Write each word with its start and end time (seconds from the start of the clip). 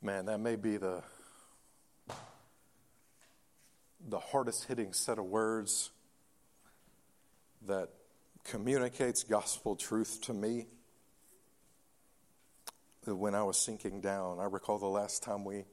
Man, 0.00 0.26
that 0.26 0.38
may 0.38 0.54
be 0.54 0.76
the 0.76 1.02
the 4.08 4.20
hardest 4.20 4.66
hitting 4.66 4.92
set 4.92 5.18
of 5.18 5.24
words 5.24 5.90
that 7.66 7.88
communicates 8.44 9.24
gospel 9.24 9.74
truth 9.74 10.20
to 10.22 10.32
me. 10.32 10.66
When 13.06 13.34
I 13.34 13.42
was 13.42 13.58
sinking 13.58 14.00
down, 14.00 14.38
I 14.38 14.44
recall 14.44 14.78
the 14.78 14.86
last 14.86 15.24
time 15.24 15.44
we 15.44 15.64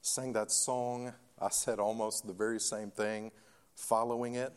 sang 0.00 0.32
that 0.32 0.50
song, 0.50 1.12
I 1.38 1.50
said 1.50 1.78
almost 1.78 2.26
the 2.26 2.32
very 2.32 2.60
same 2.60 2.90
thing 2.90 3.32
following 3.74 4.36
it. 4.36 4.54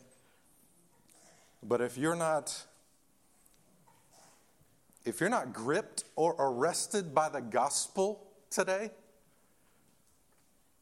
But 1.62 1.82
if 1.82 1.98
you're 1.98 2.16
not 2.16 2.64
if 5.04 5.20
you're 5.20 5.28
not 5.28 5.52
gripped 5.52 6.04
or 6.16 6.34
arrested 6.38 7.14
by 7.14 7.28
the 7.28 7.42
gospel 7.42 8.26
today, 8.48 8.90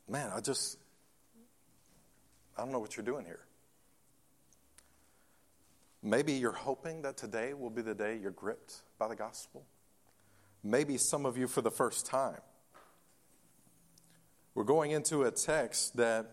man, 0.09 0.31
I 0.35 0.41
just, 0.41 0.79
I 2.57 2.63
don't 2.63 2.73
know 2.73 2.79
what 2.79 2.97
you're 2.97 3.07
doing 3.07 3.25
here. 3.25 3.41
Maybe 6.03 6.35
you're 6.35 6.53
hoping 6.53 7.03
that 7.03 7.17
today 7.17 7.53
will 7.55 7.71
be 7.71 7.83
the 7.83 7.95
day 7.95 8.19
you're 8.21 8.31
gripped 8.31 8.83
by 8.99 9.09
the 9.09 9.17
gospel. 9.17 9.65
Maybe 10.63 10.99
some 10.99 11.27
of 11.27 11.37
you 11.37 11.49
for 11.49 11.63
the 11.63 11.71
first 11.71 12.07
time. 12.07 12.41
We're 14.55 14.65
going 14.65 14.93
into 14.93 15.25
a 15.25 15.31
text 15.31 15.97
that 15.97 16.27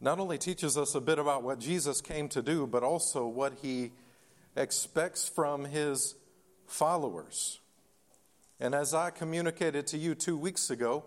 not 0.00 0.18
only 0.18 0.38
teaches 0.38 0.78
us 0.78 0.94
a 0.94 1.00
bit 1.00 1.18
about 1.18 1.42
what 1.42 1.58
Jesus 1.58 2.00
came 2.00 2.28
to 2.30 2.42
do, 2.42 2.66
but 2.66 2.82
also 2.82 3.26
what 3.26 3.54
he 3.62 3.92
expects 4.56 5.28
from 5.28 5.64
his 5.64 6.14
followers. 6.66 7.60
And 8.60 8.74
as 8.74 8.94
I 8.94 9.10
communicated 9.10 9.86
to 9.88 9.98
you 9.98 10.14
two 10.14 10.36
weeks 10.36 10.70
ago, 10.70 11.04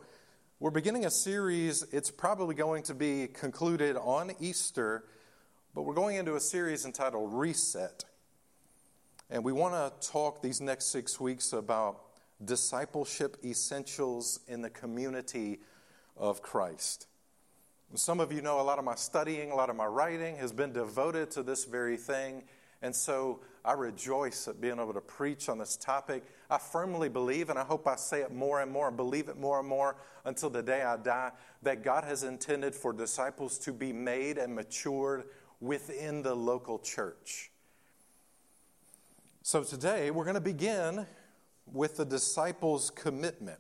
we're 0.60 0.72
beginning 0.72 1.06
a 1.06 1.12
series. 1.12 1.84
It's 1.92 2.10
probably 2.10 2.56
going 2.56 2.82
to 2.84 2.96
be 2.96 3.28
concluded 3.28 3.96
on 3.96 4.32
Easter, 4.40 5.04
but 5.76 5.84
we're 5.84 5.94
going 5.94 6.16
into 6.16 6.36
a 6.36 6.40
series 6.40 6.84
entitled 6.84 7.32
Reset. 7.32 8.06
And 9.30 9.44
we 9.44 9.52
want 9.52 9.76
to 9.76 10.10
talk 10.10 10.42
these 10.42 10.60
next 10.60 10.86
six 10.88 11.20
weeks 11.20 11.54
about 11.54 12.02
discipleship 12.44 13.38
essentials 13.46 14.40
in 14.48 14.64
the 14.64 14.72
community 14.72 15.60
of 16.16 16.42
Christ. 16.42 17.06
Some 17.94 18.20
of 18.20 18.32
you 18.32 18.42
know 18.42 18.60
a 18.60 18.64
lot 18.64 18.80
of 18.80 18.86
my 18.86 18.96
studying, 18.96 19.52
a 19.52 19.56
lot 19.56 19.70
of 19.70 19.76
my 19.76 19.86
writing 19.86 20.38
has 20.38 20.52
been 20.52 20.74
devoted 20.74 21.30
to 21.32 21.44
this 21.44 21.66
very 21.66 21.98
thing. 21.98 22.42
And 22.82 22.96
so 22.96 23.40
I 23.66 23.74
rejoice 23.74 24.48
at 24.48 24.62
being 24.62 24.80
able 24.80 24.94
to 24.94 25.02
preach 25.02 25.50
on 25.50 25.58
this 25.58 25.76
topic. 25.76 26.24
I 26.50 26.58
firmly 26.58 27.10
believe, 27.10 27.50
and 27.50 27.58
I 27.58 27.64
hope 27.64 27.88
I 27.88 27.96
say 27.96 28.22
it 28.22 28.32
more 28.32 28.62
and 28.62 28.72
more, 28.72 28.92
believe 28.92 29.30
it 29.30 29.38
more 29.38 29.60
and 29.60 29.68
more 29.68 29.98
until 30.26 30.50
the 30.50 30.62
day 30.62 30.84
I 30.84 30.98
die, 30.98 31.32
that 31.64 31.84
God 31.84 32.04
has 32.04 32.24
intended 32.24 32.76
for 32.76 32.94
disciples 32.94 33.58
to 33.60 33.74
be 33.74 33.92
made 33.92 34.38
and 34.38 34.54
matured 34.54 35.26
within 35.60 36.22
the 36.22 36.36
local 36.36 36.78
church. 36.80 37.52
So 39.42 39.64
today 39.64 40.12
we're 40.12 40.26
going 40.26 40.36
to 40.36 40.42
begin 40.42 41.08
with 41.66 41.98
the 41.98 42.06
disciples' 42.06 42.92
commitment. 42.92 43.60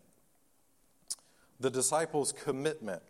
The 1.60 1.72
disciples' 1.72 2.32
commitment. 2.32 3.02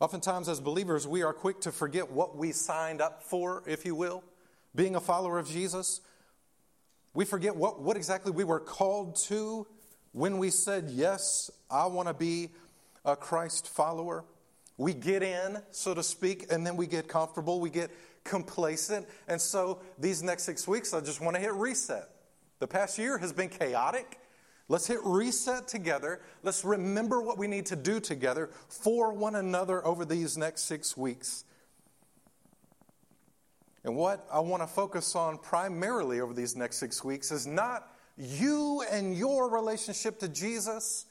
Oftentimes, 0.00 0.48
as 0.48 0.60
believers, 0.60 1.08
we 1.08 1.24
are 1.24 1.32
quick 1.32 1.60
to 1.62 1.72
forget 1.72 2.08
what 2.08 2.36
we 2.36 2.52
signed 2.52 3.00
up 3.00 3.24
for, 3.24 3.64
if 3.66 3.84
you 3.84 3.96
will 3.96 4.22
being 4.74 4.96
a 4.96 5.00
follower 5.00 5.38
of 5.38 5.48
Jesus, 5.48 6.00
we 7.14 7.24
forget 7.24 7.56
what, 7.56 7.80
what 7.80 7.96
exactly 7.96 8.32
we 8.32 8.44
were 8.44 8.60
called 8.60 9.16
to 9.16 9.66
when 10.12 10.38
we 10.38 10.50
said, 10.50 10.90
Yes, 10.90 11.50
I 11.70 11.86
want 11.86 12.08
to 12.08 12.14
be 12.14 12.50
a 13.04 13.16
Christ 13.16 13.68
follower. 13.68 14.24
We 14.76 14.94
get 14.94 15.22
in, 15.22 15.58
so 15.72 15.94
to 15.94 16.02
speak, 16.02 16.52
and 16.52 16.64
then 16.64 16.76
we 16.76 16.86
get 16.86 17.08
comfortable, 17.08 17.60
we 17.60 17.70
get 17.70 17.90
complacent. 18.22 19.06
And 19.26 19.40
so 19.40 19.80
these 19.98 20.22
next 20.22 20.44
six 20.44 20.68
weeks, 20.68 20.94
I 20.94 21.00
just 21.00 21.20
want 21.20 21.34
to 21.34 21.42
hit 21.42 21.52
reset. 21.52 22.08
The 22.60 22.68
past 22.68 22.98
year 22.98 23.18
has 23.18 23.32
been 23.32 23.48
chaotic. 23.48 24.18
Let's 24.68 24.86
hit 24.86 25.00
reset 25.02 25.66
together. 25.66 26.20
Let's 26.42 26.64
remember 26.64 27.20
what 27.20 27.38
we 27.38 27.48
need 27.48 27.66
to 27.66 27.76
do 27.76 27.98
together 28.00 28.50
for 28.68 29.12
one 29.12 29.34
another 29.34 29.84
over 29.84 30.04
these 30.04 30.36
next 30.36 30.62
six 30.62 30.96
weeks. 30.96 31.44
And 33.88 33.96
what 33.96 34.26
I 34.30 34.40
want 34.40 34.62
to 34.62 34.66
focus 34.66 35.16
on 35.16 35.38
primarily 35.38 36.20
over 36.20 36.34
these 36.34 36.54
next 36.54 36.76
six 36.76 37.02
weeks 37.02 37.32
is 37.32 37.46
not 37.46 37.90
you 38.18 38.84
and 38.92 39.16
your 39.16 39.48
relationship 39.48 40.18
to 40.18 40.28
Jesus, 40.28 41.06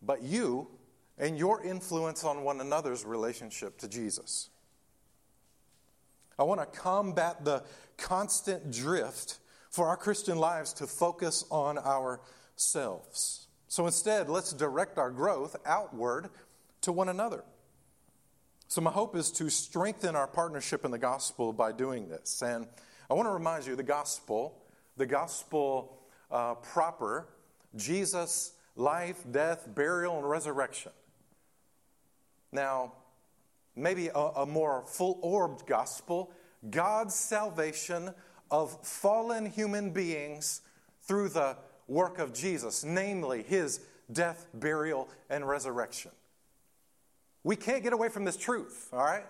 but 0.00 0.22
you 0.22 0.68
and 1.18 1.36
your 1.36 1.64
influence 1.64 2.22
on 2.22 2.44
one 2.44 2.60
another's 2.60 3.04
relationship 3.04 3.78
to 3.78 3.88
Jesus. 3.88 4.48
I 6.38 6.44
want 6.44 6.60
to 6.60 6.66
combat 6.78 7.44
the 7.44 7.64
constant 7.96 8.70
drift 8.70 9.38
for 9.68 9.88
our 9.88 9.96
Christian 9.96 10.38
lives 10.38 10.72
to 10.74 10.86
focus 10.86 11.44
on 11.50 11.78
ourselves. 11.78 13.48
So 13.66 13.86
instead, 13.86 14.28
let's 14.28 14.52
direct 14.52 14.98
our 14.98 15.10
growth 15.10 15.56
outward 15.66 16.28
to 16.82 16.92
one 16.92 17.08
another. 17.08 17.42
So, 18.68 18.80
my 18.80 18.90
hope 18.90 19.14
is 19.14 19.30
to 19.32 19.48
strengthen 19.48 20.16
our 20.16 20.26
partnership 20.26 20.84
in 20.84 20.90
the 20.90 20.98
gospel 20.98 21.52
by 21.52 21.72
doing 21.72 22.08
this. 22.08 22.42
And 22.42 22.66
I 23.08 23.14
want 23.14 23.28
to 23.28 23.32
remind 23.32 23.66
you 23.66 23.76
the 23.76 23.82
gospel, 23.82 24.60
the 24.96 25.06
gospel 25.06 25.98
uh, 26.30 26.54
proper, 26.54 27.28
Jesus' 27.76 28.52
life, 28.74 29.22
death, 29.30 29.68
burial, 29.72 30.18
and 30.18 30.28
resurrection. 30.28 30.92
Now, 32.50 32.92
maybe 33.76 34.08
a, 34.08 34.18
a 34.18 34.46
more 34.46 34.84
full 34.86 35.18
orbed 35.22 35.66
gospel 35.66 36.32
God's 36.70 37.14
salvation 37.14 38.12
of 38.50 38.84
fallen 38.84 39.46
human 39.46 39.90
beings 39.90 40.62
through 41.02 41.28
the 41.28 41.56
work 41.86 42.18
of 42.18 42.34
Jesus, 42.34 42.82
namely 42.82 43.42
his 43.42 43.80
death, 44.10 44.46
burial, 44.54 45.08
and 45.30 45.46
resurrection. 45.46 46.10
We 47.46 47.54
can't 47.54 47.84
get 47.84 47.92
away 47.92 48.08
from 48.08 48.24
this 48.24 48.36
truth, 48.36 48.88
all 48.92 49.04
right? 49.04 49.24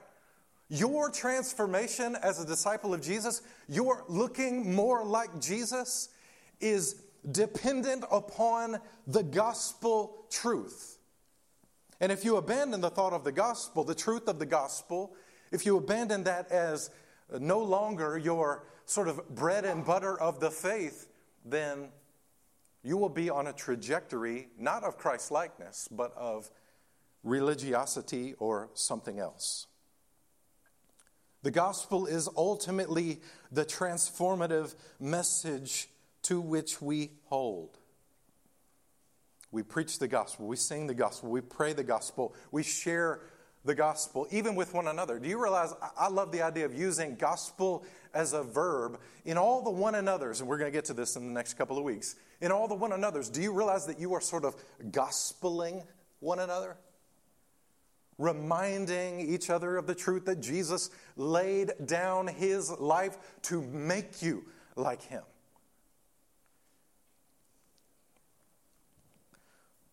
Your 0.71 1.11
transformation 1.11 2.17
as 2.23 2.43
a 2.43 2.47
disciple 2.47 2.95
of 2.95 3.03
Jesus, 3.03 3.43
your 3.69 4.05
looking 4.09 4.75
more 4.75 5.05
like 5.05 5.39
Jesus, 5.39 6.09
is 6.59 7.03
dependent 7.31 8.07
upon 8.11 8.79
the 9.07 9.23
gospel 9.23 10.25
truth. 10.31 10.97
And 12.01 12.11
if 12.11 12.25
you 12.25 12.37
abandon 12.37 12.81
the 12.81 12.89
thought 12.89 13.13
of 13.13 13.23
the 13.23 13.33
gospel, 13.33 13.85
the 13.85 13.95
truth 13.95 14.29
of 14.29 14.39
the 14.39 14.47
gospel, 14.47 15.15
if 15.53 15.67
you 15.67 15.77
abandon 15.77 16.25
that 16.25 16.51
as 16.51 16.89
no 17.39 17.59
longer 17.59 18.17
your 18.17 18.65
sort 18.87 19.09
of 19.09 19.29
bread 19.35 19.67
and 19.67 19.85
butter 19.85 20.19
of 20.19 20.41
the 20.41 20.51
faith, 20.51 21.09
then 21.45 21.89
you 22.83 22.97
will 22.97 23.11
be 23.11 23.29
on 23.29 23.49
a 23.49 23.53
trajectory 23.53 24.49
not 24.59 24.85
of 24.85 24.97
Christ 24.97 25.31
likeness, 25.31 25.87
but 25.93 26.15
of 26.17 26.51
religiosity, 27.27 28.35
or 28.39 28.71
something 28.75 29.19
else. 29.19 29.67
The 31.43 31.51
gospel 31.51 32.07
is 32.07 32.29
ultimately 32.37 33.21
the 33.53 33.65
transformative 33.65 34.75
message 34.99 35.89
to 36.23 36.41
which 36.41 36.81
we 36.81 37.11
hold. 37.27 37.79
We 39.53 39.63
preach 39.63 39.99
the 39.99 40.09
gospel, 40.09 40.47
we 40.47 40.57
sing 40.57 40.87
the 40.87 40.95
gospel, 40.95 41.31
we 41.31 41.41
pray 41.41 41.73
the 41.73 41.85
gospel, 41.85 42.35
we 42.51 42.63
share 42.63 43.21
the 43.65 43.75
gospel, 43.75 44.27
even 44.31 44.55
with 44.55 44.73
one 44.75 44.87
another. 44.87 45.19
Do 45.19 45.29
you 45.29 45.43
realize 45.43 45.73
I 45.99 46.09
love 46.09 46.31
the 46.31 46.43
idea 46.43 46.65
of 46.65 46.75
using 46.75 47.17
gospel 47.17 47.85
as 48.15 48.33
a 48.33 48.43
verb 48.43 48.99
in 49.25 49.37
all 49.37 49.63
the 49.63 49.71
one 49.71 49.95
another's, 49.95 50.41
and 50.41 50.49
we're 50.49 50.59
going 50.59 50.71
to 50.71 50.77
get 50.77 50.87
to 50.87 50.95
this 50.95 51.17
in 51.17 51.27
the 51.27 51.33
next 51.33 51.55
couple 51.55 51.77
of 51.77 51.85
weeks. 51.85 52.17
In 52.41 52.51
all 52.51 52.69
the 52.69 52.75
one 52.75 52.93
another's, 52.93 53.29
do 53.29 53.43
you 53.43 53.53
realize 53.53 53.87
that 53.87 53.99
you 53.99 54.15
are 54.15 54.21
sort 54.21 54.45
of 54.45 54.57
gospeling 54.91 55.85
one 56.21 56.39
another? 56.39 56.77
Reminding 58.19 59.21
each 59.21 59.51
other 59.51 59.77
of 59.77 59.87
the 59.87 59.95
truth 59.95 60.25
that 60.25 60.41
Jesus 60.41 60.91
laid 61.17 61.73
down 61.85 62.27
his 62.27 62.71
life 62.71 63.19
to 63.43 63.63
make 63.63 64.23
you 64.23 64.45
like 64.75 65.03
him. 65.03 65.23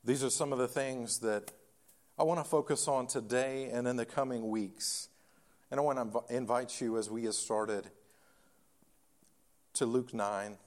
These 0.06 0.24
are 0.24 0.30
some 0.30 0.52
of 0.52 0.60
the 0.60 0.68
things 0.68 1.20
that 1.20 1.52
I 2.20 2.24
want 2.24 2.40
to 2.40 2.44
focus 2.44 2.88
on 2.88 3.08
today 3.08 3.70
and 3.72 3.88
in 3.88 3.96
the 3.96 4.06
coming 4.06 4.50
weeks. 4.50 5.08
And 5.72 5.80
I 5.80 5.84
want 5.84 6.14
to 6.14 6.36
invite 6.36 6.82
you 6.82 6.98
as 6.98 7.10
we 7.10 7.22
get 7.22 7.34
started 7.34 7.90
to 9.76 9.86
Luke 9.86 10.14
9. 10.14 10.58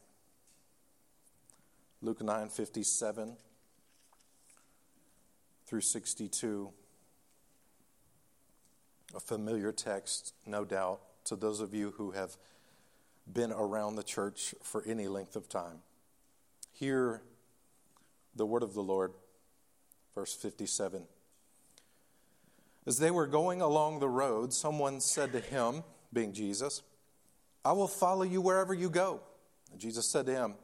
Luke 2.03 2.23
9 2.23 2.49
57 2.49 3.37
through 5.67 5.81
62 5.81 6.73
a 9.17 9.21
familiar 9.21 9.73
text, 9.73 10.35
no 10.47 10.65
doubt, 10.65 11.01
to 11.25 11.37
those 11.37 11.61
of 11.61 11.73
you 11.73 11.95
who 11.97 12.11
have 12.11 12.37
been 13.33 13.51
around 13.51 13.97
the 13.97 14.03
church 14.03 14.55
for 14.63 14.85
any 14.87 15.09
length 15.09 15.35
of 15.35 15.49
time. 15.49 15.79
Hear 16.73 17.23
the 18.37 18.47
word 18.47 18.63
of 18.63 18.75
the 18.75 18.83
Lord. 18.83 19.13
verse 20.15 20.35
57. 20.35 21.03
As 22.87 22.99
they 22.99 23.11
were 23.11 23.27
going 23.27 23.61
along 23.61 23.99
the 23.99 24.09
road, 24.09 24.53
someone 24.53 25.01
said 25.01 25.33
to 25.33 25.41
him, 25.41 25.83
being 26.13 26.33
Jesus, 26.33 26.83
I 27.65 27.73
will 27.73 27.89
follow 27.89 28.23
you 28.23 28.41
wherever 28.41 28.73
you 28.73 28.89
go. 28.89 29.21
And 29.73 29.81
Jesus 29.81 30.07
said 30.09 30.27
to 30.27 30.33
him, 30.33 30.55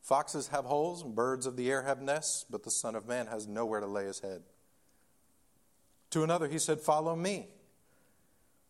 Foxes 0.00 0.48
have 0.48 0.64
holes 0.64 1.02
and 1.02 1.14
birds 1.14 1.44
of 1.46 1.56
the 1.56 1.70
air 1.70 1.82
have 1.82 2.00
nests, 2.00 2.44
but 2.48 2.62
the 2.62 2.70
Son 2.70 2.94
of 2.94 3.08
Man 3.08 3.26
has 3.26 3.46
nowhere 3.46 3.80
to 3.80 3.86
lay 3.86 4.04
his 4.04 4.20
head. 4.20 4.42
To 6.10 6.22
another, 6.22 6.48
he 6.48 6.58
said, 6.58 6.80
Follow 6.80 7.16
me. 7.16 7.48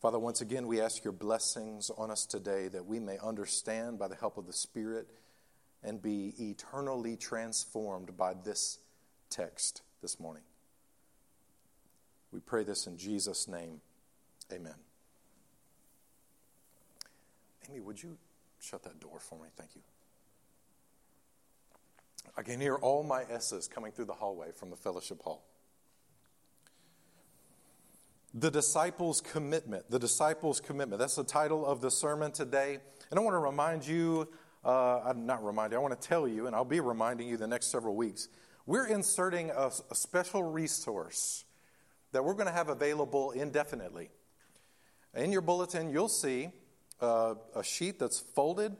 Father, 0.00 0.18
once 0.18 0.40
again, 0.40 0.68
we 0.68 0.80
ask 0.80 1.02
your 1.02 1.12
blessings 1.12 1.90
on 1.96 2.10
us 2.10 2.24
today 2.24 2.68
that 2.68 2.86
we 2.86 3.00
may 3.00 3.18
understand 3.18 3.98
by 3.98 4.06
the 4.06 4.14
help 4.14 4.38
of 4.38 4.46
the 4.46 4.52
Spirit 4.52 5.08
and 5.82 6.00
be 6.00 6.34
eternally 6.38 7.16
transformed 7.16 8.16
by 8.16 8.34
this 8.44 8.78
text 9.28 9.82
this 10.00 10.20
morning. 10.20 10.44
We 12.30 12.38
pray 12.38 12.62
this 12.62 12.86
in 12.86 12.96
Jesus' 12.96 13.48
name. 13.48 13.80
Amen. 14.52 14.74
Amy, 17.68 17.80
would 17.80 18.00
you 18.00 18.16
shut 18.60 18.84
that 18.84 19.00
door 19.00 19.18
for 19.18 19.34
me? 19.36 19.48
Thank 19.56 19.70
you. 19.74 19.82
I 22.36 22.42
can 22.42 22.60
hear 22.60 22.76
all 22.76 23.02
my 23.02 23.24
S's 23.28 23.66
coming 23.66 23.90
through 23.90 24.04
the 24.04 24.12
hallway 24.12 24.52
from 24.52 24.70
the 24.70 24.76
fellowship 24.76 25.22
hall. 25.22 25.44
The 28.34 28.50
disciples' 28.50 29.20
commitment. 29.20 29.90
The 29.90 29.98
disciples' 29.98 30.60
commitment. 30.60 31.00
That's 31.00 31.16
the 31.16 31.24
title 31.24 31.64
of 31.64 31.80
the 31.80 31.90
sermon 31.90 32.32
today. 32.32 32.78
And 33.10 33.18
I 33.18 33.22
want 33.22 33.34
to 33.34 33.38
remind 33.38 33.86
you, 33.86 34.28
uh, 34.64 35.00
I'm 35.00 35.24
not 35.24 35.44
remind 35.44 35.72
you, 35.72 35.78
I 35.78 35.80
want 35.80 35.98
to 35.98 36.08
tell 36.08 36.28
you, 36.28 36.46
and 36.46 36.54
I'll 36.54 36.64
be 36.64 36.80
reminding 36.80 37.28
you 37.28 37.36
the 37.36 37.46
next 37.46 37.66
several 37.66 37.96
weeks. 37.96 38.28
We're 38.66 38.86
inserting 38.86 39.50
a, 39.50 39.70
a 39.90 39.94
special 39.94 40.42
resource 40.42 41.44
that 42.12 42.22
we're 42.22 42.34
going 42.34 42.46
to 42.46 42.52
have 42.52 42.68
available 42.68 43.30
indefinitely. 43.30 44.10
In 45.14 45.32
your 45.32 45.40
bulletin, 45.40 45.90
you'll 45.90 46.08
see 46.08 46.50
uh, 47.00 47.34
a 47.54 47.64
sheet 47.64 47.98
that's 47.98 48.20
folded. 48.20 48.76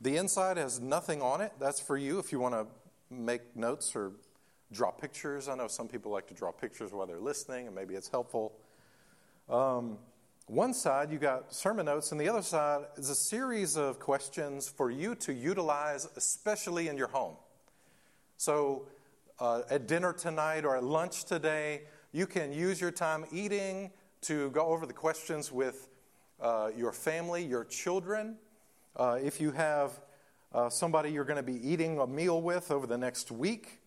The 0.00 0.16
inside 0.16 0.58
has 0.58 0.78
nothing 0.80 1.22
on 1.22 1.40
it. 1.40 1.52
That's 1.58 1.80
for 1.80 1.96
you 1.96 2.18
if 2.20 2.30
you 2.30 2.38
want 2.38 2.54
to 2.54 2.66
make 3.10 3.56
notes 3.56 3.96
or 3.96 4.12
draw 4.72 4.90
pictures. 4.90 5.48
I 5.48 5.56
know 5.56 5.68
some 5.68 5.88
people 5.88 6.12
like 6.12 6.28
to 6.28 6.34
draw 6.34 6.52
pictures 6.52 6.92
while 6.92 7.06
they're 7.06 7.18
listening, 7.18 7.66
and 7.66 7.74
maybe 7.74 7.94
it's 7.94 8.08
helpful. 8.08 8.52
Um, 9.48 9.98
one 10.48 10.74
side, 10.74 11.12
you 11.12 11.18
got 11.18 11.54
sermon 11.54 11.86
notes, 11.86 12.10
and 12.10 12.20
the 12.20 12.28
other 12.28 12.42
side 12.42 12.82
is 12.96 13.10
a 13.10 13.14
series 13.14 13.76
of 13.76 14.00
questions 14.00 14.68
for 14.68 14.90
you 14.90 15.14
to 15.16 15.32
utilize, 15.32 16.08
especially 16.16 16.88
in 16.88 16.96
your 16.96 17.08
home. 17.08 17.36
So, 18.36 18.88
uh, 19.38 19.62
at 19.70 19.86
dinner 19.86 20.12
tonight 20.12 20.64
or 20.64 20.76
at 20.76 20.82
lunch 20.82 21.24
today, 21.24 21.82
you 22.12 22.26
can 22.26 22.52
use 22.52 22.80
your 22.80 22.90
time 22.90 23.24
eating 23.30 23.90
to 24.22 24.50
go 24.50 24.66
over 24.66 24.86
the 24.86 24.92
questions 24.92 25.52
with 25.52 25.88
uh, 26.40 26.70
your 26.76 26.92
family, 26.92 27.44
your 27.44 27.64
children. 27.64 28.36
Uh, 28.96 29.18
if 29.22 29.40
you 29.40 29.52
have 29.52 29.92
uh, 30.52 30.68
somebody 30.68 31.10
you're 31.10 31.24
going 31.24 31.36
to 31.36 31.42
be 31.42 31.68
eating 31.68 31.98
a 31.98 32.06
meal 32.06 32.42
with 32.42 32.70
over 32.70 32.86
the 32.86 32.98
next 32.98 33.30
week, 33.30 33.80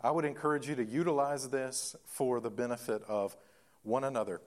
I 0.00 0.10
would 0.10 0.24
encourage 0.24 0.68
you 0.68 0.76
to 0.76 0.84
utilize 0.84 1.48
this 1.48 1.96
for 2.04 2.40
the 2.40 2.50
benefit 2.50 3.02
of 3.08 3.36
one 3.82 4.04
another. 4.04 4.40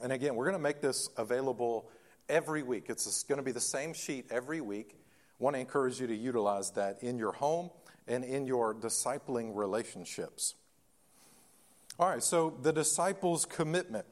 And 0.00 0.12
again, 0.12 0.34
we're 0.34 0.44
going 0.44 0.56
to 0.56 0.62
make 0.62 0.80
this 0.80 1.08
available 1.16 1.90
every 2.28 2.62
week. 2.62 2.86
It's 2.88 3.22
going 3.24 3.38
to 3.38 3.44
be 3.44 3.52
the 3.52 3.60
same 3.60 3.92
sheet 3.92 4.26
every 4.30 4.60
week. 4.60 4.96
I 5.40 5.44
want 5.44 5.54
to 5.56 5.60
encourage 5.60 6.00
you 6.00 6.06
to 6.06 6.16
utilize 6.16 6.70
that 6.72 7.02
in 7.02 7.18
your 7.18 7.32
home 7.32 7.70
and 8.08 8.24
in 8.24 8.46
your 8.46 8.74
discipling 8.74 9.54
relationships. 9.54 10.54
All 11.98 12.08
right, 12.08 12.22
so 12.22 12.56
the 12.62 12.72
disciples' 12.72 13.44
commitment. 13.44 14.06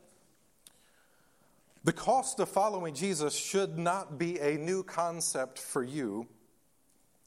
The 1.83 1.93
cost 1.93 2.39
of 2.41 2.51
following 2.51 2.95
Jesus 2.95 3.35
should 3.35 3.79
not 3.79 4.19
be 4.19 4.39
a 4.39 4.59
new 4.59 4.83
concept 4.83 5.59
for 5.59 5.83
you, 5.83 6.29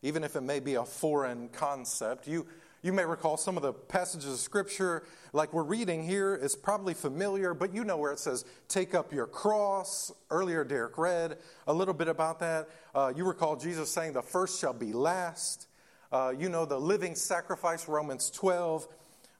even 0.03 0.23
if 0.23 0.35
it 0.35 0.41
may 0.41 0.59
be 0.59 0.75
a 0.75 0.85
foreign 0.85 1.49
concept. 1.49 2.27
You, 2.27 2.45
you 2.83 2.93
may 2.93 3.05
recall 3.05 3.37
some 3.37 3.57
of 3.57 3.63
the 3.63 3.73
passages 3.73 4.31
of 4.31 4.39
Scripture, 4.39 5.03
like 5.33 5.51
we're 5.53 5.63
reading 5.63 6.03
here, 6.03 6.35
is 6.35 6.55
probably 6.55 6.93
familiar, 6.93 7.55
but 7.55 7.73
you 7.73 7.83
know 7.83 7.97
where 7.97 8.11
it 8.11 8.19
says, 8.19 8.45
Take 8.67 8.93
up 8.93 9.11
your 9.11 9.25
cross. 9.25 10.11
Earlier, 10.29 10.63
Derek 10.63 10.97
read 10.97 11.37
a 11.65 11.73
little 11.73 11.93
bit 11.95 12.07
about 12.07 12.39
that. 12.41 12.69
Uh, 12.93 13.11
you 13.15 13.25
recall 13.25 13.55
Jesus 13.55 13.89
saying, 13.89 14.13
The 14.13 14.21
first 14.21 14.59
shall 14.59 14.73
be 14.73 14.93
last. 14.93 15.67
Uh, 16.11 16.31
you 16.37 16.47
know 16.49 16.65
the 16.65 16.79
living 16.79 17.15
sacrifice, 17.15 17.87
Romans 17.87 18.29
12 18.29 18.87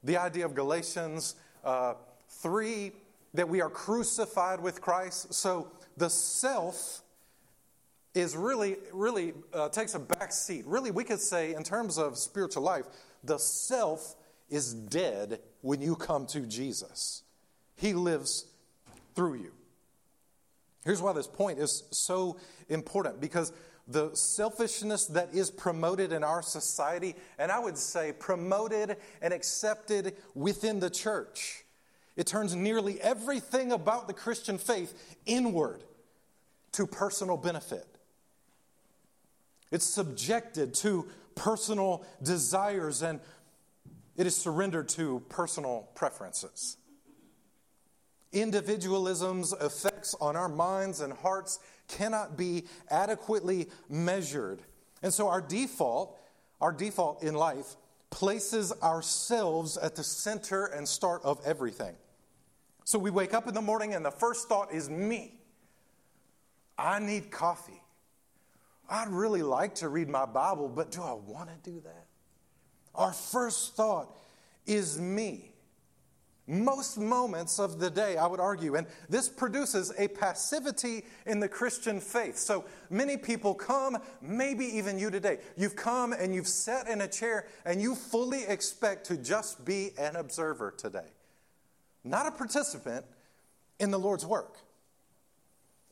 the 0.04 0.18
idea 0.18 0.44
of 0.44 0.54
Galatians 0.54 1.34
uh, 1.64 1.94
3 2.28 2.92
that 3.32 3.48
we 3.48 3.60
are 3.60 3.70
crucified 3.70 4.60
with 4.60 4.80
Christ. 4.80 5.34
So 5.34 5.68
the 5.96 6.10
self 6.10 7.00
is 8.14 8.36
really, 8.36 8.76
really 8.92 9.32
uh, 9.52 9.70
takes 9.70 9.94
a 9.94 9.98
back 9.98 10.30
seat. 10.30 10.64
Really, 10.66 10.92
we 10.92 11.02
could 11.02 11.20
say, 11.20 11.54
in 11.54 11.64
terms 11.64 11.98
of 11.98 12.16
spiritual 12.16 12.62
life, 12.62 12.84
the 13.26 13.38
self 13.38 14.16
is 14.50 14.74
dead 14.74 15.40
when 15.62 15.80
you 15.80 15.96
come 15.96 16.26
to 16.26 16.40
Jesus. 16.40 17.22
He 17.76 17.92
lives 17.92 18.46
through 19.14 19.34
you. 19.34 19.52
Here's 20.84 21.00
why 21.00 21.12
this 21.12 21.26
point 21.26 21.58
is 21.58 21.84
so 21.90 22.36
important 22.68 23.20
because 23.20 23.52
the 23.88 24.14
selfishness 24.14 25.06
that 25.06 25.34
is 25.34 25.50
promoted 25.50 26.12
in 26.12 26.24
our 26.24 26.42
society, 26.42 27.14
and 27.38 27.50
I 27.52 27.58
would 27.58 27.76
say 27.76 28.12
promoted 28.12 28.96
and 29.20 29.34
accepted 29.34 30.16
within 30.34 30.80
the 30.80 30.90
church. 30.90 31.64
It 32.16 32.26
turns 32.26 32.54
nearly 32.54 33.00
everything 33.00 33.72
about 33.72 34.06
the 34.06 34.14
Christian 34.14 34.56
faith 34.58 35.16
inward 35.26 35.82
to 36.72 36.86
personal 36.86 37.36
benefit. 37.36 37.86
It's 39.70 39.84
subjected 39.84 40.74
to 40.74 41.08
personal 41.34 42.04
desires 42.22 43.02
and 43.02 43.20
it 44.16 44.26
is 44.26 44.36
surrendered 44.36 44.88
to 44.90 45.22
personal 45.28 45.88
preferences. 45.94 46.76
Individualism's 48.32 49.52
effects 49.52 50.14
on 50.20 50.36
our 50.36 50.48
minds 50.48 51.00
and 51.00 51.12
hearts 51.12 51.58
cannot 51.88 52.36
be 52.36 52.64
adequately 52.90 53.68
measured. 53.88 54.60
And 55.02 55.12
so 55.12 55.28
our 55.28 55.40
default, 55.40 56.18
our 56.60 56.72
default 56.72 57.22
in 57.22 57.34
life, 57.34 57.76
places 58.10 58.72
ourselves 58.82 59.76
at 59.76 59.96
the 59.96 60.04
center 60.04 60.66
and 60.66 60.88
start 60.88 61.22
of 61.24 61.40
everything. 61.44 61.94
So 62.84 62.98
we 62.98 63.10
wake 63.10 63.34
up 63.34 63.48
in 63.48 63.54
the 63.54 63.62
morning 63.62 63.94
and 63.94 64.04
the 64.04 64.10
first 64.10 64.48
thought 64.48 64.72
is 64.72 64.90
me. 64.90 65.40
I 66.76 66.98
need 66.98 67.30
coffee. 67.30 67.83
I'd 68.88 69.08
really 69.08 69.42
like 69.42 69.76
to 69.76 69.88
read 69.88 70.08
my 70.08 70.26
Bible, 70.26 70.68
but 70.68 70.90
do 70.90 71.02
I 71.02 71.12
want 71.12 71.48
to 71.48 71.70
do 71.70 71.80
that? 71.80 72.06
Our 72.94 73.12
first 73.12 73.74
thought 73.74 74.16
is 74.66 75.00
me 75.00 75.54
most 76.46 76.98
moments 76.98 77.58
of 77.58 77.78
the 77.78 77.88
day, 77.88 78.16
I 78.16 78.26
would 78.26 78.40
argue. 78.40 78.74
And 78.74 78.86
this 79.08 79.28
produces 79.28 79.92
a 79.96 80.08
passivity 80.08 81.04
in 81.26 81.40
the 81.40 81.48
Christian 81.48 82.00
faith. 82.00 82.36
So 82.36 82.66
many 82.90 83.16
people 83.16 83.54
come, 83.54 83.96
maybe 84.20 84.64
even 84.76 84.98
you 84.98 85.10
today. 85.10 85.38
You've 85.56 85.76
come 85.76 86.12
and 86.12 86.34
you've 86.34 86.48
sat 86.48 86.86
in 86.86 87.00
a 87.00 87.08
chair 87.08 87.46
and 87.64 87.80
you 87.80 87.94
fully 87.94 88.44
expect 88.44 89.06
to 89.06 89.16
just 89.16 89.64
be 89.64 89.92
an 89.98 90.16
observer 90.16 90.70
today, 90.76 91.08
not 92.02 92.26
a 92.26 92.30
participant 92.30 93.06
in 93.80 93.90
the 93.90 93.98
Lord's 93.98 94.26
work. 94.26 94.58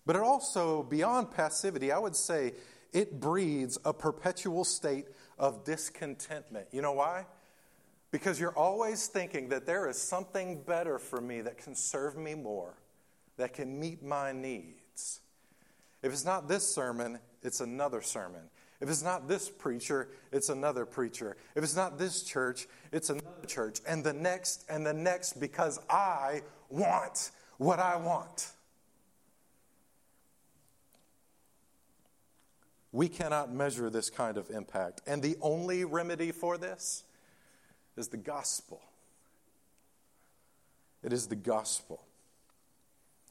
But 0.04 0.16
it 0.16 0.22
also, 0.22 0.82
beyond 0.82 1.30
passivity, 1.30 1.92
I 1.92 1.99
would 1.99 2.16
say 2.16 2.52
it 2.92 3.20
breeds 3.20 3.78
a 3.84 3.92
perpetual 3.92 4.64
state 4.64 5.06
of 5.38 5.64
discontentment. 5.64 6.66
You 6.72 6.82
know 6.82 6.92
why? 6.92 7.26
Because 8.11 8.38
you're 8.38 8.56
always 8.56 9.06
thinking 9.06 9.49
that 9.49 9.66
there 9.66 9.88
is 9.88 9.96
something 9.96 10.62
better 10.62 10.99
for 10.99 11.20
me 11.20 11.40
that 11.40 11.58
can 11.58 11.75
serve 11.75 12.16
me 12.16 12.34
more, 12.34 12.75
that 13.38 13.54
can 13.54 13.80
meet 13.80 14.02
my 14.02 14.32
needs. 14.32 15.20
If 16.02 16.12
it's 16.12 16.25
not 16.25 16.49
this 16.49 16.68
sermon, 16.68 17.18
it's 17.42 17.61
another 17.61 18.02
sermon. 18.02 18.42
If 18.80 18.90
it's 18.90 19.02
not 19.02 19.28
this 19.28 19.49
preacher, 19.49 20.08
it's 20.32 20.49
another 20.49 20.84
preacher. 20.84 21.37
If 21.54 21.62
it's 21.62 21.76
not 21.76 21.99
this 21.99 22.25
church, 22.25 22.66
it's 22.90 23.11
another 23.11 23.46
church. 23.46 23.80
And 23.87 24.02
the 24.02 24.12
next 24.12 24.64
and 24.68 24.84
the 24.84 24.92
next 24.92 25.38
because 25.38 25.78
I 25.88 26.42
want 26.68 27.30
what 27.58 27.78
I 27.78 27.96
want. 27.96 28.49
We 32.92 33.08
cannot 33.08 33.52
measure 33.52 33.88
this 33.88 34.11
kind 34.11 34.37
of 34.37 34.50
impact. 34.50 35.00
And 35.06 35.22
the 35.22 35.37
only 35.40 35.84
remedy 35.84 36.30
for 36.30 36.58
this 36.58 37.04
is 37.96 38.08
the 38.08 38.18
gospel. 38.18 38.82
It 41.02 41.12
is 41.12 41.26
the 41.26 41.37
gospel. 41.37 42.04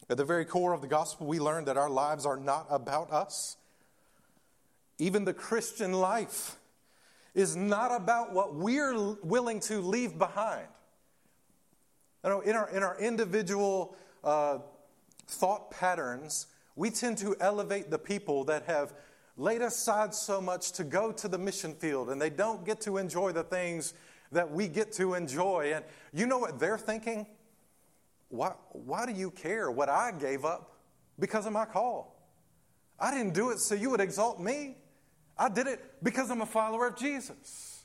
At 0.09 0.17
the 0.17 0.25
very 0.25 0.45
core 0.45 0.73
of 0.73 0.81
the 0.81 0.87
gospel, 0.87 1.27
we 1.27 1.39
learn 1.39 1.65
that 1.65 1.77
our 1.77 1.89
lives 1.89 2.25
are 2.25 2.37
not 2.37 2.65
about 2.69 3.11
us. 3.11 3.55
Even 4.97 5.25
the 5.25 5.33
Christian 5.33 5.93
life 5.93 6.57
is 7.33 7.55
not 7.55 7.95
about 7.95 8.33
what 8.33 8.55
we're 8.55 9.15
willing 9.23 9.59
to 9.61 9.79
leave 9.79 10.17
behind. 10.17 10.67
You 12.23 12.29
know, 12.29 12.41
in 12.41 12.55
our, 12.55 12.69
in 12.69 12.83
our 12.83 12.99
individual 12.99 13.95
uh, 14.23 14.57
thought 15.27 15.71
patterns, 15.71 16.47
we 16.75 16.89
tend 16.89 17.17
to 17.19 17.35
elevate 17.39 17.89
the 17.89 17.97
people 17.97 18.43
that 18.45 18.63
have 18.65 18.93
laid 19.37 19.61
aside 19.61 20.13
so 20.13 20.41
much 20.41 20.71
to 20.73 20.83
go 20.83 21.11
to 21.11 21.27
the 21.27 21.37
mission 21.37 21.73
field 21.73 22.09
and 22.09 22.21
they 22.21 22.29
don't 22.29 22.65
get 22.65 22.81
to 22.81 22.97
enjoy 22.97 23.31
the 23.31 23.43
things 23.43 23.93
that 24.31 24.49
we 24.49 24.67
get 24.67 24.91
to 24.93 25.13
enjoy. 25.13 25.73
And 25.73 25.85
you 26.13 26.25
know 26.25 26.37
what 26.37 26.59
they're 26.59 26.77
thinking? 26.77 27.25
Why, 28.29 28.53
why 28.71 29.05
do 29.05 29.11
you 29.11 29.31
care 29.31 29.69
what 29.69 29.89
I 29.89 30.11
gave 30.11 30.45
up 30.45 30.77
because 31.19 31.45
of 31.45 31.53
my 31.53 31.65
call? 31.65 32.17
I 32.99 33.11
didn't 33.11 33.33
do 33.33 33.49
it 33.49 33.59
so 33.59 33.75
you 33.75 33.89
would 33.89 33.99
exalt 33.99 34.39
me. 34.39 34.77
I 35.37 35.49
did 35.49 35.67
it 35.67 35.83
because 36.03 36.29
I'm 36.29 36.41
a 36.41 36.45
follower 36.45 36.87
of 36.87 36.95
Jesus. 36.95 37.83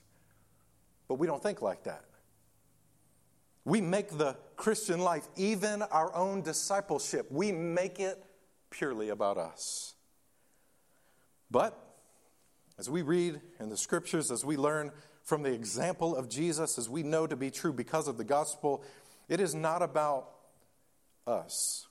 But 1.09 1.15
we 1.15 1.27
don't 1.27 1.43
think 1.43 1.63
like 1.63 1.85
that. 1.85 2.05
We 3.65 3.81
make 3.81 4.17
the 4.17 4.37
Christian 4.57 5.01
life, 5.01 5.27
even 5.37 5.83
our 5.83 6.15
own 6.15 6.43
discipleship, 6.43 7.27
we 7.31 7.51
make 7.51 7.99
it 7.99 8.23
purely 8.71 9.09
about 9.09 9.39
us. 9.39 9.96
But 11.51 11.79
as 12.79 12.91
we 12.91 13.03
read 13.03 13.41
in 13.59 13.69
the 13.69 13.77
scriptures, 13.77 14.31
as 14.31 14.45
we 14.45 14.57
learn 14.57 14.93
from 15.23 15.43
the 15.43 15.53
example 15.53 16.15
of 16.15 16.29
Jesus, 16.29 16.79
as 16.79 16.89
we 16.89 17.03
know 17.03 17.27
to 17.27 17.37
be 17.37 17.51
true 17.51 17.73
because 17.73 18.09
of 18.09 18.19
the 18.19 18.25
gospel, 18.25 18.83
it 19.29 19.41
is 19.41 19.55
not 19.55 19.83
about 19.83 20.29
us. 21.27 21.87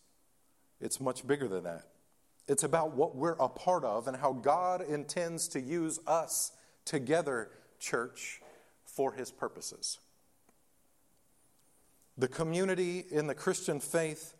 It's 0.80 1.00
much 1.00 1.26
bigger 1.26 1.48
than 1.48 1.64
that. 1.64 1.88
It's 2.48 2.64
about 2.64 2.96
what 2.96 3.16
we're 3.16 3.36
a 3.40 3.50
part 3.50 3.84
of 3.84 4.08
and 4.08 4.16
how 4.16 4.34
God 4.34 4.82
intends 4.82 5.48
to 5.50 5.60
use 5.60 6.00
us 6.06 6.52
together, 6.86 7.50
church, 7.80 8.42
for 8.86 9.14
his 9.14 9.32
purposes. 9.32 10.00
The 12.18 12.28
community 12.28 13.04
in 13.12 13.28
the 13.28 13.36
Christian 13.36 13.80
faith 13.80 14.36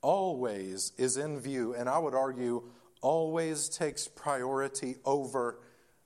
always 0.00 0.92
is 0.96 1.16
in 1.16 1.40
view, 1.40 1.74
and 1.74 1.88
I 1.88 1.98
would 1.98 2.14
argue 2.14 2.62
always 3.02 3.68
takes 3.68 4.08
priority 4.08 4.96
over 5.04 5.58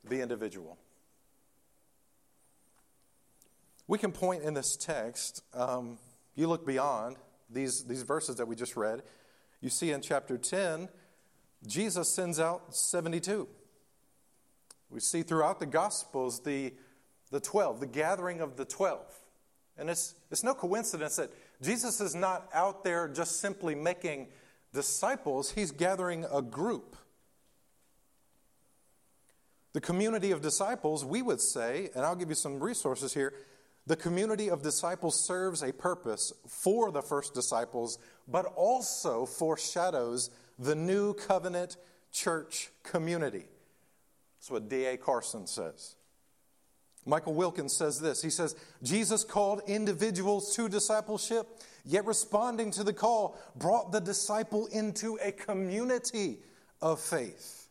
the 0.04 0.20
individual. 0.20 0.78
We 3.86 3.98
can 3.98 4.10
point 4.10 4.42
in 4.42 4.54
this 4.54 4.76
text, 4.76 5.44
um, 5.54 5.98
you 6.34 6.48
look 6.48 6.66
beyond 6.66 7.16
these, 7.48 7.84
these 7.84 8.02
verses 8.02 8.36
that 8.36 8.48
we 8.48 8.56
just 8.56 8.76
read, 8.76 9.02
you 9.60 9.70
see 9.70 9.92
in 9.92 10.02
chapter 10.02 10.36
10 10.36 10.88
Jesus 11.66 12.08
sends 12.08 12.38
out 12.38 12.74
72. 12.74 13.48
We 14.90 15.00
see 15.00 15.22
throughout 15.22 15.58
the 15.58 15.66
Gospels 15.66 16.40
the, 16.40 16.72
the 17.30 17.40
12, 17.40 17.80
the 17.80 17.86
gathering 17.86 18.40
of 18.40 18.56
the 18.56 18.64
12. 18.64 19.00
And 19.78 19.90
it's, 19.90 20.14
it's 20.30 20.44
no 20.44 20.54
coincidence 20.54 21.16
that 21.16 21.30
Jesus 21.60 22.00
is 22.00 22.14
not 22.14 22.48
out 22.54 22.84
there 22.84 23.08
just 23.08 23.40
simply 23.40 23.74
making 23.74 24.28
disciples, 24.76 25.50
he's 25.52 25.72
gathering 25.72 26.26
a 26.30 26.42
group. 26.42 26.96
The 29.72 29.80
community 29.80 30.30
of 30.30 30.42
disciples, 30.42 31.04
we 31.04 31.22
would 31.22 31.40
say, 31.40 31.88
and 31.94 32.04
I'll 32.04 32.14
give 32.14 32.28
you 32.28 32.34
some 32.34 32.60
resources 32.60 33.12
here, 33.12 33.32
the 33.86 33.96
community 33.96 34.50
of 34.50 34.62
disciples 34.62 35.18
serves 35.18 35.62
a 35.62 35.72
purpose 35.72 36.32
for 36.46 36.92
the 36.92 37.02
first 37.02 37.34
disciples, 37.34 37.98
but 38.28 38.44
also 38.54 39.24
foreshadows 39.24 40.30
the 40.58 40.74
new 40.74 41.14
covenant 41.14 41.76
church 42.12 42.70
community. 42.82 43.44
That's 44.38 44.50
what 44.50 44.68
D.A. 44.68 44.98
Carson 44.98 45.46
says. 45.46 45.96
Michael 47.06 47.34
Wilkins 47.34 47.74
says 47.74 48.00
this 48.00 48.22
He 48.22 48.30
says, 48.30 48.56
Jesus 48.82 49.24
called 49.24 49.62
individuals 49.66 50.54
to 50.56 50.68
discipleship, 50.68 51.46
yet 51.86 52.04
responding 52.04 52.70
to 52.72 52.84
the 52.84 52.92
call 52.92 53.38
brought 53.54 53.92
the 53.92 54.00
disciple 54.00 54.66
into 54.66 55.18
a 55.22 55.32
community 55.32 56.38
of 56.82 57.00
faith. 57.00 57.68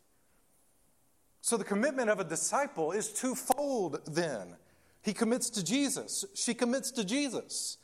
So 1.41 1.57
the 1.57 1.63
commitment 1.63 2.10
of 2.10 2.19
a 2.19 2.24
disciple 2.24 2.91
is 2.91 3.10
twofold 3.10 4.00
then. 4.07 4.55
He 5.03 5.13
commits 5.13 5.51
to 5.51 5.63
Jesus, 5.63 6.25
she 6.34 6.55
commits 6.55 6.89
to 6.91 7.03
Jesus, 7.03 7.77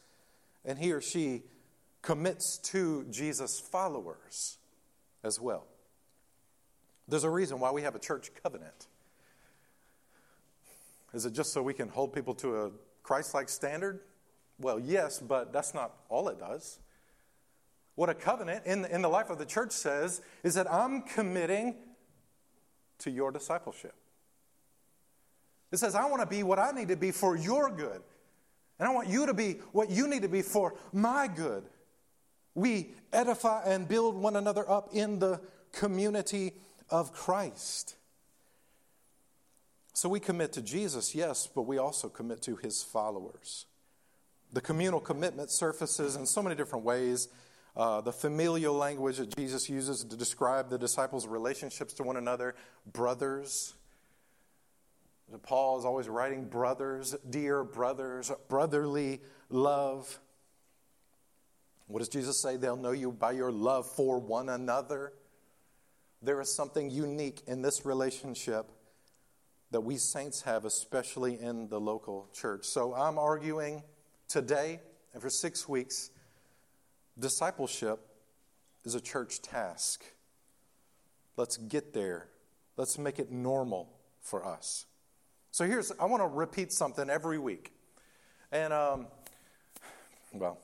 and 0.66 0.80
he 0.80 0.92
or 0.92 1.02
she 1.02 1.44
commits 2.02 2.58
to 2.58 3.06
Jesus' 3.12 3.60
followers 3.60 4.58
as 5.24 5.40
well. 5.40 5.68
There's 7.08 7.24
a 7.24 7.30
reason 7.30 7.60
why 7.60 7.72
we 7.72 7.84
have 7.84 7.94
a 7.94 8.00
church 8.00 8.32
covenant. 8.42 8.88
Is 11.14 11.26
it 11.26 11.34
just 11.34 11.52
so 11.54 11.62
we 11.62 11.74
can 11.74 11.90
hold 11.90 12.14
people 12.14 12.34
to 12.36 12.56
a 12.56 12.72
Christ 13.04 13.34
like 13.34 13.50
standard? 13.50 14.00
Well, 14.62 14.80
yes, 14.80 15.20
but 15.20 15.52
that's 15.52 15.74
not 15.74 15.92
all 16.10 16.30
it 16.30 16.40
does. 16.40 16.80
What 17.96 18.10
a 18.10 18.14
covenant 18.14 18.66
in 18.66 18.84
the, 18.84 18.94
in 18.94 19.02
the 19.02 19.10
life 19.10 19.30
of 19.30 19.38
the 19.38 19.46
church 19.46 19.72
says 19.72 20.22
is 20.44 20.54
that 20.56 20.72
I'm 20.72 21.02
committing 21.02 21.76
to 23.00 23.12
your 23.12 23.32
discipleship. 23.32 23.94
It 25.72 25.78
says, 25.78 25.96
I 25.96 26.06
want 26.10 26.22
to 26.22 26.28
be 26.28 26.44
what 26.44 26.60
I 26.60 26.72
need 26.72 26.90
to 26.90 26.96
be 26.96 27.12
for 27.12 27.36
your 27.36 27.70
good. 27.70 28.02
And 28.80 28.88
I 28.88 28.94
want 28.94 29.08
you 29.08 29.26
to 29.28 29.34
be 29.34 29.54
what 29.72 29.90
you 29.90 30.08
need 30.08 30.24
to 30.24 30.30
be 30.30 30.42
for 30.42 30.76
my 30.92 31.28
good. 31.28 31.64
We 32.56 32.94
edify 33.14 33.64
and 33.66 33.88
build 33.88 34.16
one 34.16 34.36
another 34.36 34.70
up 34.70 34.90
in 34.94 35.20
the 35.20 35.40
community 35.72 36.54
of 36.90 37.14
Christ. 37.14 37.96
So 39.94 40.10
we 40.10 40.20
commit 40.20 40.54
to 40.54 40.62
Jesus, 40.62 41.14
yes, 41.14 41.48
but 41.54 41.64
we 41.64 41.78
also 41.78 42.10
commit 42.10 42.42
to 42.44 42.56
his 42.56 42.82
followers. 42.82 43.66
The 44.54 44.62
communal 44.62 45.00
commitment 45.00 45.50
surfaces 45.50 46.16
in 46.16 46.26
so 46.26 46.42
many 46.44 46.56
different 46.56 46.84
ways. 46.86 47.30
Uh, 47.76 48.02
the 48.02 48.12
familial 48.12 48.74
language 48.74 49.18
that 49.18 49.36
Jesus 49.38 49.70
uses 49.70 50.04
to 50.04 50.18
describe 50.18 50.70
the 50.70 50.78
disciples' 50.78 51.26
relationships 51.26 51.94
to 51.94 52.04
one 52.04 52.18
another, 52.18 52.54
brothers. 52.92 53.76
Paul 55.44 55.80
is 55.80 55.86
always 55.86 56.10
writing 56.10 56.46
brothers, 56.46 57.16
dear 57.30 57.64
brothers, 57.64 58.30
brotherly 58.50 59.22
love. 59.50 60.20
What 61.88 62.00
does 62.00 62.10
Jesus 62.10 62.42
say? 62.42 62.58
They'll 62.58 62.76
know 62.76 62.92
you 62.92 63.12
by 63.12 63.32
your 63.32 63.52
love 63.52 63.90
for 63.90 64.20
one 64.20 64.50
another. 64.50 65.14
There 66.22 66.42
is 66.42 66.54
something 66.54 66.92
unique 66.92 67.42
in 67.48 67.62
this 67.62 67.86
relationship 67.86 68.70
that 69.72 69.82
we 69.82 69.96
saints 69.96 70.42
have, 70.42 70.66
especially 70.66 71.40
in 71.40 71.70
the 71.70 71.80
local 71.80 72.28
church. 72.34 72.66
So 72.66 72.94
I'm 72.94 73.18
arguing 73.18 73.84
today 74.32 74.80
and 75.14 75.22
for 75.22 75.30
six 75.30 75.68
weeks 75.68 76.10
discipleship 77.20 78.00
is 78.86 78.96
a 78.96 79.02
church 79.02 79.42
task. 79.42 80.06
Let's 81.36 81.58
get 81.58 81.94
there, 81.94 82.30
let's 82.78 82.98
make 82.98 83.20
it 83.20 83.32
normal 83.32 83.90
for 84.22 84.46
us. 84.46 84.86
So 85.52 85.66
here's, 85.66 85.92
I 86.00 86.06
want 86.06 86.24
to 86.24 86.28
repeat 86.28 86.72
something 86.72 87.10
every 87.10 87.38
week. 87.38 87.74
And, 88.54 88.72
um, 88.72 89.08
well, 90.34 90.60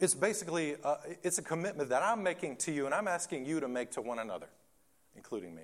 it's 0.00 0.14
basically 0.14 0.76
uh, 0.82 0.96
it's 1.22 1.38
a 1.38 1.42
commitment 1.42 1.90
that 1.90 2.02
I'm 2.02 2.22
making 2.22 2.56
to 2.56 2.72
you 2.72 2.86
and 2.86 2.94
I'm 2.94 3.06
asking 3.06 3.44
you 3.44 3.60
to 3.60 3.68
make 3.68 3.92
to 3.92 4.00
one 4.00 4.18
another, 4.18 4.48
including 5.14 5.54
me. 5.54 5.62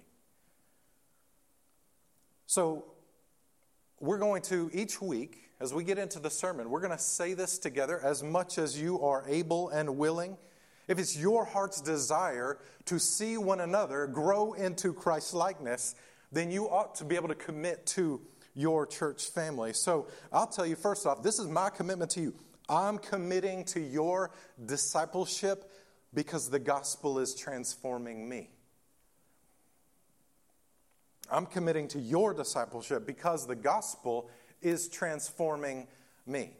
So 2.46 2.84
we're 3.98 4.18
going 4.18 4.42
to 4.42 4.70
each 4.72 5.00
week 5.00 5.45
as 5.60 5.72
we 5.72 5.84
get 5.84 5.98
into 5.98 6.18
the 6.18 6.30
sermon, 6.30 6.70
we're 6.70 6.80
going 6.80 6.96
to 6.96 7.02
say 7.02 7.34
this 7.34 7.58
together 7.58 8.00
as 8.02 8.22
much 8.22 8.58
as 8.58 8.80
you 8.80 9.00
are 9.00 9.24
able 9.26 9.70
and 9.70 9.96
willing. 9.96 10.36
If 10.86 10.98
it's 10.98 11.16
your 11.16 11.44
heart's 11.44 11.80
desire 11.80 12.58
to 12.84 12.98
see 12.98 13.38
one 13.38 13.60
another 13.60 14.06
grow 14.06 14.52
into 14.52 14.92
Christ 14.92 15.34
likeness, 15.34 15.94
then 16.30 16.50
you 16.50 16.68
ought 16.68 16.94
to 16.96 17.04
be 17.04 17.16
able 17.16 17.28
to 17.28 17.34
commit 17.34 17.86
to 17.86 18.20
your 18.54 18.86
church 18.86 19.26
family. 19.30 19.72
So 19.72 20.08
I'll 20.32 20.46
tell 20.46 20.66
you 20.66 20.76
first 20.76 21.06
off, 21.06 21.22
this 21.22 21.38
is 21.38 21.46
my 21.46 21.70
commitment 21.70 22.10
to 22.12 22.20
you. 22.20 22.34
I'm 22.68 22.98
committing 22.98 23.64
to 23.66 23.80
your 23.80 24.32
discipleship 24.64 25.70
because 26.12 26.50
the 26.50 26.58
gospel 26.58 27.18
is 27.18 27.34
transforming 27.34 28.28
me. 28.28 28.50
I'm 31.30 31.46
committing 31.46 31.88
to 31.88 32.00
your 32.00 32.34
discipleship 32.34 33.06
because 33.06 33.46
the 33.46 33.56
gospel 33.56 34.30
is 34.62 34.88
transforming 34.88 35.86
me. 36.26 36.50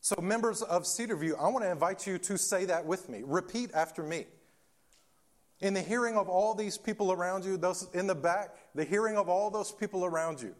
So, 0.00 0.20
members 0.20 0.62
of 0.62 0.82
Cedarview, 0.82 1.38
I 1.40 1.48
want 1.48 1.64
to 1.64 1.70
invite 1.70 2.06
you 2.06 2.18
to 2.18 2.36
say 2.36 2.64
that 2.64 2.84
with 2.84 3.08
me. 3.08 3.22
Repeat 3.24 3.70
after 3.72 4.02
me. 4.02 4.26
In 5.60 5.74
the 5.74 5.80
hearing 5.80 6.16
of 6.16 6.28
all 6.28 6.54
these 6.54 6.76
people 6.76 7.12
around 7.12 7.44
you, 7.44 7.56
those 7.56 7.88
in 7.94 8.08
the 8.08 8.14
back, 8.14 8.56
the 8.74 8.84
hearing 8.84 9.16
of 9.16 9.28
all 9.28 9.48
those 9.48 9.70
people 9.70 10.04
around 10.04 10.42
you, 10.42 10.56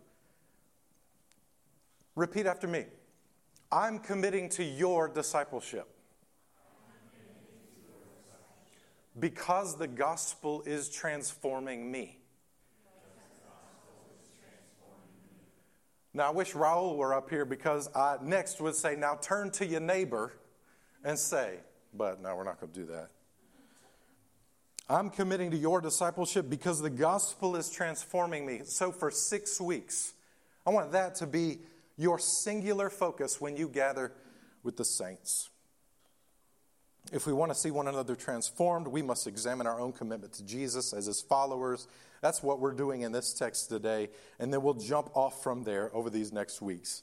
repeat 2.14 2.46
after 2.46 2.68
me. 2.68 2.84
I'm 3.72 3.98
committing 3.98 4.48
to 4.50 4.64
your 4.64 5.08
discipleship. 5.08 5.88
Because 9.18 9.76
the 9.76 9.88
gospel 9.88 10.62
is 10.66 10.88
transforming 10.88 11.90
me. 11.90 12.21
Now, 16.14 16.28
I 16.28 16.30
wish 16.30 16.52
Raul 16.52 16.96
were 16.96 17.14
up 17.14 17.30
here 17.30 17.44
because 17.44 17.88
I 17.94 18.16
next 18.20 18.60
would 18.60 18.74
say, 18.74 18.96
now 18.96 19.18
turn 19.20 19.50
to 19.52 19.66
your 19.66 19.80
neighbor 19.80 20.34
and 21.04 21.18
say, 21.18 21.54
but 21.94 22.20
no, 22.22 22.36
we're 22.36 22.44
not 22.44 22.60
going 22.60 22.72
to 22.72 22.80
do 22.80 22.86
that. 22.86 23.08
I'm 24.90 25.08
committing 25.08 25.50
to 25.52 25.56
your 25.56 25.80
discipleship 25.80 26.50
because 26.50 26.82
the 26.82 26.90
gospel 26.90 27.56
is 27.56 27.70
transforming 27.70 28.44
me. 28.44 28.60
So, 28.64 28.92
for 28.92 29.10
six 29.10 29.58
weeks, 29.60 30.12
I 30.66 30.70
want 30.70 30.92
that 30.92 31.14
to 31.16 31.26
be 31.26 31.60
your 31.96 32.18
singular 32.18 32.90
focus 32.90 33.40
when 33.40 33.56
you 33.56 33.68
gather 33.68 34.12
with 34.62 34.76
the 34.76 34.84
saints. 34.84 35.48
If 37.10 37.26
we 37.26 37.32
want 37.32 37.50
to 37.50 37.58
see 37.58 37.70
one 37.70 37.88
another 37.88 38.14
transformed, 38.14 38.86
we 38.86 39.02
must 39.02 39.26
examine 39.26 39.66
our 39.66 39.80
own 39.80 39.92
commitment 39.92 40.32
to 40.34 40.44
Jesus 40.44 40.92
as 40.92 41.06
his 41.06 41.20
followers. 41.20 41.88
That's 42.20 42.42
what 42.42 42.60
we're 42.60 42.72
doing 42.72 43.02
in 43.02 43.12
this 43.12 43.34
text 43.34 43.68
today, 43.68 44.10
and 44.38 44.52
then 44.52 44.62
we'll 44.62 44.74
jump 44.74 45.10
off 45.14 45.42
from 45.42 45.64
there 45.64 45.90
over 45.94 46.08
these 46.08 46.32
next 46.32 46.62
weeks. 46.62 47.02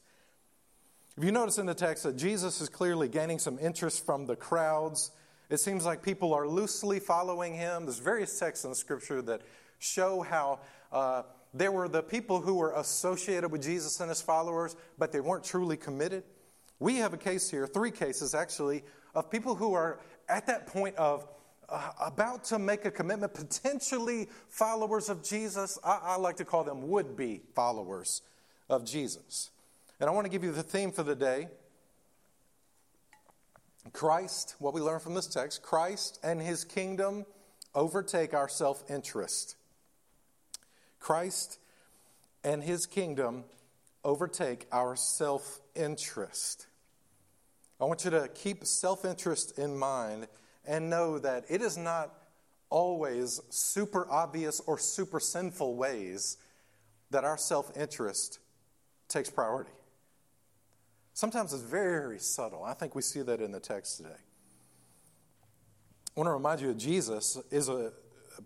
If 1.17 1.25
you 1.25 1.31
notice 1.33 1.57
in 1.57 1.65
the 1.65 1.73
text 1.73 2.03
that 2.03 2.15
Jesus 2.15 2.61
is 2.61 2.69
clearly 2.69 3.09
gaining 3.09 3.39
some 3.39 3.59
interest 3.59 4.05
from 4.05 4.25
the 4.25 4.37
crowds, 4.37 5.11
it 5.49 5.59
seems 5.59 5.85
like 5.85 6.01
people 6.01 6.33
are 6.33 6.47
loosely 6.47 6.99
following 6.99 7.53
him. 7.53 7.85
There's 7.85 7.99
various 7.99 8.39
texts 8.39 8.63
in 8.63 8.69
the 8.69 8.75
scripture 8.75 9.21
that 9.23 9.41
show 9.79 10.21
how 10.21 10.59
uh, 10.91 11.23
there 11.53 11.71
were 11.71 11.89
the 11.89 12.03
people 12.03 12.39
who 12.39 12.55
were 12.55 12.71
associated 12.73 13.51
with 13.51 13.61
Jesus 13.61 13.99
and 13.99 14.09
his 14.09 14.21
followers, 14.21 14.75
but 14.97 15.11
they 15.11 15.19
weren't 15.19 15.43
truly 15.43 15.75
committed. 15.75 16.23
We 16.79 16.97
have 16.97 17.13
a 17.13 17.17
case 17.17 17.49
here, 17.49 17.67
three 17.67 17.91
cases 17.91 18.33
actually, 18.33 18.83
of 19.15 19.29
people 19.29 19.55
who 19.55 19.73
are 19.73 19.99
at 20.27 20.47
that 20.47 20.67
point 20.67 20.95
of 20.95 21.27
uh, 21.67 21.91
about 22.01 22.43
to 22.45 22.57
make 22.57 22.85
a 22.85 22.91
commitment, 22.91 23.33
potentially 23.33 24.27
followers 24.49 25.09
of 25.09 25.23
Jesus. 25.23 25.77
I, 25.83 25.99
I 26.01 26.17
like 26.17 26.37
to 26.37 26.45
call 26.45 26.63
them 26.63 26.89
would 26.89 27.15
be 27.15 27.41
followers 27.53 28.21
of 28.69 28.85
Jesus. 28.85 29.51
And 29.99 30.09
I 30.09 30.13
want 30.13 30.25
to 30.25 30.31
give 30.31 30.43
you 30.43 30.51
the 30.51 30.63
theme 30.63 30.91
for 30.91 31.03
the 31.03 31.15
day 31.15 31.47
Christ, 33.93 34.55
what 34.59 34.73
we 34.73 34.81
learn 34.81 34.99
from 34.99 35.15
this 35.15 35.27
text, 35.27 35.61
Christ 35.61 36.19
and 36.23 36.41
his 36.41 36.63
kingdom 36.63 37.25
overtake 37.73 38.33
our 38.33 38.49
self 38.49 38.83
interest. 38.89 39.55
Christ 40.99 41.59
and 42.43 42.63
his 42.63 42.85
kingdom 42.85 43.45
overtake 44.03 44.67
our 44.71 44.95
self 44.95 45.59
interest. 45.75 46.67
I 47.79 47.85
want 47.85 48.03
you 48.03 48.11
to 48.11 48.27
keep 48.33 48.65
self 48.65 49.05
interest 49.05 49.57
in 49.57 49.77
mind 49.77 50.27
and 50.65 50.89
know 50.89 51.17
that 51.19 51.45
it 51.49 51.61
is 51.61 51.77
not 51.77 52.13
always 52.69 53.39
super 53.49 54.07
obvious 54.09 54.59
or 54.61 54.77
super 54.77 55.19
sinful 55.19 55.75
ways 55.75 56.37
that 57.11 57.23
our 57.23 57.37
self 57.37 57.75
interest 57.77 58.39
takes 59.07 59.29
priority. 59.29 59.71
Sometimes 61.13 61.53
it's 61.53 61.63
very 61.63 62.19
subtle. 62.19 62.63
I 62.63 62.73
think 62.73 62.95
we 62.95 63.01
see 63.01 63.21
that 63.21 63.41
in 63.41 63.51
the 63.51 63.59
text 63.59 63.97
today. 63.97 64.09
I 66.15 66.19
want 66.19 66.27
to 66.27 66.33
remind 66.33 66.61
you 66.61 66.67
that 66.67 66.77
Jesus 66.77 67.37
is 67.51 67.69
a 67.69 67.91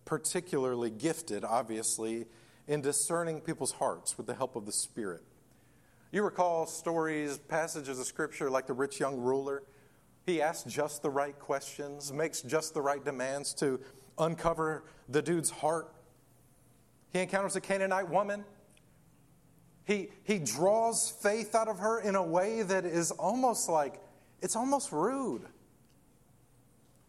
particularly 0.05 0.89
gifted, 0.89 1.43
obviously, 1.43 2.25
in 2.67 2.81
discerning 2.81 3.41
people's 3.41 3.73
hearts 3.73 4.17
with 4.17 4.27
the 4.27 4.34
help 4.34 4.55
of 4.55 4.65
the 4.65 4.71
Spirit. 4.71 5.21
You 6.13 6.21
recall 6.21 6.67
stories, 6.67 7.39
passages 7.39 7.99
of 7.99 8.06
scripture 8.06 8.47
like 8.47 8.67
the 8.67 8.73
rich 8.73 8.99
young 8.99 9.17
ruler. 9.17 9.63
He 10.28 10.43
asks 10.43 10.71
just 10.71 11.02
the 11.02 11.10
right 11.10 11.38
questions, 11.39 12.13
makes 12.13 12.43
just 12.43 12.76
the 12.76 12.84
right 12.84 13.04
demands 13.04 13.52
to 13.56 13.80
uncover 14.19 14.84
the 15.10 15.23
dude's 15.23 15.49
heart. 15.49 15.91
He 17.13 17.19
encounters 17.19 17.56
a 17.56 17.62
Canaanite 17.62 18.10
woman. 18.10 18.45
He, 19.86 20.10
he 20.23 20.38
draws 20.38 21.10
faith 21.10 21.56
out 21.56 21.67
of 21.67 21.80
her 21.80 21.99
in 21.99 22.13
a 22.13 22.23
way 22.23 22.62
that 22.62 22.86
is 22.86 23.10
almost 23.10 23.67
like, 23.67 23.99
it's 24.39 24.56
almost 24.56 24.91
rude. 24.91 25.41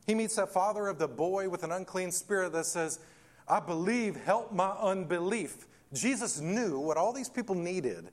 He 0.06 0.14
meets 0.14 0.36
that 0.36 0.48
father 0.48 0.88
of 0.88 0.98
the 0.98 1.08
boy 1.08 1.50
with 1.50 1.62
an 1.62 1.72
unclean 1.72 2.10
spirit 2.10 2.54
that 2.54 2.64
says, 2.64 3.00
I 3.46 3.60
believe, 3.60 4.16
help 4.16 4.50
my 4.50 4.70
unbelief. 4.70 5.66
Jesus 5.92 6.40
knew 6.40 6.78
what 6.78 6.96
all 6.96 7.12
these 7.12 7.28
people 7.28 7.54
needed 7.54 8.10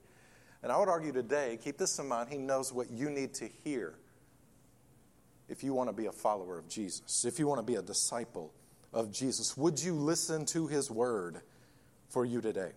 and 0.64 0.72
I 0.72 0.78
would 0.78 0.90
argue 0.90 1.12
today, 1.12 1.58
keep 1.64 1.78
this 1.78 1.98
in 2.00 2.08
mind, 2.08 2.30
he 2.30 2.38
knows 2.38 2.72
what 2.72 2.92
you 2.92 3.10
need 3.10 3.34
to 3.36 3.48
hear 3.64 3.96
if 5.50 5.64
you 5.64 5.74
want 5.74 5.90
to 5.90 5.94
be 5.94 6.06
a 6.06 6.12
follower 6.12 6.58
of 6.58 6.70
Jesus, 6.70 7.26
if 7.26 7.40
you 7.40 7.48
want 7.48 7.60
to 7.60 7.64
be 7.64 7.76
a 7.76 7.82
disciple 7.82 8.54
of 8.94 9.12
Jesus. 9.12 9.58
Would 9.58 9.82
you 9.82 9.94
listen 9.94 10.46
to 10.48 10.68
his 10.68 10.90
word 10.90 11.42
for 12.10 12.26
you 12.26 12.42
today? 12.42 12.72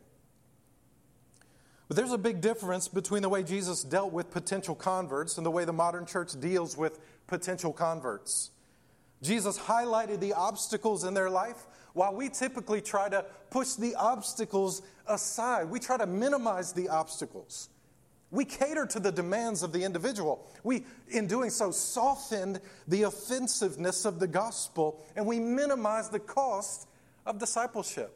But 1.86 1.96
there's 1.96 2.12
a 2.12 2.18
big 2.18 2.40
difference 2.40 2.88
between 2.88 3.22
the 3.22 3.28
way 3.28 3.42
Jesus 3.42 3.84
dealt 3.84 4.12
with 4.12 4.30
potential 4.30 4.74
converts 4.74 5.36
and 5.36 5.44
the 5.44 5.50
way 5.50 5.64
the 5.64 5.72
modern 5.72 6.06
church 6.06 6.38
deals 6.40 6.76
with 6.76 6.98
potential 7.26 7.72
converts. 7.72 8.50
Jesus 9.22 9.58
highlighted 9.58 10.20
the 10.20 10.32
obstacles 10.32 11.04
in 11.04 11.14
their 11.14 11.30
life 11.30 11.66
while 11.92 12.14
we 12.14 12.28
typically 12.28 12.80
try 12.80 13.08
to 13.08 13.24
push 13.50 13.74
the 13.74 13.94
obstacles 13.94 14.82
aside. 15.06 15.70
We 15.70 15.78
try 15.78 15.96
to 15.96 16.06
minimize 16.06 16.72
the 16.72 16.88
obstacles. 16.88 17.68
We 18.34 18.44
cater 18.44 18.84
to 18.84 18.98
the 18.98 19.12
demands 19.12 19.62
of 19.62 19.72
the 19.72 19.84
individual. 19.84 20.44
We, 20.64 20.84
in 21.08 21.28
doing 21.28 21.50
so, 21.50 21.70
softened 21.70 22.60
the 22.88 23.02
offensiveness 23.02 24.04
of 24.04 24.18
the 24.18 24.26
gospel 24.26 25.00
and 25.14 25.24
we 25.24 25.38
minimize 25.38 26.08
the 26.08 26.18
cost 26.18 26.88
of 27.26 27.38
discipleship. 27.38 28.12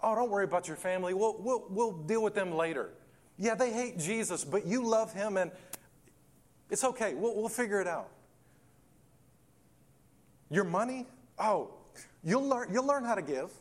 Oh, 0.00 0.16
don't 0.16 0.28
worry 0.28 0.42
about 0.42 0.66
your 0.66 0.76
family. 0.76 1.14
We'll, 1.14 1.36
we'll, 1.38 1.66
we'll 1.70 1.92
deal 1.92 2.20
with 2.20 2.34
them 2.34 2.52
later. 2.52 2.90
Yeah, 3.38 3.54
they 3.54 3.72
hate 3.72 4.00
Jesus, 4.00 4.44
but 4.44 4.66
you 4.66 4.84
love 4.84 5.12
him 5.12 5.36
and 5.36 5.52
it's 6.68 6.82
okay. 6.82 7.14
We'll, 7.14 7.36
we'll 7.36 7.48
figure 7.48 7.80
it 7.80 7.86
out. 7.86 8.08
Your 10.50 10.64
money? 10.64 11.06
Oh, 11.38 11.70
you'll 12.24 12.48
learn, 12.48 12.72
you'll 12.72 12.86
learn 12.86 13.04
how 13.04 13.14
to 13.14 13.22
give. 13.22 13.52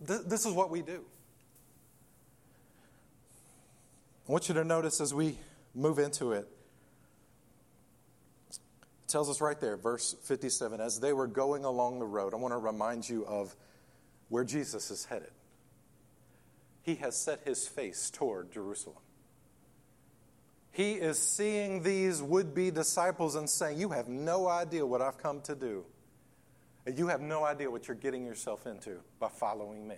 this 0.00 0.46
is 0.46 0.54
what 0.54 0.70
we 0.70 0.80
do. 0.80 1.04
I 4.28 4.32
want 4.32 4.48
you 4.48 4.54
to 4.54 4.64
notice 4.64 5.00
as 5.00 5.12
we 5.12 5.36
move 5.74 5.98
into 5.98 6.32
it, 6.32 6.48
it 8.50 8.58
tells 9.08 9.28
us 9.28 9.40
right 9.40 9.58
there, 9.60 9.76
verse 9.76 10.14
57, 10.22 10.80
as 10.80 11.00
they 11.00 11.12
were 11.12 11.26
going 11.26 11.64
along 11.64 11.98
the 11.98 12.06
road, 12.06 12.32
I 12.32 12.36
want 12.36 12.52
to 12.52 12.58
remind 12.58 13.08
you 13.08 13.26
of 13.26 13.54
where 14.28 14.44
Jesus 14.44 14.90
is 14.90 15.04
headed. 15.04 15.32
He 16.82 16.96
has 16.96 17.16
set 17.16 17.40
his 17.44 17.66
face 17.66 18.10
toward 18.10 18.52
Jerusalem. 18.52 18.96
He 20.70 20.94
is 20.94 21.18
seeing 21.18 21.82
these 21.82 22.22
would 22.22 22.54
be 22.54 22.70
disciples 22.70 23.34
and 23.34 23.48
saying, 23.48 23.78
You 23.78 23.90
have 23.90 24.08
no 24.08 24.48
idea 24.48 24.86
what 24.86 25.02
I've 25.02 25.18
come 25.18 25.40
to 25.42 25.54
do. 25.54 25.84
And 26.86 26.98
you 26.98 27.08
have 27.08 27.20
no 27.20 27.44
idea 27.44 27.70
what 27.70 27.86
you're 27.86 27.96
getting 27.96 28.24
yourself 28.24 28.66
into 28.66 28.98
by 29.20 29.28
following 29.28 29.86
me. 29.86 29.96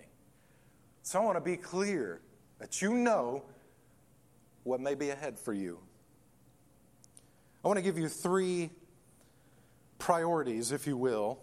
So 1.01 1.19
I 1.19 1.23
want 1.23 1.37
to 1.37 1.41
be 1.41 1.57
clear 1.57 2.21
that 2.59 2.81
you 2.81 2.93
know 2.93 3.43
what 4.65 4.81
may 4.81 4.95
be 4.95 5.11
ahead 5.11 5.39
for 5.39 5.53
you. 5.53 5.79
I 7.63 7.67
want 7.67 7.77
to 7.77 7.83
give 7.83 7.97
you 7.97 8.09
three 8.09 8.71
priorities, 9.99 10.71
if 10.71 10.87
you 10.87 10.97
will. 10.97 11.39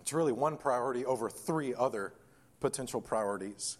It's 0.00 0.12
really 0.12 0.32
one 0.32 0.56
priority 0.56 1.04
over 1.04 1.30
three 1.30 1.72
other 1.72 2.12
potential 2.60 3.00
priorities. 3.00 3.78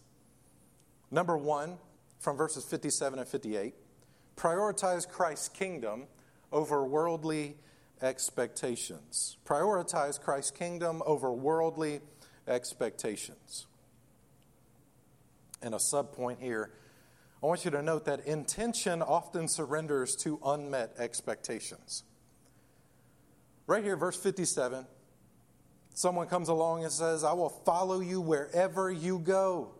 Number 1.10 1.36
one, 1.36 1.78
from 2.20 2.36
verses 2.36 2.64
57 2.64 3.18
and 3.18 3.28
58, 3.28 3.74
prioritize 4.36 5.08
Christ's 5.08 5.48
kingdom 5.48 6.06
over 6.52 6.84
worldly 6.84 7.56
expectations. 8.00 9.38
Prioritize 9.44 10.20
Christ's 10.20 10.52
kingdom 10.52 11.02
over 11.04 11.32
worldly 11.32 12.00
expectations. 12.46 13.66
And 15.62 15.74
a 15.74 15.78
subpoint 15.78 16.40
here 16.40 16.70
I 17.42 17.46
want 17.46 17.64
you 17.64 17.70
to 17.72 17.82
note 17.82 18.06
that 18.06 18.26
intention 18.26 19.02
often 19.02 19.48
surrenders 19.48 20.16
to 20.16 20.38
unmet 20.44 20.94
expectations. 20.98 22.02
Right 23.66 23.84
here, 23.84 23.96
verse 23.96 24.16
57 24.16 24.86
Someone 25.94 26.26
comes 26.26 26.50
along 26.50 26.84
and 26.84 26.92
says, 26.92 27.24
I 27.24 27.32
will 27.32 27.48
follow 27.48 28.00
you 28.00 28.20
wherever 28.20 28.90
you 28.90 29.18
go. 29.18 29.72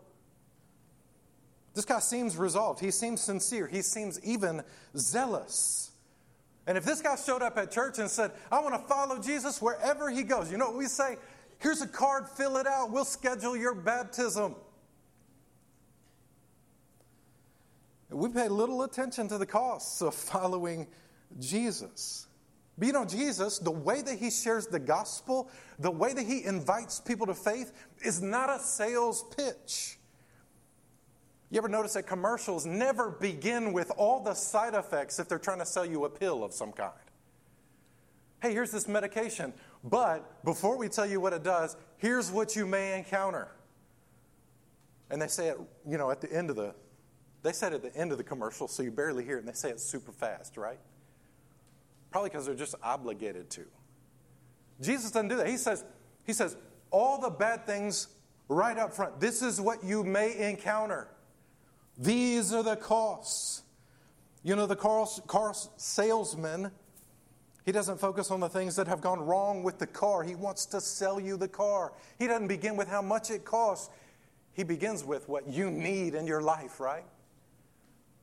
This 1.74 1.84
guy 1.84 1.98
seems 1.98 2.38
resolved. 2.38 2.80
He 2.80 2.90
seems 2.90 3.20
sincere. 3.20 3.66
He 3.66 3.82
seems 3.82 4.18
even 4.24 4.62
zealous. 4.96 5.90
And 6.66 6.78
if 6.78 6.86
this 6.86 7.02
guy 7.02 7.16
showed 7.16 7.42
up 7.42 7.58
at 7.58 7.70
church 7.70 7.98
and 7.98 8.10
said, 8.10 8.32
I 8.50 8.60
want 8.60 8.74
to 8.80 8.88
follow 8.88 9.20
Jesus 9.20 9.60
wherever 9.60 10.08
he 10.08 10.22
goes, 10.22 10.50
you 10.50 10.56
know 10.56 10.68
what 10.68 10.78
we 10.78 10.86
say? 10.86 11.16
Here's 11.58 11.82
a 11.82 11.86
card, 11.86 12.28
fill 12.30 12.56
it 12.56 12.66
out. 12.66 12.90
We'll 12.90 13.04
schedule 13.04 13.54
your 13.54 13.74
baptism. 13.74 14.56
We 18.10 18.28
pay 18.28 18.48
little 18.48 18.82
attention 18.82 19.28
to 19.28 19.38
the 19.38 19.46
costs 19.46 20.00
of 20.00 20.14
following 20.14 20.86
Jesus. 21.38 22.26
But 22.78 22.86
you 22.86 22.92
know, 22.92 23.04
Jesus, 23.04 23.58
the 23.58 23.70
way 23.70 24.02
that 24.02 24.18
he 24.18 24.30
shares 24.30 24.66
the 24.66 24.78
gospel, 24.78 25.50
the 25.78 25.90
way 25.90 26.12
that 26.12 26.24
he 26.24 26.44
invites 26.44 27.00
people 27.00 27.26
to 27.26 27.34
faith, 27.34 27.72
is 28.02 28.20
not 28.20 28.50
a 28.50 28.58
sales 28.60 29.24
pitch. 29.36 29.98
You 31.50 31.58
ever 31.58 31.68
notice 31.68 31.94
that 31.94 32.06
commercials 32.06 32.66
never 32.66 33.10
begin 33.10 33.72
with 33.72 33.90
all 33.96 34.22
the 34.22 34.34
side 34.34 34.74
effects 34.74 35.18
if 35.18 35.28
they're 35.28 35.38
trying 35.38 35.60
to 35.60 35.66
sell 35.66 35.86
you 35.86 36.04
a 36.04 36.10
pill 36.10 36.44
of 36.44 36.52
some 36.52 36.72
kind? 36.72 36.92
Hey, 38.42 38.52
here's 38.52 38.70
this 38.70 38.86
medication, 38.86 39.54
but 39.82 40.44
before 40.44 40.76
we 40.76 40.88
tell 40.88 41.06
you 41.06 41.20
what 41.20 41.32
it 41.32 41.42
does, 41.42 41.76
here's 41.96 42.30
what 42.30 42.54
you 42.54 42.66
may 42.66 42.98
encounter. 42.98 43.48
And 45.08 45.22
they 45.22 45.28
say 45.28 45.48
it, 45.48 45.58
you 45.88 45.96
know, 45.96 46.10
at 46.10 46.20
the 46.20 46.30
end 46.30 46.50
of 46.50 46.56
the, 46.56 46.74
they 47.46 47.52
said 47.52 47.72
at 47.72 47.82
the 47.82 47.94
end 47.96 48.12
of 48.12 48.18
the 48.18 48.24
commercial, 48.24 48.66
so 48.66 48.82
you 48.82 48.90
barely 48.90 49.24
hear 49.24 49.36
it, 49.36 49.40
and 49.40 49.48
they 49.48 49.52
say 49.52 49.70
it 49.70 49.80
super 49.80 50.12
fast, 50.12 50.56
right? 50.56 50.78
Probably 52.10 52.30
because 52.30 52.46
they're 52.46 52.54
just 52.54 52.74
obligated 52.82 53.50
to. 53.50 53.64
Jesus 54.80 55.10
doesn't 55.10 55.28
do 55.28 55.36
that. 55.36 55.46
He 55.46 55.56
says, 55.56 55.84
he 56.24 56.32
says, 56.32 56.56
all 56.90 57.20
the 57.20 57.30
bad 57.30 57.66
things 57.66 58.08
right 58.48 58.76
up 58.76 58.92
front. 58.92 59.20
This 59.20 59.42
is 59.42 59.60
what 59.60 59.84
you 59.84 60.02
may 60.02 60.48
encounter. 60.48 61.08
These 61.98 62.52
are 62.52 62.62
the 62.62 62.76
costs. 62.76 63.62
You 64.42 64.56
know, 64.56 64.66
the 64.66 64.76
car, 64.76 65.06
car 65.26 65.54
salesman, 65.76 66.70
he 67.64 67.72
doesn't 67.72 67.98
focus 67.98 68.30
on 68.30 68.40
the 68.40 68.48
things 68.48 68.76
that 68.76 68.86
have 68.86 69.00
gone 69.00 69.20
wrong 69.20 69.62
with 69.62 69.78
the 69.78 69.86
car. 69.86 70.22
He 70.22 70.34
wants 70.34 70.66
to 70.66 70.80
sell 70.80 71.18
you 71.18 71.36
the 71.36 71.48
car. 71.48 71.92
He 72.18 72.26
doesn't 72.26 72.48
begin 72.48 72.76
with 72.76 72.88
how 72.88 73.02
much 73.02 73.30
it 73.30 73.44
costs. 73.44 73.90
He 74.52 74.62
begins 74.62 75.04
with 75.04 75.28
what 75.28 75.48
you 75.48 75.70
need 75.70 76.14
in 76.14 76.26
your 76.26 76.40
life, 76.40 76.80
right? 76.80 77.04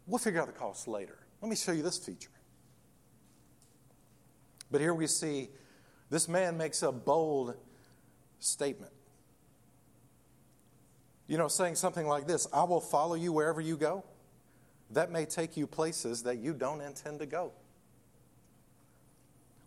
We'll 0.07 0.19
figure 0.19 0.41
out 0.41 0.47
the 0.47 0.53
cost 0.53 0.87
later. 0.87 1.17
Let 1.41 1.49
me 1.49 1.55
show 1.55 1.71
you 1.71 1.83
this 1.83 1.97
feature. 1.97 2.29
But 4.71 4.81
here 4.81 4.93
we 4.93 5.07
see 5.07 5.49
this 6.09 6.27
man 6.27 6.57
makes 6.57 6.83
a 6.83 6.91
bold 6.91 7.55
statement. 8.39 8.91
You 11.27 11.37
know, 11.37 11.47
saying 11.47 11.75
something 11.75 12.07
like 12.07 12.27
this 12.27 12.47
I 12.53 12.63
will 12.63 12.81
follow 12.81 13.15
you 13.15 13.31
wherever 13.31 13.61
you 13.61 13.77
go. 13.77 14.03
That 14.91 15.11
may 15.11 15.25
take 15.25 15.57
you 15.57 15.67
places 15.67 16.23
that 16.23 16.37
you 16.37 16.53
don't 16.53 16.81
intend 16.81 17.19
to 17.19 17.25
go. 17.25 17.51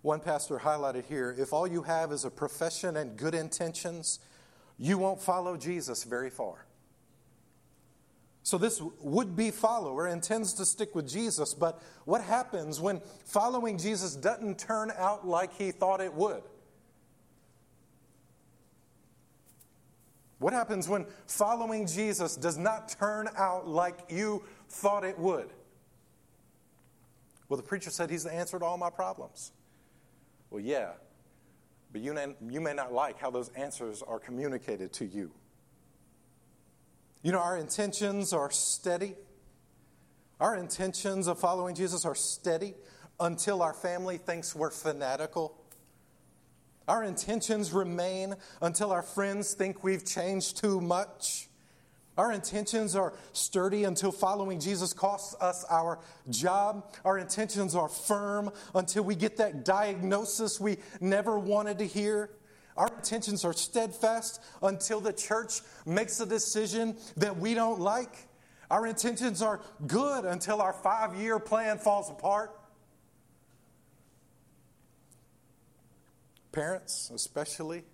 One 0.03 0.21
pastor 0.21 0.59
highlighted 0.59 1.07
here 1.07 1.35
if 1.37 1.53
all 1.53 1.67
you 1.67 1.83
have 1.83 2.13
is 2.13 2.25
a 2.25 2.31
profession 2.31 2.97
and 2.97 3.17
good 3.17 3.35
intentions, 3.35 4.21
you 4.79 4.99
won't 4.99 5.21
follow 5.21 5.57
Jesus 5.57 6.05
very 6.05 6.31
far. 6.31 6.66
So, 8.47 8.59
this 8.59 8.81
would 9.01 9.35
be 9.35 9.51
follower 9.51 10.07
intends 10.07 10.53
to 10.53 10.65
stick 10.65 10.95
with 10.95 11.09
Jesus, 11.09 11.53
but 11.53 11.83
what 12.05 12.23
happens 12.23 12.81
when 12.81 13.01
following 13.25 13.77
Jesus 13.77 14.15
doesn't 14.15 14.61
turn 14.61 14.93
out 14.97 15.27
like 15.27 15.53
he 15.55 15.73
thought 15.73 16.01
it 16.01 16.15
would? 16.15 16.45
What 20.39 20.53
happens 20.53 20.89
when 20.89 21.07
following 21.27 21.89
Jesus 21.89 22.37
does 22.37 22.57
not 22.57 22.89
turn 22.89 23.29
out 23.37 23.67
like 23.67 23.99
you 24.11 24.45
thought 24.69 25.03
it 25.03 25.19
would? 25.19 25.51
Well, 27.49 27.57
the 27.57 27.65
preacher 27.65 27.91
said 27.91 28.11
he's 28.11 28.23
the 28.23 28.33
answer 28.33 28.61
to 28.61 28.65
all 28.65 28.79
my 28.79 28.91
problems. 28.91 29.51
Well, 30.51 30.63
yeah, 30.63 30.93
but 31.91 32.01
you, 32.01 32.17
you 32.49 32.61
may 32.61 32.75
not 32.75 32.93
like 32.93 33.19
how 33.19 33.33
those 33.33 33.49
answers 33.57 34.05
are 34.05 34.21
communicated 34.21 34.93
to 34.93 35.05
you. 35.05 35.33
You 37.27 37.33
know, 37.33 37.41
our 37.41 37.59
intentions 37.59 38.33
are 38.33 38.53
steady. 38.53 39.17
Our 40.39 40.55
intentions 40.55 41.27
of 41.27 41.41
following 41.41 41.75
Jesus 41.75 42.05
are 42.05 42.15
steady 42.15 42.75
until 43.19 43.63
our 43.63 43.75
family 43.75 44.17
thinks 44.17 44.55
we're 44.55 44.71
fanatical 44.71 45.59
our 46.89 47.03
intentions 47.03 47.73
remain 47.73 48.37
until 48.63 48.93
our 48.93 49.03
friends 49.03 49.55
think 49.55 49.83
we've 49.83 50.05
changed 50.05 50.59
too 50.59 50.81
much. 50.81 51.49
Our 52.17 52.33
intentions 52.33 52.95
are 52.95 53.13
sturdy 53.33 53.85
until 53.85 54.13
following 54.13 54.61
Jesus 54.61 54.93
costs 54.93 55.35
us 55.41 55.65
our 55.69 55.99
job. 56.31 56.95
Our 57.05 57.19
intentions 57.19 57.75
are 57.75 57.89
firm 57.89 58.51
until 58.75 59.03
we 59.03 59.17
get 59.17 59.37
that 59.39 59.65
diagnosis 59.65 60.61
we 60.61 60.79
never 61.01 61.39
wanted 61.39 61.79
to 61.79 61.87
hear. 61.87 62.31
Our 62.77 62.89
intentions 62.97 63.45
are 63.45 63.53
steadfast 63.53 64.43
until 64.63 65.01
the 65.01 65.13
church 65.13 65.61
makes 65.87 66.21
a 66.21 66.27
decision 66.27 66.97
that 67.17 67.39
we 67.39 67.55
don't 67.55 67.81
like. 67.81 68.29
Our 68.71 68.87
intentions 68.87 69.43
are 69.43 69.61
good 69.87 70.25
until 70.25 70.61
our 70.61 70.73
five 70.73 71.15
year 71.17 71.39
plan 71.39 71.79
falls 71.79 72.11
apart. 72.11 72.51
parents, 76.57 77.11
especially 77.15 77.85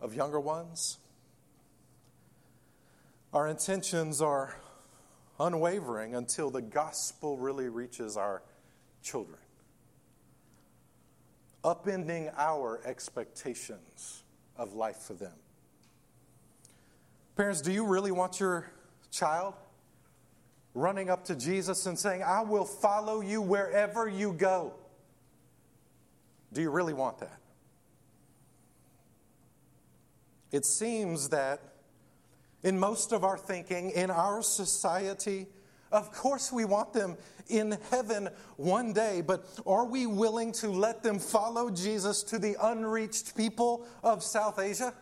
of 0.00 0.14
younger 0.14 0.38
ones. 0.38 0.98
Our 3.34 3.48
intentions 3.48 4.22
are 4.22 4.54
unwavering 5.40 6.14
until 6.14 6.50
the 6.50 6.62
gospel 6.62 7.36
really 7.36 7.68
reaches 7.68 8.16
our 8.16 8.42
children, 9.02 9.40
upending 11.64 12.32
our 12.36 12.80
expectations 12.84 14.22
of 14.56 14.74
life 14.74 14.98
for 14.98 15.14
them. 15.14 15.34
Parents, 17.36 17.60
do 17.60 17.72
you 17.72 17.86
really 17.86 18.10
want 18.10 18.40
your 18.40 18.70
child 19.10 19.54
running 20.74 21.10
up 21.10 21.24
to 21.24 21.34
Jesus 21.34 21.86
and 21.86 21.98
saying, 21.98 22.22
I 22.22 22.40
will 22.42 22.64
follow 22.64 23.20
you 23.20 23.40
wherever 23.40 24.08
you 24.08 24.32
go? 24.32 24.74
Do 26.52 26.60
you 26.60 26.70
really 26.70 26.94
want 26.94 27.18
that? 27.18 27.38
It 30.50 30.64
seems 30.64 31.28
that 31.28 31.60
in 32.62 32.78
most 32.78 33.12
of 33.12 33.22
our 33.22 33.36
thinking, 33.36 33.90
in 33.90 34.10
our 34.10 34.42
society, 34.42 35.46
of 35.92 36.12
course 36.12 36.52
we 36.52 36.64
want 36.64 36.92
them 36.92 37.16
in 37.48 37.78
heaven 37.90 38.28
one 38.56 38.92
day, 38.92 39.22
but 39.24 39.46
are 39.66 39.86
we 39.86 40.06
willing 40.06 40.52
to 40.52 40.68
let 40.68 41.02
them 41.02 41.18
follow 41.18 41.70
Jesus 41.70 42.22
to 42.24 42.38
the 42.38 42.56
unreached 42.60 43.36
people 43.36 43.86
of 44.02 44.22
South 44.22 44.58
Asia? 44.58 44.94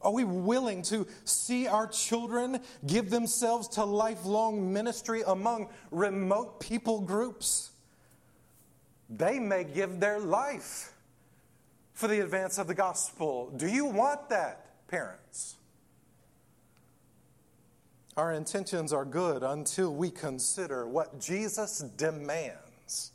Are 0.00 0.12
we 0.12 0.24
willing 0.24 0.82
to 0.82 1.06
see 1.24 1.66
our 1.66 1.86
children 1.86 2.60
give 2.86 3.08
themselves 3.08 3.68
to 3.68 3.84
lifelong 3.84 4.72
ministry 4.72 5.22
among 5.26 5.70
remote 5.90 6.60
people 6.60 7.00
groups? 7.00 7.70
They 9.08 9.38
may 9.38 9.64
give 9.64 10.00
their 10.00 10.20
life 10.20 10.92
for 11.94 12.06
the 12.06 12.20
advance 12.20 12.58
of 12.58 12.66
the 12.66 12.74
gospel. 12.74 13.50
Do 13.56 13.66
you 13.66 13.86
want 13.86 14.28
that, 14.28 14.86
parents? 14.88 15.56
Our 18.16 18.32
intentions 18.32 18.92
are 18.92 19.04
good 19.04 19.42
until 19.42 19.92
we 19.92 20.10
consider 20.10 20.86
what 20.86 21.20
Jesus 21.20 21.80
demands. 21.80 23.10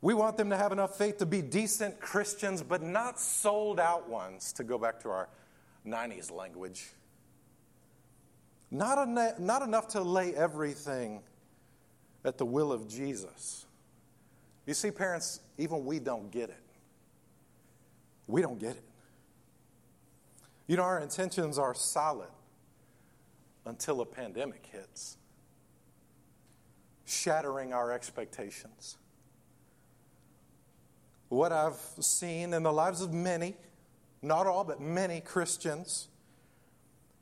We 0.00 0.14
want 0.14 0.36
them 0.36 0.50
to 0.50 0.56
have 0.56 0.70
enough 0.70 0.96
faith 0.96 1.18
to 1.18 1.26
be 1.26 1.42
decent 1.42 1.98
Christians, 1.98 2.62
but 2.62 2.82
not 2.82 3.18
sold 3.18 3.80
out 3.80 4.08
ones, 4.08 4.52
to 4.52 4.62
go 4.62 4.78
back 4.78 5.00
to 5.00 5.10
our 5.10 5.28
90s 5.84 6.30
language. 6.30 6.86
Not, 8.70 8.98
en- 8.98 9.34
not 9.44 9.62
enough 9.62 9.88
to 9.88 10.02
lay 10.02 10.32
everything 10.34 11.22
at 12.24 12.38
the 12.38 12.44
will 12.44 12.70
of 12.70 12.88
Jesus. 12.88 13.66
You 14.64 14.74
see, 14.74 14.92
parents, 14.92 15.40
even 15.58 15.84
we 15.84 15.98
don't 15.98 16.30
get 16.30 16.50
it. 16.50 16.62
We 18.28 18.42
don't 18.42 18.60
get 18.60 18.72
it. 18.72 18.84
You 20.68 20.76
know, 20.76 20.82
our 20.82 21.00
intentions 21.00 21.58
are 21.58 21.74
solid 21.74 22.28
until 23.66 24.00
a 24.00 24.06
pandemic 24.06 24.64
hits, 24.70 25.18
shattering 27.04 27.72
our 27.72 27.92
expectations. 27.92 28.96
What 31.28 31.52
I've 31.52 31.80
seen 32.00 32.54
in 32.54 32.62
the 32.62 32.72
lives 32.72 33.00
of 33.00 33.12
many, 33.12 33.56
not 34.22 34.46
all, 34.46 34.64
but 34.64 34.80
many 34.80 35.20
Christians, 35.20 36.08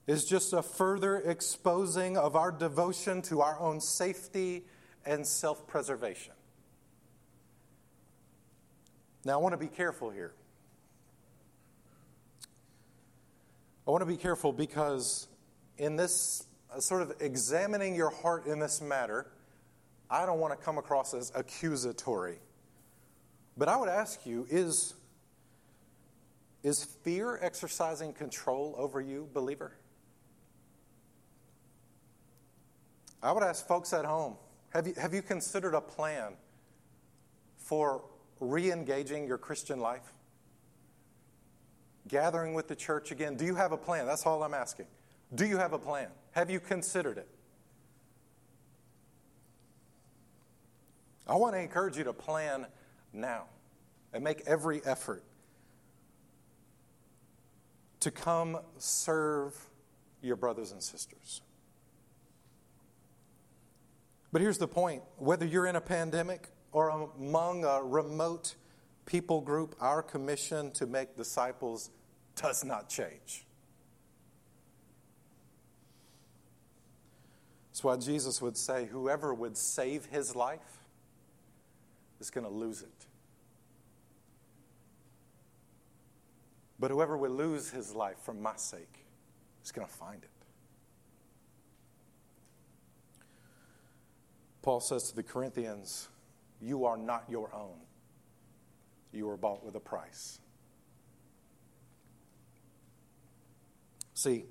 is 0.06 0.26
just 0.26 0.52
a 0.52 0.62
further 0.62 1.16
exposing 1.16 2.18
of 2.18 2.36
our 2.36 2.52
devotion 2.52 3.22
to 3.22 3.40
our 3.40 3.58
own 3.58 3.80
safety 3.80 4.64
and 5.06 5.26
self 5.26 5.66
preservation. 5.66 6.34
Now, 9.24 9.34
I 9.34 9.36
want 9.36 9.54
to 9.54 9.58
be 9.58 9.68
careful 9.68 10.10
here. 10.10 10.34
I 13.86 13.90
want 13.90 14.02
to 14.02 14.06
be 14.06 14.18
careful 14.18 14.52
because 14.52 15.28
in 15.78 15.96
this 15.96 16.44
uh, 16.74 16.80
sort 16.80 17.02
of 17.02 17.14
examining 17.20 17.94
your 17.94 18.10
heart 18.10 18.46
in 18.46 18.58
this 18.58 18.80
matter, 18.80 19.26
I 20.10 20.26
don't 20.26 20.38
want 20.38 20.58
to 20.58 20.64
come 20.64 20.78
across 20.78 21.14
as 21.14 21.32
accusatory. 21.34 22.38
But 23.56 23.68
I 23.68 23.76
would 23.76 23.88
ask 23.88 24.26
you 24.26 24.46
is, 24.50 24.94
is 26.62 26.84
fear 26.84 27.38
exercising 27.40 28.12
control 28.12 28.74
over 28.76 29.00
you, 29.00 29.28
believer? 29.32 29.72
I 33.22 33.32
would 33.32 33.42
ask 33.42 33.66
folks 33.66 33.92
at 33.92 34.04
home 34.04 34.36
have 34.70 34.88
you, 34.88 34.94
have 35.00 35.14
you 35.14 35.22
considered 35.22 35.74
a 35.74 35.80
plan 35.80 36.34
for 37.56 38.02
re 38.40 38.72
engaging 38.72 39.26
your 39.26 39.38
Christian 39.38 39.78
life? 39.78 40.12
Gathering 42.08 42.54
with 42.54 42.68
the 42.68 42.76
church 42.76 43.12
again? 43.12 43.36
Do 43.36 43.46
you 43.46 43.54
have 43.54 43.72
a 43.72 43.76
plan? 43.76 44.04
That's 44.04 44.26
all 44.26 44.42
I'm 44.42 44.52
asking. 44.52 44.86
Do 45.34 45.46
you 45.46 45.56
have 45.56 45.72
a 45.72 45.78
plan? 45.78 46.08
Have 46.32 46.50
you 46.50 46.60
considered 46.60 47.18
it? 47.18 47.28
I 51.26 51.36
want 51.36 51.54
to 51.54 51.60
encourage 51.60 51.96
you 51.96 52.04
to 52.04 52.12
plan 52.12 52.66
now 53.12 53.44
and 54.12 54.22
make 54.22 54.42
every 54.46 54.84
effort 54.84 55.24
to 58.00 58.10
come 58.10 58.58
serve 58.78 59.54
your 60.20 60.36
brothers 60.36 60.72
and 60.72 60.82
sisters. 60.82 61.40
But 64.30 64.42
here's 64.42 64.58
the 64.58 64.68
point 64.68 65.02
whether 65.16 65.46
you're 65.46 65.66
in 65.66 65.76
a 65.76 65.80
pandemic 65.80 66.50
or 66.72 66.88
among 66.90 67.64
a 67.64 67.82
remote 67.82 68.56
people 69.06 69.40
group, 69.40 69.74
our 69.80 70.02
commission 70.02 70.70
to 70.72 70.86
make 70.86 71.16
disciples 71.16 71.90
does 72.36 72.64
not 72.64 72.88
change. 72.88 73.44
That's 77.74 77.82
why 77.82 77.96
Jesus 77.96 78.40
would 78.40 78.56
say, 78.56 78.86
whoever 78.86 79.34
would 79.34 79.56
save 79.56 80.04
his 80.06 80.36
life 80.36 80.60
is 82.20 82.30
going 82.30 82.46
to 82.46 82.52
lose 82.52 82.82
it. 82.82 83.06
But 86.78 86.92
whoever 86.92 87.16
would 87.16 87.32
lose 87.32 87.70
his 87.70 87.92
life 87.92 88.14
for 88.22 88.32
my 88.32 88.54
sake 88.54 89.04
is 89.64 89.72
going 89.72 89.88
to 89.88 89.92
find 89.92 90.22
it. 90.22 90.30
Paul 94.62 94.78
says 94.78 95.10
to 95.10 95.16
the 95.16 95.24
Corinthians, 95.24 96.06
You 96.60 96.84
are 96.84 96.96
not 96.96 97.24
your 97.28 97.52
own. 97.52 97.80
You 99.12 99.26
were 99.26 99.36
bought 99.36 99.64
with 99.64 99.74
a 99.74 99.80
price. 99.80 100.38
See, 104.14 104.44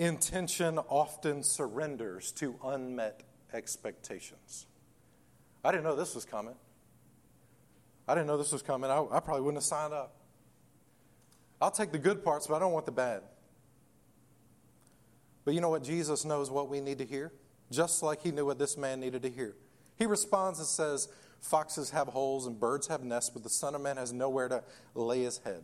intention 0.00 0.78
often 0.88 1.42
surrenders 1.42 2.32
to 2.32 2.56
unmet 2.64 3.22
expectations. 3.52 4.66
I 5.64 5.70
didn't 5.70 5.84
know 5.84 5.94
this 5.94 6.14
was 6.14 6.24
coming. 6.24 6.54
I 8.08 8.14
didn't 8.14 8.26
know 8.26 8.38
this 8.38 8.52
was 8.52 8.62
coming. 8.62 8.90
I, 8.90 9.04
I 9.10 9.20
probably 9.20 9.42
wouldn't 9.42 9.62
have 9.62 9.64
signed 9.64 9.92
up. 9.92 10.16
I'll 11.60 11.70
take 11.70 11.92
the 11.92 11.98
good 11.98 12.24
parts, 12.24 12.46
but 12.46 12.54
I 12.54 12.58
don't 12.58 12.72
want 12.72 12.86
the 12.86 12.92
bad. 12.92 13.22
But 15.44 15.54
you 15.54 15.60
know 15.60 15.68
what? 15.68 15.84
Jesus 15.84 16.24
knows 16.24 16.50
what 16.50 16.68
we 16.68 16.80
need 16.80 16.98
to 16.98 17.04
hear 17.04 17.32
just 17.70 18.02
like 18.02 18.22
he 18.22 18.32
knew 18.32 18.44
what 18.44 18.58
this 18.58 18.76
man 18.76 19.00
needed 19.00 19.22
to 19.22 19.30
hear. 19.30 19.54
He 19.96 20.06
responds 20.06 20.58
and 20.58 20.66
says, 20.66 21.08
Foxes 21.40 21.90
have 21.90 22.08
holes 22.08 22.46
and 22.46 22.58
birds 22.58 22.88
have 22.88 23.02
nests, 23.02 23.30
but 23.30 23.42
the 23.42 23.50
Son 23.50 23.74
of 23.74 23.80
Man 23.80 23.96
has 23.96 24.12
nowhere 24.12 24.48
to 24.48 24.62
lay 24.94 25.22
his 25.22 25.38
head. 25.38 25.62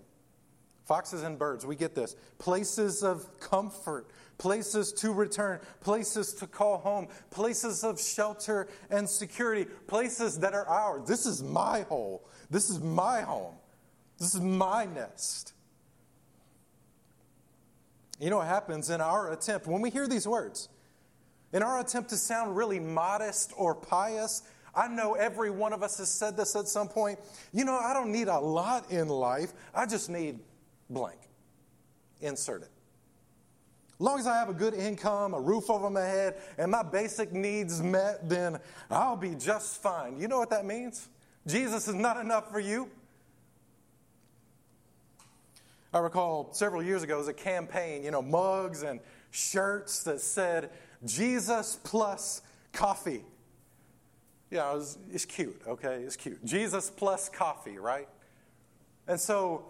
Foxes 0.87 1.25
and 1.25 1.37
birds, 1.37 1.67
we 1.67 1.75
get 1.75 1.97
this. 1.97 2.15
Places 2.39 3.03
of 3.03 3.41
comfort, 3.41 4.07
places 4.39 4.93
to 4.93 5.13
return, 5.13 5.59
places 5.81 6.33
to 6.35 6.47
call 6.47 6.79
home, 6.79 7.09
places 7.31 7.83
of 7.83 8.01
shelter 8.01 8.69
and 8.89 9.09
security, 9.09 9.65
places 9.89 10.39
that 10.39 10.55
are 10.55 10.67
ours. 10.69 11.09
This 11.09 11.27
is 11.27 11.43
my 11.43 11.83
hole. 11.83 12.29
This 12.51 12.71
is 12.71 12.79
my 12.79 13.23
home. 13.23 13.55
This 14.19 14.37
is 14.37 14.41
my 14.41 14.87
nest. 14.87 15.55
You 18.21 18.31
know 18.31 18.39
what 18.39 18.47
happens 18.47 18.89
in 18.89 19.01
our 19.01 19.33
attempt 19.33 19.67
when 19.67 19.83
we 19.83 19.91
hear 19.91 20.07
these 20.07 20.27
words? 20.27 20.69
In 21.53 21.65
our 21.65 21.81
attempt 21.81 22.11
to 22.11 22.17
sound 22.17 22.57
really 22.57 22.79
modest 22.79 23.53
or 23.57 23.75
pious, 23.75 24.43
I 24.73 24.87
know 24.87 25.15
every 25.15 25.51
one 25.51 25.73
of 25.73 25.83
us 25.83 25.99
has 25.99 26.11
said 26.11 26.37
this 26.37 26.55
at 26.55 26.69
some 26.69 26.87
point. 26.89 27.19
You 27.53 27.65
know, 27.65 27.77
I 27.77 27.93
don't 27.93 28.13
need 28.13 28.29
a 28.29 28.39
lot 28.39 28.93
in 28.93 29.09
life, 29.09 29.53
I 29.75 29.87
just 29.87 30.09
need 30.09 30.39
blank. 30.91 31.19
Insert 32.21 32.63
it. 32.63 32.71
As 33.99 34.01
long 34.01 34.19
as 34.19 34.27
I 34.27 34.37
have 34.37 34.51
a 34.51 34.55
good 34.55 34.75
income, 34.75 35.33
a 35.33 35.41
roof 35.41 35.71
over 35.71 35.89
my 35.89 36.03
head, 36.03 36.37
and 36.59 36.71
my 36.71 36.83
basic 36.83 37.33
needs 37.33 37.83
met, 37.83 38.29
then 38.29 38.59
I'll 38.91 39.17
be 39.17 39.35
just 39.35 39.83
fine. 39.83 40.21
You 40.21 40.29
know 40.29 40.39
what 40.39 40.51
that 40.51 40.67
means? 40.67 41.09
Jesus 41.47 41.89
is 41.89 41.95
not 41.95 42.19
enough 42.19 42.51
for 42.51 42.61
you. 42.61 42.91
I 45.95 45.99
recall 46.01 46.51
several 46.53 46.83
years 46.83 47.03
ago, 47.03 47.17
was 47.17 47.29
a 47.29 47.33
campaign, 47.33 48.05
you 48.05 48.11
know, 48.11 48.21
mugs 48.21 48.83
and 48.83 49.01
shirts 49.31 50.03
that 50.03 50.21
said, 50.21 50.71
Jesus 51.07 51.79
plus 51.83 52.43
coffee. 52.73 53.25
Yeah, 54.51 54.71
it 54.73 54.75
was, 54.75 54.99
it's 55.11 55.25
cute, 55.25 55.61
okay? 55.67 56.03
It's 56.03 56.17
cute. 56.17 56.45
Jesus 56.45 56.91
plus 56.91 57.31
coffee, 57.31 57.79
right? 57.79 58.09
And 59.09 59.19
so 59.19 59.65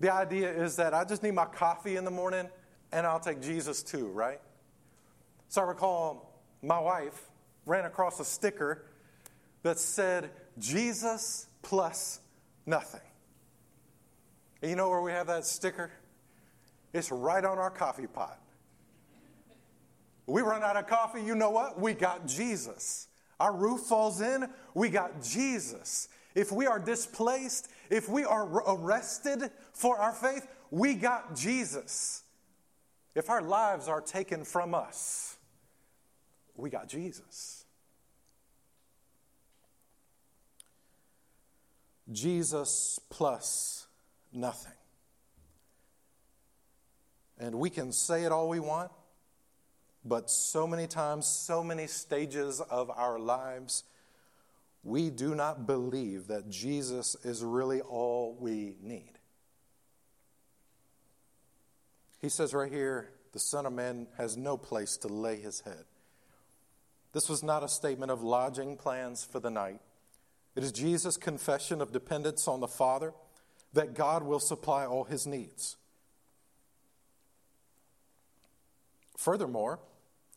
the 0.00 0.12
idea 0.12 0.50
is 0.50 0.76
that 0.76 0.94
I 0.94 1.04
just 1.04 1.22
need 1.22 1.34
my 1.34 1.46
coffee 1.46 1.96
in 1.96 2.04
the 2.04 2.10
morning 2.10 2.48
and 2.92 3.06
I'll 3.06 3.20
take 3.20 3.40
Jesus 3.40 3.82
too, 3.82 4.06
right? 4.08 4.40
So 5.48 5.62
I 5.62 5.64
recall 5.64 6.40
my 6.62 6.78
wife 6.78 7.30
ran 7.64 7.84
across 7.84 8.20
a 8.20 8.24
sticker 8.24 8.86
that 9.62 9.78
said, 9.78 10.30
Jesus 10.58 11.48
plus 11.62 12.20
nothing. 12.64 13.00
And 14.62 14.70
you 14.70 14.76
know 14.76 14.88
where 14.88 15.02
we 15.02 15.12
have 15.12 15.26
that 15.26 15.44
sticker? 15.44 15.90
It's 16.92 17.10
right 17.10 17.44
on 17.44 17.58
our 17.58 17.70
coffee 17.70 18.06
pot. 18.06 18.38
We 20.26 20.42
run 20.42 20.62
out 20.62 20.76
of 20.76 20.86
coffee, 20.86 21.22
you 21.22 21.34
know 21.34 21.50
what? 21.50 21.80
We 21.80 21.94
got 21.94 22.26
Jesus. 22.26 23.08
Our 23.38 23.54
roof 23.54 23.80
falls 23.82 24.20
in, 24.20 24.48
we 24.74 24.88
got 24.88 25.22
Jesus. 25.22 26.08
If 26.34 26.50
we 26.50 26.66
are 26.66 26.78
displaced, 26.78 27.68
if 27.90 28.08
we 28.08 28.24
are 28.24 28.46
arrested 28.46 29.50
for 29.72 29.98
our 29.98 30.12
faith, 30.12 30.46
we 30.70 30.94
got 30.94 31.36
Jesus. 31.36 32.22
If 33.14 33.30
our 33.30 33.42
lives 33.42 33.88
are 33.88 34.00
taken 34.00 34.44
from 34.44 34.74
us, 34.74 35.36
we 36.56 36.70
got 36.70 36.88
Jesus. 36.88 37.64
Jesus 42.12 43.00
plus 43.10 43.86
nothing. 44.32 44.72
And 47.38 47.56
we 47.56 47.70
can 47.70 47.92
say 47.92 48.24
it 48.24 48.32
all 48.32 48.48
we 48.48 48.60
want. 48.60 48.90
But 50.04 50.30
so 50.30 50.66
many 50.66 50.86
times, 50.86 51.26
so 51.26 51.64
many 51.64 51.86
stages 51.88 52.60
of 52.60 52.90
our 52.90 53.18
lives, 53.18 53.82
we 54.86 55.10
do 55.10 55.34
not 55.34 55.66
believe 55.66 56.28
that 56.28 56.48
Jesus 56.48 57.16
is 57.24 57.42
really 57.42 57.80
all 57.80 58.36
we 58.38 58.76
need. 58.80 59.18
He 62.20 62.28
says 62.28 62.54
right 62.54 62.70
here, 62.70 63.10
the 63.32 63.40
Son 63.40 63.66
of 63.66 63.72
Man 63.72 64.06
has 64.16 64.36
no 64.36 64.56
place 64.56 64.96
to 64.98 65.08
lay 65.08 65.40
his 65.40 65.60
head. 65.60 65.84
This 67.12 67.28
was 67.28 67.42
not 67.42 67.64
a 67.64 67.68
statement 67.68 68.12
of 68.12 68.22
lodging 68.22 68.76
plans 68.76 69.24
for 69.24 69.40
the 69.40 69.50
night. 69.50 69.80
It 70.54 70.62
is 70.62 70.70
Jesus' 70.70 71.16
confession 71.16 71.80
of 71.80 71.90
dependence 71.90 72.46
on 72.46 72.60
the 72.60 72.68
Father 72.68 73.12
that 73.72 73.94
God 73.94 74.22
will 74.22 74.38
supply 74.38 74.86
all 74.86 75.02
his 75.02 75.26
needs. 75.26 75.76
Furthermore, 79.16 79.80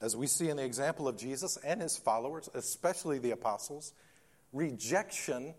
as 0.02 0.16
we 0.16 0.26
see 0.26 0.50
in 0.50 0.58
the 0.58 0.66
example 0.66 1.08
of 1.08 1.18
Jesus 1.18 1.58
and 1.64 1.82
his 1.82 1.98
followers, 1.98 2.50
especially 2.56 3.20
the 3.20 3.32
apostles, 3.32 3.94
rejection 4.54 5.54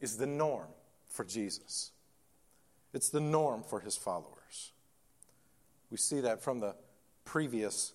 is 0.00 0.16
the 0.16 0.26
norm 0.26 0.68
for 1.08 1.24
Jesus. 1.24 1.92
It's 2.92 3.08
the 3.08 3.20
norm 3.20 3.62
for 3.62 3.80
his 3.80 3.96
followers. 3.96 4.72
We 5.90 5.96
see 5.96 6.20
that 6.20 6.42
from 6.42 6.60
the 6.60 6.74
previous 7.24 7.92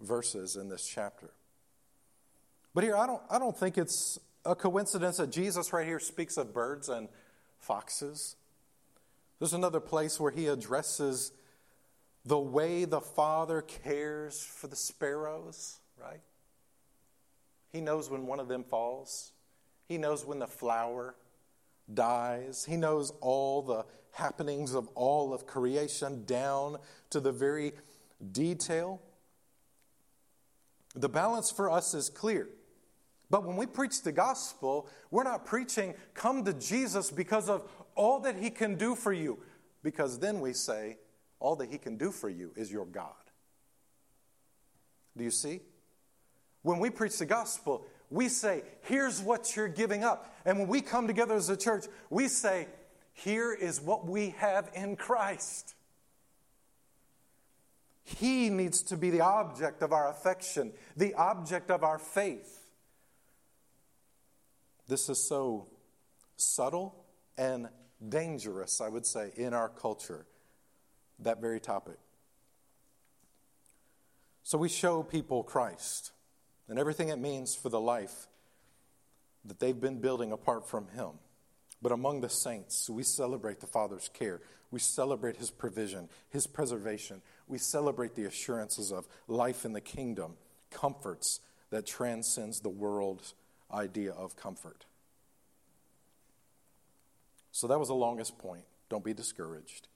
verses 0.00 0.56
in 0.56 0.68
this 0.68 0.86
chapter. 0.86 1.30
But 2.74 2.84
here, 2.84 2.96
I 2.96 3.06
don't, 3.06 3.22
I 3.30 3.38
don't 3.38 3.56
think 3.56 3.76
it's 3.76 4.18
a 4.44 4.54
coincidence 4.54 5.18
that 5.18 5.30
Jesus 5.30 5.72
right 5.72 5.86
here 5.86 6.00
speaks 6.00 6.36
of 6.36 6.54
birds 6.54 6.88
and 6.88 7.08
foxes. 7.58 8.36
There's 9.38 9.52
another 9.52 9.80
place 9.80 10.20
where 10.20 10.30
he 10.30 10.46
addresses 10.46 11.32
the 12.24 12.38
way 12.38 12.84
the 12.84 13.00
Father 13.00 13.62
cares 13.62 14.42
for 14.42 14.66
the 14.66 14.76
sparrows, 14.76 15.78
right? 16.00 16.20
He 17.72 17.80
knows 17.80 18.10
when 18.10 18.26
one 18.26 18.40
of 18.40 18.48
them 18.48 18.64
falls, 18.64 19.32
He 19.90 19.98
knows 19.98 20.24
when 20.24 20.38
the 20.38 20.46
flower 20.46 21.16
dies. 21.92 22.64
He 22.64 22.76
knows 22.76 23.12
all 23.20 23.60
the 23.60 23.84
happenings 24.12 24.72
of 24.72 24.86
all 24.94 25.34
of 25.34 25.48
creation 25.48 26.22
down 26.26 26.76
to 27.10 27.18
the 27.18 27.32
very 27.32 27.72
detail. 28.30 29.02
The 30.94 31.08
balance 31.08 31.50
for 31.50 31.68
us 31.68 31.92
is 31.92 32.08
clear. 32.08 32.48
But 33.30 33.44
when 33.44 33.56
we 33.56 33.66
preach 33.66 34.02
the 34.02 34.12
gospel, 34.12 34.88
we're 35.10 35.24
not 35.24 35.44
preaching, 35.44 35.94
come 36.14 36.44
to 36.44 36.52
Jesus 36.52 37.10
because 37.10 37.48
of 37.48 37.68
all 37.96 38.20
that 38.20 38.36
he 38.36 38.48
can 38.48 38.76
do 38.76 38.94
for 38.94 39.12
you, 39.12 39.40
because 39.82 40.20
then 40.20 40.38
we 40.38 40.52
say, 40.52 40.98
all 41.40 41.56
that 41.56 41.68
he 41.68 41.78
can 41.78 41.96
do 41.96 42.12
for 42.12 42.28
you 42.28 42.52
is 42.54 42.70
your 42.70 42.86
God. 42.86 43.10
Do 45.16 45.24
you 45.24 45.32
see? 45.32 45.62
When 46.62 46.78
we 46.78 46.90
preach 46.90 47.18
the 47.18 47.26
gospel, 47.26 47.86
we 48.10 48.28
say, 48.28 48.62
here's 48.82 49.22
what 49.22 49.54
you're 49.54 49.68
giving 49.68 50.02
up. 50.02 50.34
And 50.44 50.58
when 50.58 50.68
we 50.68 50.80
come 50.80 51.06
together 51.06 51.34
as 51.34 51.48
a 51.48 51.56
church, 51.56 51.86
we 52.10 52.26
say, 52.28 52.66
here 53.12 53.52
is 53.52 53.80
what 53.80 54.06
we 54.06 54.30
have 54.38 54.70
in 54.74 54.96
Christ. 54.96 55.74
He 58.02 58.50
needs 58.50 58.82
to 58.84 58.96
be 58.96 59.10
the 59.10 59.20
object 59.20 59.82
of 59.82 59.92
our 59.92 60.10
affection, 60.10 60.72
the 60.96 61.14
object 61.14 61.70
of 61.70 61.84
our 61.84 61.98
faith. 61.98 62.58
This 64.88 65.08
is 65.08 65.22
so 65.22 65.68
subtle 66.36 67.04
and 67.38 67.68
dangerous, 68.08 68.80
I 68.80 68.88
would 68.88 69.06
say, 69.06 69.30
in 69.36 69.54
our 69.54 69.68
culture, 69.68 70.26
that 71.20 71.40
very 71.40 71.60
topic. 71.60 71.98
So 74.42 74.58
we 74.58 74.68
show 74.68 75.04
people 75.04 75.44
Christ 75.44 76.10
and 76.70 76.78
everything 76.78 77.08
it 77.08 77.18
means 77.18 77.54
for 77.54 77.68
the 77.68 77.80
life 77.80 78.28
that 79.44 79.58
they've 79.58 79.80
been 79.80 80.00
building 80.00 80.30
apart 80.30 80.68
from 80.68 80.86
Him. 80.88 81.10
But 81.82 81.90
among 81.90 82.20
the 82.20 82.28
saints, 82.28 82.88
we 82.88 83.02
celebrate 83.02 83.58
the 83.58 83.66
Father's 83.66 84.08
care. 84.14 84.40
We 84.70 84.78
celebrate 84.78 85.36
His 85.36 85.50
provision, 85.50 86.08
His 86.30 86.46
preservation. 86.46 87.22
We 87.48 87.58
celebrate 87.58 88.14
the 88.14 88.24
assurances 88.24 88.92
of 88.92 89.08
life 89.26 89.64
in 89.64 89.72
the 89.72 89.80
kingdom, 89.80 90.34
comforts 90.70 91.40
that 91.70 91.86
transcends 91.86 92.60
the 92.60 92.68
world's 92.68 93.34
idea 93.72 94.12
of 94.12 94.36
comfort. 94.36 94.86
So 97.50 97.66
that 97.66 97.80
was 97.80 97.88
the 97.88 97.94
longest 97.94 98.38
point. 98.38 98.64
Don't 98.88 99.04
be 99.04 99.14
discouraged. 99.14 99.88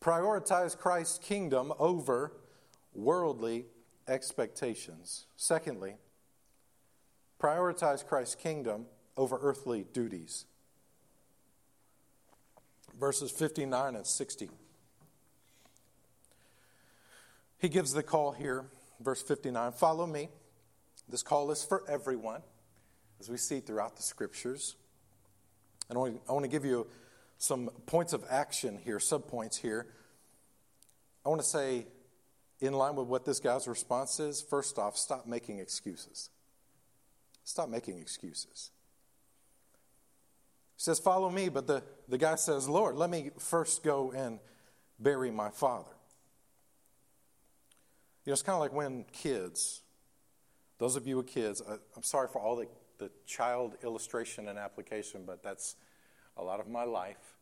Prioritize 0.00 0.78
Christ's 0.78 1.18
kingdom 1.18 1.72
over 1.80 2.32
worldly 2.94 3.64
expectations. 4.08 5.26
Secondly, 5.36 5.94
prioritize 7.40 8.06
Christ's 8.06 8.34
kingdom 8.34 8.86
over 9.16 9.38
earthly 9.40 9.86
duties. 9.92 10.46
Verses 12.98 13.30
59 13.30 13.96
and 13.96 14.06
60. 14.06 14.50
He 17.58 17.68
gives 17.68 17.92
the 17.92 18.02
call 18.02 18.32
here, 18.32 18.66
verse 19.00 19.22
59 19.22 19.72
Follow 19.72 20.06
me. 20.06 20.28
This 21.08 21.22
call 21.22 21.50
is 21.50 21.64
for 21.64 21.82
everyone, 21.88 22.42
as 23.20 23.28
we 23.28 23.36
see 23.36 23.60
throughout 23.60 23.96
the 23.96 24.02
scriptures. 24.02 24.76
And 25.88 25.98
I 25.98 26.32
want, 26.32 26.44
to 26.44 26.48
give 26.48 26.64
you 26.64 26.86
some 27.36 27.68
points 27.86 28.14
of 28.14 28.24
action 28.30 28.78
here, 28.82 28.98
subpoints 28.98 29.60
here. 29.60 29.86
I 31.26 31.28
want 31.28 31.42
to 31.42 31.46
say, 31.46 31.86
in 32.60 32.72
line 32.72 32.96
with 32.96 33.06
what 33.06 33.24
this 33.24 33.40
guy's 33.40 33.66
response 33.66 34.20
is, 34.20 34.42
first 34.42 34.78
off, 34.78 34.96
stop 34.96 35.26
making 35.26 35.58
excuses. 35.58 36.30
Stop 37.44 37.68
making 37.68 37.98
excuses. 37.98 38.70
He 40.76 40.82
says, 40.82 40.98
Follow 40.98 41.30
me, 41.30 41.48
but 41.48 41.66
the, 41.66 41.82
the 42.08 42.18
guy 42.18 42.36
says, 42.36 42.68
Lord, 42.68 42.96
let 42.96 43.10
me 43.10 43.30
first 43.38 43.82
go 43.82 44.12
and 44.12 44.38
bury 44.98 45.30
my 45.30 45.50
father. 45.50 45.90
You 48.24 48.30
know, 48.30 48.32
it's 48.32 48.42
kind 48.42 48.54
of 48.54 48.60
like 48.60 48.72
when 48.72 49.04
kids, 49.12 49.82
those 50.78 50.96
of 50.96 51.06
you 51.06 51.18
with 51.18 51.26
kids, 51.26 51.62
I, 51.68 51.74
I'm 51.96 52.02
sorry 52.02 52.28
for 52.28 52.40
all 52.40 52.56
the 52.56 52.66
the 52.98 53.10
child 53.26 53.76
illustration 53.82 54.48
and 54.48 54.58
application, 54.58 55.24
but 55.26 55.42
that's 55.42 55.76
a 56.36 56.42
lot 56.42 56.60
of 56.60 56.68
my 56.68 56.84
life. 56.84 57.36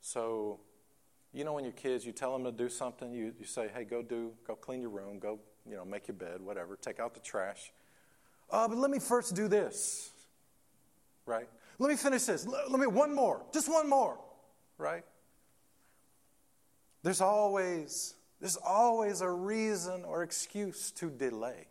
So, 0.00 0.60
you 1.34 1.44
know, 1.44 1.52
when 1.52 1.64
your 1.64 1.72
kids, 1.72 2.06
you 2.06 2.12
tell 2.12 2.32
them 2.32 2.44
to 2.44 2.52
do 2.52 2.68
something, 2.68 3.12
you, 3.12 3.34
you 3.38 3.44
say, 3.44 3.68
hey, 3.74 3.84
go 3.84 4.02
do, 4.02 4.32
go 4.46 4.54
clean 4.54 4.80
your 4.80 4.90
room, 4.90 5.18
go, 5.18 5.40
you 5.68 5.74
know, 5.74 5.84
make 5.84 6.06
your 6.06 6.14
bed, 6.14 6.40
whatever, 6.40 6.76
take 6.76 7.00
out 7.00 7.12
the 7.12 7.20
trash. 7.20 7.72
Oh, 8.50 8.68
but 8.68 8.78
let 8.78 8.90
me 8.90 9.00
first 9.00 9.34
do 9.34 9.48
this, 9.48 10.10
right? 11.26 11.48
Let 11.78 11.90
me 11.90 11.96
finish 11.96 12.22
this. 12.22 12.46
Let, 12.46 12.70
let 12.70 12.78
me, 12.78 12.86
one 12.86 13.12
more, 13.14 13.42
just 13.52 13.68
one 13.68 13.90
more, 13.90 14.16
right? 14.78 15.02
There's 17.02 17.20
always, 17.20 18.14
there's 18.40 18.56
always 18.56 19.20
a 19.20 19.30
reason 19.30 20.04
or 20.04 20.22
excuse 20.22 20.92
to 20.92 21.10
delay 21.10 21.66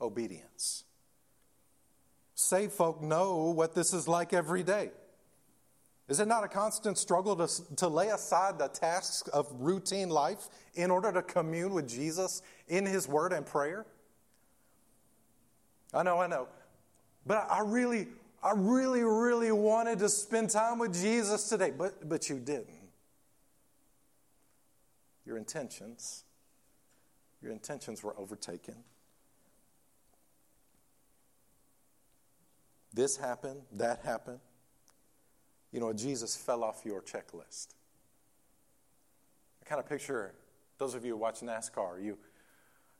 obedience. 0.00 0.84
Saved 2.34 2.72
folk 2.72 3.02
know 3.02 3.50
what 3.50 3.74
this 3.74 3.92
is 3.92 4.06
like 4.06 4.32
every 4.32 4.62
day. 4.62 4.90
Is 6.08 6.20
it 6.20 6.28
not 6.28 6.42
a 6.42 6.48
constant 6.48 6.96
struggle 6.96 7.36
to, 7.36 7.76
to 7.76 7.88
lay 7.88 8.08
aside 8.08 8.58
the 8.58 8.68
tasks 8.68 9.28
of 9.28 9.46
routine 9.58 10.08
life 10.08 10.48
in 10.74 10.90
order 10.90 11.12
to 11.12 11.22
commune 11.22 11.74
with 11.74 11.86
Jesus 11.86 12.40
in 12.66 12.86
His 12.86 13.06
Word 13.06 13.32
and 13.32 13.44
prayer? 13.44 13.84
I 15.92 16.02
know, 16.02 16.18
I 16.18 16.26
know. 16.26 16.48
But 17.26 17.46
I 17.50 17.60
really, 17.60 18.08
I 18.42 18.52
really, 18.54 19.02
really 19.02 19.52
wanted 19.52 19.98
to 19.98 20.08
spend 20.08 20.48
time 20.48 20.78
with 20.78 20.94
Jesus 20.94 21.48
today, 21.50 21.72
but, 21.76 22.08
but 22.08 22.30
you 22.30 22.38
didn't. 22.38 22.68
Your 25.26 25.36
intentions, 25.36 26.24
your 27.42 27.52
intentions 27.52 28.02
were 28.02 28.18
overtaken. 28.18 28.76
This 32.94 33.18
happened, 33.18 33.60
that 33.72 34.00
happened. 34.04 34.40
You 35.72 35.80
know, 35.80 35.92
Jesus 35.92 36.36
fell 36.36 36.64
off 36.64 36.82
your 36.84 37.02
checklist. 37.02 37.68
I 39.62 39.68
kind 39.68 39.80
of 39.80 39.88
picture 39.88 40.34
those 40.78 40.94
of 40.94 41.04
you 41.04 41.12
who 41.12 41.16
watch 41.18 41.40
NASCAR, 41.40 42.02
you, 42.02 42.16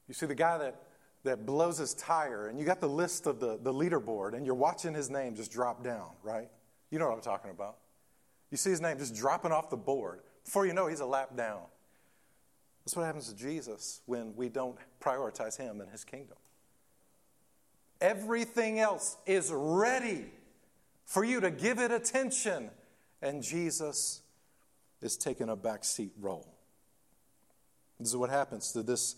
you 0.08 0.14
see 0.14 0.26
the 0.26 0.34
guy 0.34 0.58
that, 0.58 0.82
that 1.24 1.46
blows 1.46 1.78
his 1.78 1.94
tire, 1.94 2.48
and 2.48 2.58
you 2.58 2.66
got 2.66 2.80
the 2.80 2.88
list 2.88 3.26
of 3.26 3.40
the, 3.40 3.58
the 3.62 3.72
leaderboard, 3.72 4.34
and 4.34 4.44
you're 4.44 4.54
watching 4.54 4.94
his 4.94 5.08
name 5.08 5.34
just 5.34 5.52
drop 5.52 5.82
down, 5.82 6.10
right? 6.22 6.48
You 6.90 6.98
know 6.98 7.08
what 7.08 7.14
I'm 7.14 7.20
talking 7.20 7.50
about. 7.50 7.76
You 8.50 8.56
see 8.56 8.70
his 8.70 8.80
name 8.80 8.98
just 8.98 9.14
dropping 9.14 9.52
off 9.52 9.70
the 9.70 9.76
board. 9.76 10.20
Before 10.44 10.66
you 10.66 10.72
know, 10.72 10.86
he's 10.86 11.00
a 11.00 11.06
lap 11.06 11.36
down. 11.36 11.60
That's 12.84 12.96
what 12.96 13.04
happens 13.04 13.28
to 13.28 13.36
Jesus 13.36 14.00
when 14.06 14.34
we 14.34 14.48
don't 14.48 14.78
prioritize 15.00 15.56
him 15.56 15.80
and 15.80 15.90
his 15.90 16.04
kingdom. 16.04 16.38
Everything 18.00 18.78
else 18.78 19.16
is 19.26 19.50
ready 19.52 20.26
for 21.08 21.24
you 21.24 21.40
to 21.40 21.50
give 21.50 21.78
it 21.78 21.90
attention. 21.90 22.70
And 23.22 23.42
Jesus 23.42 24.20
is 25.00 25.16
taking 25.16 25.48
a 25.48 25.56
backseat 25.56 26.10
role. 26.20 26.54
This 27.98 28.08
is 28.08 28.16
what 28.16 28.30
happens 28.30 28.72
to 28.72 28.82
this 28.82 29.16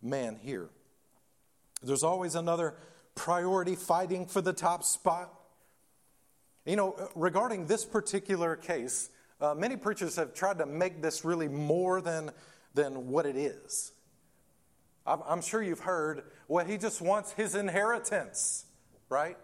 man 0.00 0.38
here. 0.40 0.70
There's 1.82 2.04
always 2.04 2.36
another 2.36 2.76
priority 3.14 3.74
fighting 3.74 4.26
for 4.26 4.40
the 4.40 4.52
top 4.52 4.84
spot. 4.84 5.34
You 6.64 6.76
know, 6.76 7.10
regarding 7.14 7.66
this 7.66 7.84
particular 7.84 8.56
case, 8.56 9.10
uh, 9.40 9.54
many 9.54 9.76
preachers 9.76 10.16
have 10.16 10.34
tried 10.34 10.58
to 10.58 10.66
make 10.66 11.02
this 11.02 11.24
really 11.24 11.48
more 11.48 12.00
than, 12.00 12.30
than 12.74 13.08
what 13.08 13.26
it 13.26 13.36
is. 13.36 13.92
I'm 15.04 15.42
sure 15.42 15.62
you've 15.62 15.80
heard, 15.80 16.22
well, 16.48 16.64
he 16.64 16.78
just 16.78 17.02
wants 17.02 17.32
his 17.32 17.54
inheritance, 17.54 18.64
right? 19.10 19.36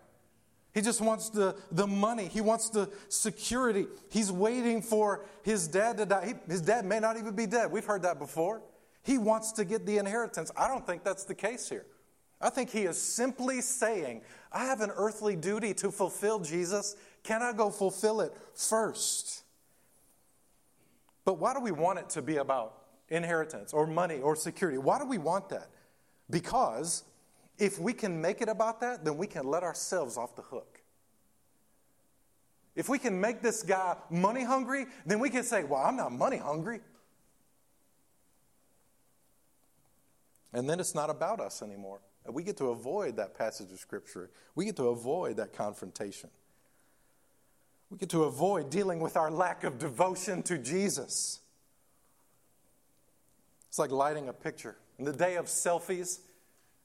He 0.73 0.81
just 0.81 1.01
wants 1.01 1.31
the, 1.31 1.57
the 1.73 1.87
money. 1.87 2.29
He 2.29 2.41
wants 2.41 2.71
the 2.71 2.91
security. 3.09 3.87
He's 4.09 4.31
waiting 4.31 4.83
for 4.83 5.25
his 5.43 5.67
dad 5.67 5.99
to 5.99 6.07
die. 6.07 6.27
He, 6.27 6.53
his 6.53 6.61
dad 6.61 6.85
may 6.85 7.01
not 7.01 7.17
even 7.17 7.35
be 7.35 7.47
dead. 7.47 7.71
We've 7.73 7.85
heard 7.85 8.03
that 8.03 8.19
before. 8.19 8.63
He 9.03 9.19
wants 9.19 9.53
to 9.53 9.65
get 9.65 9.87
the 9.87 9.99
inheritance. 9.99 10.51
I 10.57 10.69
don't 10.69 10.87
think 10.87 11.03
that's 11.03 11.25
the 11.25 11.35
case 11.35 11.69
here. 11.69 11.87
I 12.41 12.51
think 12.51 12.71
he 12.71 12.83
is 12.83 13.01
simply 13.01 13.61
saying, 13.61 14.23
I 14.53 14.65
have 14.65 14.81
an 14.81 14.91
earthly 14.95 15.37
duty 15.37 15.75
to 15.75 15.91
fulfill, 15.91 16.39
Jesus. 16.39 16.97
Can 17.23 17.43
I 17.43 17.53
go 17.53 17.71
fulfill 17.71 18.21
it 18.21 18.33
first? 18.55 19.43
But 21.25 21.39
why 21.39 21.53
do 21.53 21.61
we 21.61 21.73
want 21.73 21.99
it 21.99 22.09
to 22.11 22.23
be 22.23 22.37
about 22.37 22.81
inheritance 23.11 23.73
or 23.73 23.87
money 23.87 24.21
or 24.21 24.37
security. 24.37 24.79
Why 24.79 24.99
do 24.99 25.05
we 25.05 25.19
want 25.19 25.49
that? 25.51 25.69
Because 26.31 27.03
if 27.61 27.79
we 27.79 27.93
can 27.93 28.21
make 28.21 28.41
it 28.41 28.49
about 28.49 28.81
that, 28.81 29.05
then 29.05 29.19
we 29.19 29.27
can 29.27 29.47
let 29.47 29.63
ourselves 29.63 30.17
off 30.17 30.35
the 30.35 30.43
hook. 30.43 30.81
If 32.75 32.89
we 32.89 32.99
can 32.99 33.21
make 33.21 33.43
this 33.43 33.63
guy 33.63 33.97
money 34.09 34.43
hungry, 34.43 34.87
then 35.05 35.21
we 35.21 35.29
can 35.29 35.45
say, 35.45 35.65
Well, 35.65 35.83
I'm 35.83 35.97
not 35.97 36.13
money 36.13 36.39
hungry. 36.39 36.81
And 40.53 40.69
then 40.69 40.81
it's 40.81 40.95
not 40.95 41.11
about 41.11 41.41
us 41.41 41.63
anymore. 41.63 42.01
We 42.29 42.43
get 42.43 42.57
to 42.57 42.67
avoid 42.67 43.17
that 43.17 43.37
passage 43.37 43.71
of 43.71 43.79
Scripture, 43.79 44.31
we 44.55 44.65
get 44.65 44.77
to 44.77 44.89
avoid 44.89 45.37
that 45.37 45.53
confrontation. 45.53 46.31
We 47.91 47.99
get 47.99 48.11
to 48.11 48.23
avoid 48.23 48.71
dealing 48.71 49.01
with 49.01 49.17
our 49.17 49.33
lack 49.33 49.65
of 49.65 49.79
devotion 49.79 50.45
to 50.45 50.57
Jesus. 50.59 51.41
It's 53.69 53.81
like 53.81 53.91
lighting 53.91 54.29
a 54.29 54.33
picture. 54.33 54.77
In 54.99 55.05
the 55.05 55.13
day 55.13 55.35
of 55.37 55.47
selfies, 55.47 56.21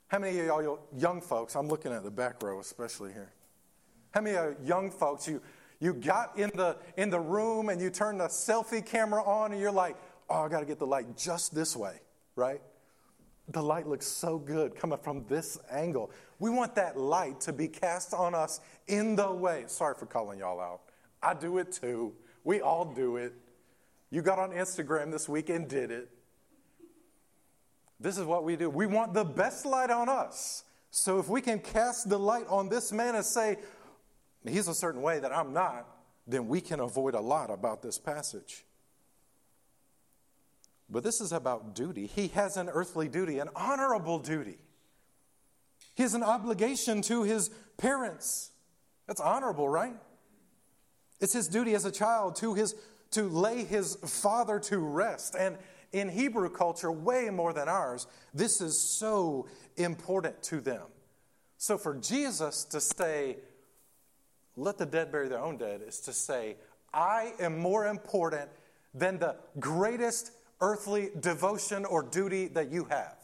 how 0.07 0.19
many 0.19 0.39
of 0.39 0.45
y'all 0.45 0.79
young 0.95 1.21
folks, 1.21 1.55
I'm 1.55 1.67
looking 1.67 1.91
at 1.91 2.03
the 2.03 2.11
back 2.11 2.41
row 2.43 2.59
especially 2.59 3.11
here. 3.11 3.33
How 4.11 4.21
many 4.21 4.37
of 4.37 4.55
young 4.63 4.91
folks, 4.91 5.27
you, 5.27 5.41
you 5.79 5.93
got 5.93 6.37
in 6.37 6.51
the, 6.55 6.77
in 6.95 7.09
the 7.09 7.19
room 7.19 7.69
and 7.69 7.81
you 7.81 7.89
turn 7.89 8.17
the 8.17 8.27
selfie 8.27 8.85
camera 8.85 9.23
on 9.23 9.51
and 9.51 9.59
you're 9.59 9.71
like, 9.71 9.97
oh, 10.29 10.43
I 10.43 10.47
got 10.47 10.61
to 10.61 10.65
get 10.65 10.79
the 10.79 10.87
light 10.87 11.17
just 11.17 11.53
this 11.53 11.75
way, 11.75 11.99
right? 12.35 12.61
The 13.49 13.61
light 13.61 13.87
looks 13.87 14.07
so 14.07 14.39
good 14.39 14.75
coming 14.75 14.97
from 14.97 15.25
this 15.27 15.57
angle. 15.69 16.11
We 16.39 16.49
want 16.49 16.75
that 16.75 16.97
light 16.97 17.41
to 17.41 17.53
be 17.53 17.67
cast 17.67 18.13
on 18.13 18.33
us 18.33 18.59
in 18.87 19.15
the 19.15 19.31
way. 19.31 19.65
Sorry 19.67 19.95
for 19.97 20.05
calling 20.05 20.39
y'all 20.39 20.59
out. 20.59 20.81
I 21.21 21.33
do 21.33 21.57
it 21.57 21.71
too. 21.71 22.13
We 22.43 22.61
all 22.61 22.85
do 22.85 23.17
it. 23.17 23.33
You 24.09 24.21
got 24.21 24.39
on 24.39 24.51
Instagram 24.51 25.11
this 25.11 25.27
week 25.27 25.49
and 25.49 25.67
did 25.67 25.91
it. 25.91 26.09
This 28.05 28.19
is 28.19 28.25
what 28.25 28.43
we 28.43 28.55
do. 28.55 28.69
We 28.69 28.85
want 28.85 29.15
the 29.15 29.23
best 29.23 29.65
light 29.65 29.89
on 29.89 30.09
us. 30.09 30.63
So 30.91 31.17
if 31.17 31.27
we 31.27 31.41
can 31.41 31.57
cast 31.57 32.07
the 32.07 32.19
light 32.19 32.45
on 32.49 32.69
this 32.69 32.91
man 32.91 33.15
and 33.15 33.25
say, 33.25 33.57
he's 34.47 34.67
a 34.67 34.75
certain 34.75 35.01
way 35.01 35.17
that 35.17 35.35
I'm 35.35 35.53
not, 35.53 35.87
then 36.27 36.47
we 36.47 36.61
can 36.61 36.79
avoid 36.79 37.15
a 37.15 37.19
lot 37.19 37.49
about 37.49 37.81
this 37.81 37.97
passage. 37.97 38.63
But 40.87 41.03
this 41.03 41.19
is 41.19 41.31
about 41.31 41.73
duty. 41.73 42.05
He 42.05 42.27
has 42.27 42.57
an 42.57 42.69
earthly 42.69 43.07
duty, 43.07 43.39
an 43.39 43.49
honorable 43.55 44.19
duty. 44.19 44.59
He 45.95 46.03
has 46.03 46.13
an 46.13 46.21
obligation 46.21 47.01
to 47.01 47.23
his 47.23 47.49
parents. 47.77 48.51
That's 49.07 49.19
honorable, 49.19 49.67
right? 49.67 49.95
It's 51.19 51.33
his 51.33 51.47
duty 51.47 51.73
as 51.73 51.85
a 51.85 51.91
child 51.91 52.35
to 52.35 52.53
his 52.53 52.75
to 53.11 53.23
lay 53.23 53.63
his 53.63 53.95
father 53.95 54.59
to 54.59 54.77
rest. 54.77 55.35
And 55.39 55.57
in 55.95 56.09
Hebrew 56.09 56.49
culture, 56.49 56.91
way 56.91 57.29
more 57.29 57.53
than 57.53 57.69
ours, 57.69 58.05
this 58.33 58.59
is 58.59 58.77
so 58.77 59.47
important 59.77 60.43
to 60.43 60.59
them. 60.59 60.83
So 61.57 61.77
for 61.77 61.95
Jesus 61.95 62.65
to 62.65 62.81
say, 62.81 63.37
let 64.57 64.77
the 64.77 64.85
dead 64.85 65.09
bury 65.09 65.29
their 65.29 65.39
own 65.39 65.57
dead, 65.57 65.81
is 65.87 66.01
to 66.01 66.11
say, 66.11 66.57
I 66.93 67.31
am 67.39 67.57
more 67.57 67.87
important 67.87 68.49
than 68.93 69.19
the 69.19 69.37
greatest 69.57 70.31
earthly 70.59 71.11
devotion 71.17 71.85
or 71.85 72.03
duty 72.03 72.47
that 72.49 72.71
you 72.71 72.83
have. 72.89 73.15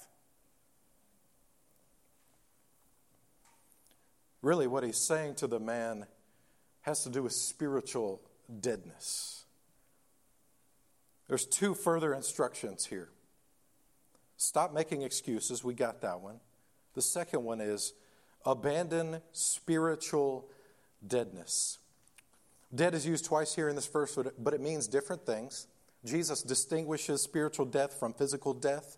Really, 4.41 4.67
what 4.67 4.85
he's 4.85 4.97
saying 4.97 5.35
to 5.35 5.47
the 5.47 5.59
man 5.59 6.05
has 6.81 7.03
to 7.03 7.09
do 7.09 7.23
with 7.23 7.33
spiritual 7.33 8.21
deadness. 8.61 9.40
There's 11.31 11.45
two 11.45 11.73
further 11.73 12.13
instructions 12.13 12.87
here. 12.87 13.07
Stop 14.35 14.73
making 14.73 15.03
excuses. 15.03 15.63
We 15.63 15.73
got 15.73 16.01
that 16.01 16.19
one. 16.19 16.41
The 16.93 17.01
second 17.01 17.45
one 17.45 17.61
is 17.61 17.93
abandon 18.45 19.21
spiritual 19.31 20.49
deadness. 21.07 21.77
Dead 22.75 22.93
is 22.93 23.05
used 23.05 23.23
twice 23.23 23.55
here 23.55 23.69
in 23.69 23.77
this 23.77 23.87
verse, 23.87 24.19
but 24.37 24.53
it 24.53 24.59
means 24.59 24.89
different 24.89 25.25
things. 25.25 25.67
Jesus 26.03 26.43
distinguishes 26.43 27.21
spiritual 27.21 27.65
death 27.65 27.97
from 27.97 28.13
physical 28.13 28.53
death. 28.53 28.97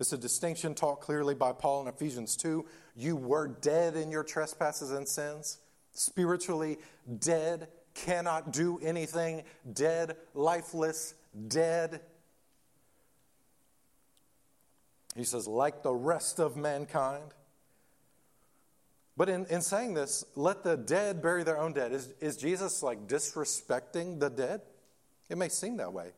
It's 0.00 0.12
a 0.12 0.18
distinction 0.18 0.74
taught 0.74 1.00
clearly 1.00 1.36
by 1.36 1.52
Paul 1.52 1.82
in 1.82 1.86
Ephesians 1.86 2.34
2. 2.34 2.66
You 2.96 3.14
were 3.14 3.46
dead 3.46 3.94
in 3.94 4.10
your 4.10 4.24
trespasses 4.24 4.90
and 4.90 5.06
sins, 5.06 5.58
spiritually 5.92 6.78
dead, 7.20 7.68
cannot 7.94 8.52
do 8.52 8.80
anything, 8.82 9.44
dead, 9.72 10.16
lifeless, 10.34 11.14
dead. 11.48 12.00
He 15.16 15.24
says, 15.24 15.46
like 15.46 15.82
the 15.82 15.92
rest 15.92 16.38
of 16.38 16.56
mankind. 16.56 17.34
But 19.16 19.28
in, 19.28 19.44
in 19.46 19.60
saying 19.60 19.94
this, 19.94 20.24
let 20.34 20.62
the 20.64 20.76
dead 20.76 21.20
bury 21.20 21.42
their 21.44 21.58
own 21.58 21.72
dead. 21.72 21.92
Is, 21.92 22.08
is 22.20 22.36
Jesus 22.36 22.82
like 22.82 23.06
disrespecting 23.06 24.18
the 24.18 24.30
dead? 24.30 24.62
It 25.28 25.36
may 25.36 25.48
seem 25.48 25.76
that 25.76 25.92
way. 25.92 26.12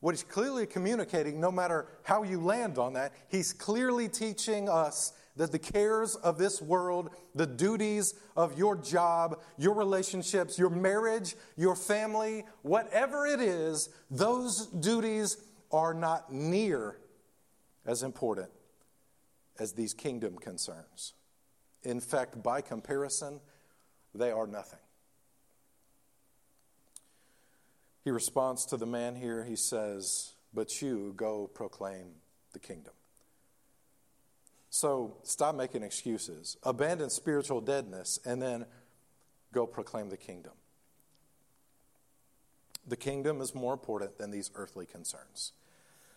What 0.00 0.12
he's 0.12 0.24
clearly 0.24 0.66
communicating, 0.66 1.40
no 1.40 1.52
matter 1.52 1.86
how 2.02 2.22
you 2.22 2.40
land 2.40 2.78
on 2.78 2.94
that, 2.94 3.12
he's 3.28 3.52
clearly 3.52 4.08
teaching 4.08 4.68
us 4.68 5.12
that 5.36 5.52
the 5.52 5.58
cares 5.58 6.14
of 6.16 6.38
this 6.38 6.60
world, 6.60 7.10
the 7.34 7.46
duties 7.46 8.14
of 8.36 8.58
your 8.58 8.76
job, 8.76 9.40
your 9.56 9.74
relationships, 9.74 10.58
your 10.58 10.70
marriage, 10.70 11.34
your 11.56 11.74
family, 11.74 12.44
whatever 12.62 13.26
it 13.26 13.40
is, 13.40 13.88
those 14.10 14.66
duties 14.66 15.38
are 15.70 15.94
not 15.94 16.32
near 16.32 16.98
as 17.86 18.02
important 18.02 18.50
as 19.58 19.72
these 19.72 19.94
kingdom 19.94 20.36
concerns. 20.36 21.14
In 21.82 22.00
fact, 22.00 22.42
by 22.42 22.60
comparison, 22.60 23.40
they 24.14 24.30
are 24.30 24.46
nothing. 24.46 24.78
He 28.04 28.10
responds 28.10 28.66
to 28.66 28.76
the 28.76 28.86
man 28.86 29.14
here. 29.14 29.44
He 29.44 29.56
says, 29.56 30.32
But 30.52 30.82
you 30.82 31.14
go 31.16 31.46
proclaim 31.46 32.06
the 32.52 32.58
kingdom. 32.58 32.92
So 34.74 35.18
stop 35.22 35.54
making 35.54 35.82
excuses, 35.82 36.56
abandon 36.62 37.10
spiritual 37.10 37.60
deadness, 37.60 38.18
and 38.24 38.40
then 38.40 38.64
go 39.52 39.66
proclaim 39.66 40.08
the 40.08 40.16
kingdom. 40.16 40.52
The 42.88 42.96
kingdom 42.96 43.42
is 43.42 43.54
more 43.54 43.74
important 43.74 44.16
than 44.16 44.30
these 44.30 44.50
earthly 44.54 44.86
concerns. 44.86 45.52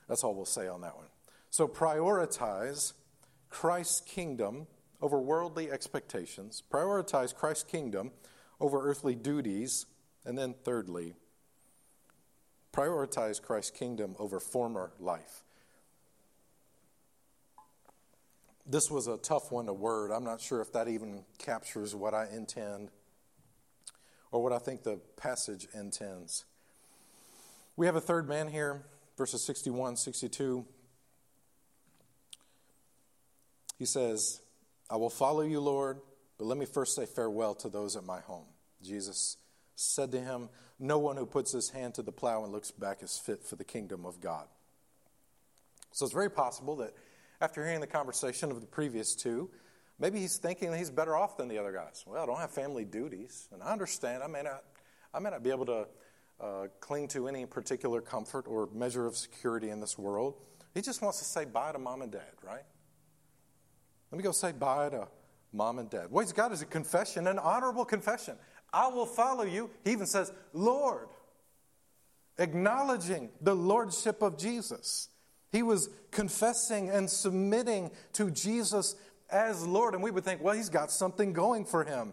That's 0.08 0.24
all 0.24 0.34
we'll 0.34 0.45
say 0.45 0.70
on 0.70 0.80
that 0.82 0.95
one. 0.95 1.08
So 1.49 1.68
prioritize 1.68 2.93
Christ's 3.49 3.99
kingdom 3.99 4.68
over 5.01 5.20
worldly 5.20 5.70
expectations, 5.70 6.64
prioritize 6.72 7.36
Christ's 7.36 7.66
kingdom 7.66 8.12
over 8.62 8.89
earthly 8.89 9.16
duties, 9.16 9.86
and 10.24 10.38
then 10.38 10.56
thirdly, 10.64 11.16
Prioritize 12.76 13.41
Christ's 13.41 13.72
kingdom 13.72 14.18
over 14.20 14.38
former 14.38 14.91
life. 14.99 15.45
This 18.66 18.89
was 18.89 19.07
a 19.07 19.18
tough 19.18 19.51
one 19.51 19.68
to 19.68 19.74
word. 19.74 20.11
I'm 20.11 20.24
not 20.24 20.41
sure 20.41 20.61
if 20.61 20.74
that 20.74 20.88
even 20.88 21.24
captures 21.38 21.93
what 21.93 22.13
I 22.13 22.28
intend 22.34 22.89
or 24.32 24.41
what 24.41 24.51
I 24.51 24.57
think 24.57 24.84
the 24.84 24.99
passage 25.18 25.68
intends. 25.74 26.45
We 27.76 27.86
have 27.86 27.95
a 27.95 28.01
third 28.01 28.28
man 28.28 28.47
here, 28.47 28.84
verses 29.18 29.43
61, 29.43 29.97
62. 29.97 30.66
He 33.78 33.86
says, 33.86 34.41
I 34.89 34.95
will 34.95 35.09
follow 35.09 35.41
you, 35.41 35.59
Lord, 35.59 35.99
but 36.38 36.45
let 36.45 36.57
me 36.57 36.66
first 36.66 36.95
say 36.95 37.05
farewell 37.05 37.53
to 37.55 37.70
those 37.70 37.95
at 37.95 38.03
my 38.03 38.20
home. 38.20 38.45
Jesus 38.82 39.38
said 39.76 40.11
to 40.11 40.20
him, 40.20 40.49
No 40.80 40.97
one 40.97 41.18
who 41.18 41.26
puts 41.26 41.51
his 41.51 41.70
hand 41.70 41.93
to 41.95 42.01
the 42.01 42.11
plow 42.11 42.43
and 42.43 42.51
looks 42.51 42.72
back 42.72 43.03
is 43.03 43.18
fit 43.18 43.43
for 43.43 43.57
the 43.57 43.63
kingdom 43.63 44.05
of 44.05 44.22
God. 44.22 44.47
So 45.91 46.05
it's 46.05 46.13
very 46.13 46.32
possible 46.32 46.76
that 46.78 46.93
after 47.42 47.66
hearing 47.66 47.82
the 47.82 47.88
conversation 47.88 48.52
of 48.52 48.62
the 48.62 48.68
previous 48.68 49.16
two, 49.16 49.50
maybe 50.00 50.20
he's 50.20 50.38
thinking 50.38 50.74
he's 50.74 50.90
better 50.90 51.16
off 51.16 51.38
than 51.38 51.48
the 51.48 51.58
other 51.58 51.72
guys. 51.72 52.04
Well, 52.08 52.22
I 52.22 52.26
don't 52.26 52.40
have 52.40 52.52
family 52.52 52.86
duties, 52.86 53.48
and 53.52 53.62
I 53.62 53.72
understand 53.72 54.24
I 54.24 54.28
may 54.28 54.42
not, 54.42 54.64
I 55.14 55.20
may 55.20 55.30
not 55.30 55.44
be 55.44 55.50
able 55.52 55.66
to 55.68 55.88
uh, 56.40 56.68
cling 56.80 57.08
to 57.10 57.28
any 57.28 57.46
particular 57.46 58.02
comfort 58.02 58.46
or 58.48 58.70
measure 58.74 59.06
of 59.06 59.16
security 59.16 59.70
in 59.70 59.80
this 59.80 59.98
world. 59.98 60.36
He 60.74 60.82
just 60.82 61.02
wants 61.02 61.20
to 61.20 61.26
say 61.26 61.46
bye 61.46 61.72
to 61.72 61.80
mom 61.80 62.02
and 62.02 62.12
dad, 62.12 62.34
right? 62.44 62.64
Let 64.12 64.18
me 64.18 64.24
go 64.24 64.32
say 64.32 64.52
bye 64.52 64.90
to 64.90 65.08
mom 65.54 65.80
and 65.80 65.90
dad. 65.90 66.08
What 66.10 66.22
he's 66.22 66.34
got 66.34 66.52
is 66.52 66.62
a 66.62 66.66
confession, 66.66 67.28
an 67.28 67.40
honorable 67.40 67.86
confession. 67.86 68.36
I 68.74 68.88
will 68.90 69.06
follow 69.06 69.44
you. 69.44 69.70
He 69.86 69.92
even 69.92 70.06
says, 70.06 70.32
Lord, 70.52 71.08
acknowledging 72.38 73.30
the 73.42 73.56
lordship 73.56 74.22
of 74.22 74.38
Jesus. 74.38 75.08
He 75.56 75.64
was 75.64 75.89
confessing 76.12 76.89
and 76.89 77.10
submitting 77.10 77.91
to 78.14 78.30
Jesus 78.30 78.95
as 79.30 79.66
Lord. 79.66 79.93
And 79.93 80.03
we 80.03 80.12
would 80.12 80.26
think, 80.26 80.43
well, 80.43 80.53
he's 80.53 80.70
got 80.70 80.91
something 80.91 81.32
going 81.32 81.64
for 81.64 81.86
him. 81.86 82.12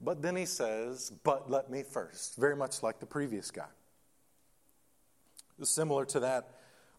But 0.00 0.22
then 0.22 0.36
he 0.36 0.46
says, 0.46 1.12
but 1.22 1.50
let 1.50 1.70
me 1.70 1.82
first, 1.82 2.36
very 2.36 2.56
much 2.56 2.82
like 2.82 2.98
the 2.98 3.06
previous 3.06 3.50
guy. 3.50 3.68
Similar 5.62 6.06
to 6.06 6.20
that 6.20 6.48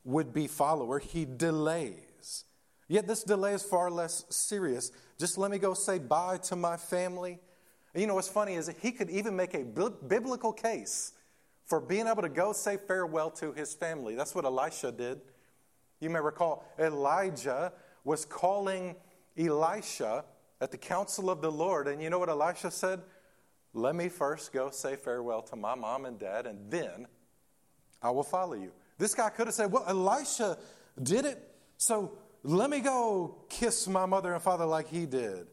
would 0.06 0.32
be 0.34 0.48
follower, 0.48 1.00
he 1.00 1.26
delays. 1.26 2.46
Yet 2.88 3.08
this 3.08 3.24
delay 3.24 3.54
is 3.54 3.64
far 3.64 3.90
less 3.90 4.26
serious. 4.30 4.92
Just 5.18 5.38
let 5.38 5.50
me 5.50 5.58
go 5.58 5.74
say 5.74 5.98
bye 5.98 6.38
to 6.44 6.56
my 6.56 6.78
family 6.78 7.40
and 7.94 8.02
you 8.02 8.08
know 8.08 8.16
what's 8.16 8.28
funny 8.28 8.56
is 8.56 8.72
he 8.82 8.92
could 8.92 9.10
even 9.10 9.36
make 9.36 9.54
a 9.54 9.64
biblical 9.64 10.52
case 10.52 11.14
for 11.66 11.80
being 11.80 12.08
able 12.08 12.24
to 12.24 12.30
go 12.30 12.52
say 12.52 12.78
farewell 12.78 13.30
to 13.32 13.54
his 13.54 13.74
family. 13.74 14.16
That's 14.16 14.34
what 14.34 14.46
Elisha 14.46 14.92
did. 14.92 15.22
You 16.04 16.10
may 16.10 16.20
recall 16.20 16.66
Elijah 16.78 17.74
was 18.04 18.26
calling 18.26 18.96
Elisha 19.38 20.26
at 20.62 20.72
the 20.72 20.78
council 20.78 21.30
of 21.30 21.42
the 21.42 21.52
Lord, 21.52 21.88
and 21.88 22.02
you 22.02 22.10
know 22.10 22.20
what 22.20 22.30
Elisha 22.30 22.70
said? 22.70 23.02
let 23.74 23.96
me 23.96 24.08
first 24.08 24.54
go 24.54 24.70
say 24.70 24.96
farewell 24.96 25.42
to 25.42 25.56
my 25.56 25.76
mom 25.76 26.06
and 26.06 26.20
dad, 26.20 26.46
and 26.46 26.70
then 26.70 27.08
I 28.02 28.12
will 28.12 28.24
follow 28.24 28.54
you. 28.54 28.72
This 28.98 29.16
guy 29.16 29.30
could 29.30 29.48
have 29.48 29.56
said, 29.56 29.72
Well, 29.72 29.86
Elisha 29.88 30.58
did 31.02 31.26
it, 31.26 31.40
so 31.78 32.18
let 32.44 32.70
me 32.70 32.80
go 32.80 33.36
kiss 33.50 33.88
my 33.88 34.06
mother 34.06 34.34
and 34.34 34.42
father 34.42 34.66
like 34.66 34.88
he 34.88 35.06
did. 35.06 35.48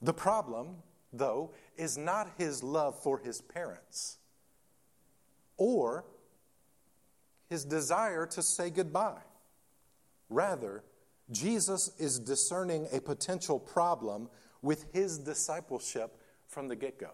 The 0.00 0.14
problem, 0.14 0.76
though, 1.12 1.52
is 1.76 1.98
not 1.98 2.30
his 2.38 2.62
love 2.62 2.98
for 3.02 3.18
his 3.18 3.40
parents 3.40 4.16
or 5.56 6.04
his 7.48 7.64
desire 7.64 8.26
to 8.26 8.42
say 8.42 8.70
goodbye. 8.70 9.20
Rather, 10.28 10.82
Jesus 11.30 11.90
is 11.98 12.18
discerning 12.18 12.88
a 12.92 13.00
potential 13.00 13.58
problem 13.58 14.28
with 14.62 14.86
his 14.92 15.18
discipleship 15.18 16.16
from 16.46 16.68
the 16.68 16.76
get 16.76 16.98
go. 16.98 17.10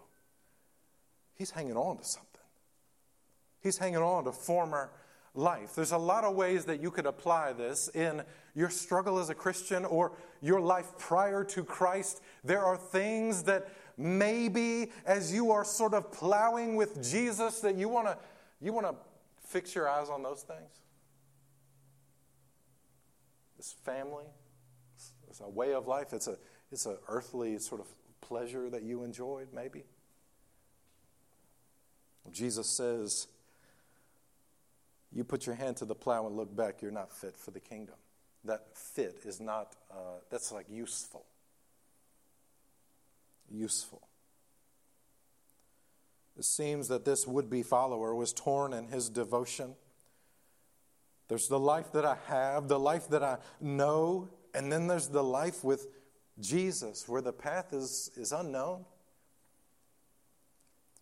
He's 1.35 1.51
hanging 1.51 1.77
on 1.77 1.99
to 1.99 2.05
something. 2.05 2.29
He's 3.61 3.79
hanging 3.79 3.99
on 3.99 4.25
to 4.25 4.33
former 4.33 4.91
life. 5.35 5.75
There's 5.75 5.93
a 5.93 5.99
lot 5.99 6.25
of 6.25 6.35
ways 6.35 6.67
that 6.67 6.83
you 6.83 6.91
could 6.91 7.07
apply 7.07 7.53
this 7.55 7.89
in 7.95 8.23
your 8.55 8.69
struggle 8.69 9.19
as 9.19 9.31
a 9.31 9.35
Christian 9.35 9.85
or 9.85 10.13
your 10.41 10.61
life 10.61 10.93
prior 10.99 11.43
to 11.45 11.65
Christ. 11.65 12.21
There 12.45 12.63
are 12.63 12.77
things 12.77 13.45
that 13.45 13.69
maybe 13.97 14.91
as 15.07 15.33
you 15.33 15.53
are 15.53 15.65
sort 15.65 15.95
of 15.95 16.13
plowing 16.13 16.77
with 16.77 17.03
Jesus 17.03 17.61
that 17.61 17.77
you 17.77 17.89
want 17.89 18.09
to 18.09 18.19
you 18.61 18.73
want 18.73 18.87
to 18.87 18.95
fix 19.45 19.75
your 19.75 19.89
eyes 19.89 20.09
on 20.09 20.23
those 20.23 20.43
things. 20.43 20.81
Family, 23.85 24.27
it's 25.29 25.41
a 25.41 25.49
way 25.49 25.73
of 25.75 25.87
life. 25.87 26.13
It's 26.13 26.27
a 26.27 26.37
it's 26.73 26.87
an 26.87 26.97
earthly 27.09 27.59
sort 27.59 27.81
of 27.81 27.87
pleasure 28.23 28.71
that 28.71 28.83
you 28.83 29.05
enjoyed, 29.05 29.49
maybe. 29.55 29.85
Jesus 32.33 32.67
says, 32.67 33.27
You 35.13 35.23
put 35.23 35.45
your 35.45 35.55
hand 35.55 35.77
to 35.79 35.85
the 35.85 35.95
plow 35.95 36.27
and 36.27 36.37
look 36.37 36.55
back, 36.57 36.81
you're 36.81 36.91
not 36.91 37.13
fit 37.13 37.37
for 37.37 37.51
the 37.51 37.61
kingdom. 37.61 37.97
That 38.45 38.77
fit 38.77 39.21
is 39.25 39.39
not, 39.39 39.77
uh, 39.91 40.21
that's 40.31 40.51
like 40.51 40.67
useful. 40.71 41.27
Useful. 43.51 44.01
It 46.39 46.45
seems 46.45 46.89
that 46.89 47.05
this 47.05 47.27
would 47.27 47.51
be 47.51 47.63
follower 47.63 48.15
was 48.15 48.33
torn 48.33 48.73
in 48.73 48.89
his 48.89 49.11
devotion. 49.11 49.75
There's 51.33 51.49
the 51.49 51.59
life 51.59 51.93
that 51.93 52.05
I 52.05 52.19
have, 52.27 52.69
the 52.69 52.79
life 52.79 53.09
that 53.09 53.23
I 53.23 53.39
know, 53.59 54.29
and 54.53 54.71
then 54.71 54.87
there's 54.87 55.09
the 55.09 55.25
life 55.25 55.65
with 55.65 55.87
Jesus 56.39 57.09
where 57.09 57.23
the 57.23 57.33
path 57.33 57.73
is, 57.73 58.11
is 58.17 58.33
unknown. 58.33 58.85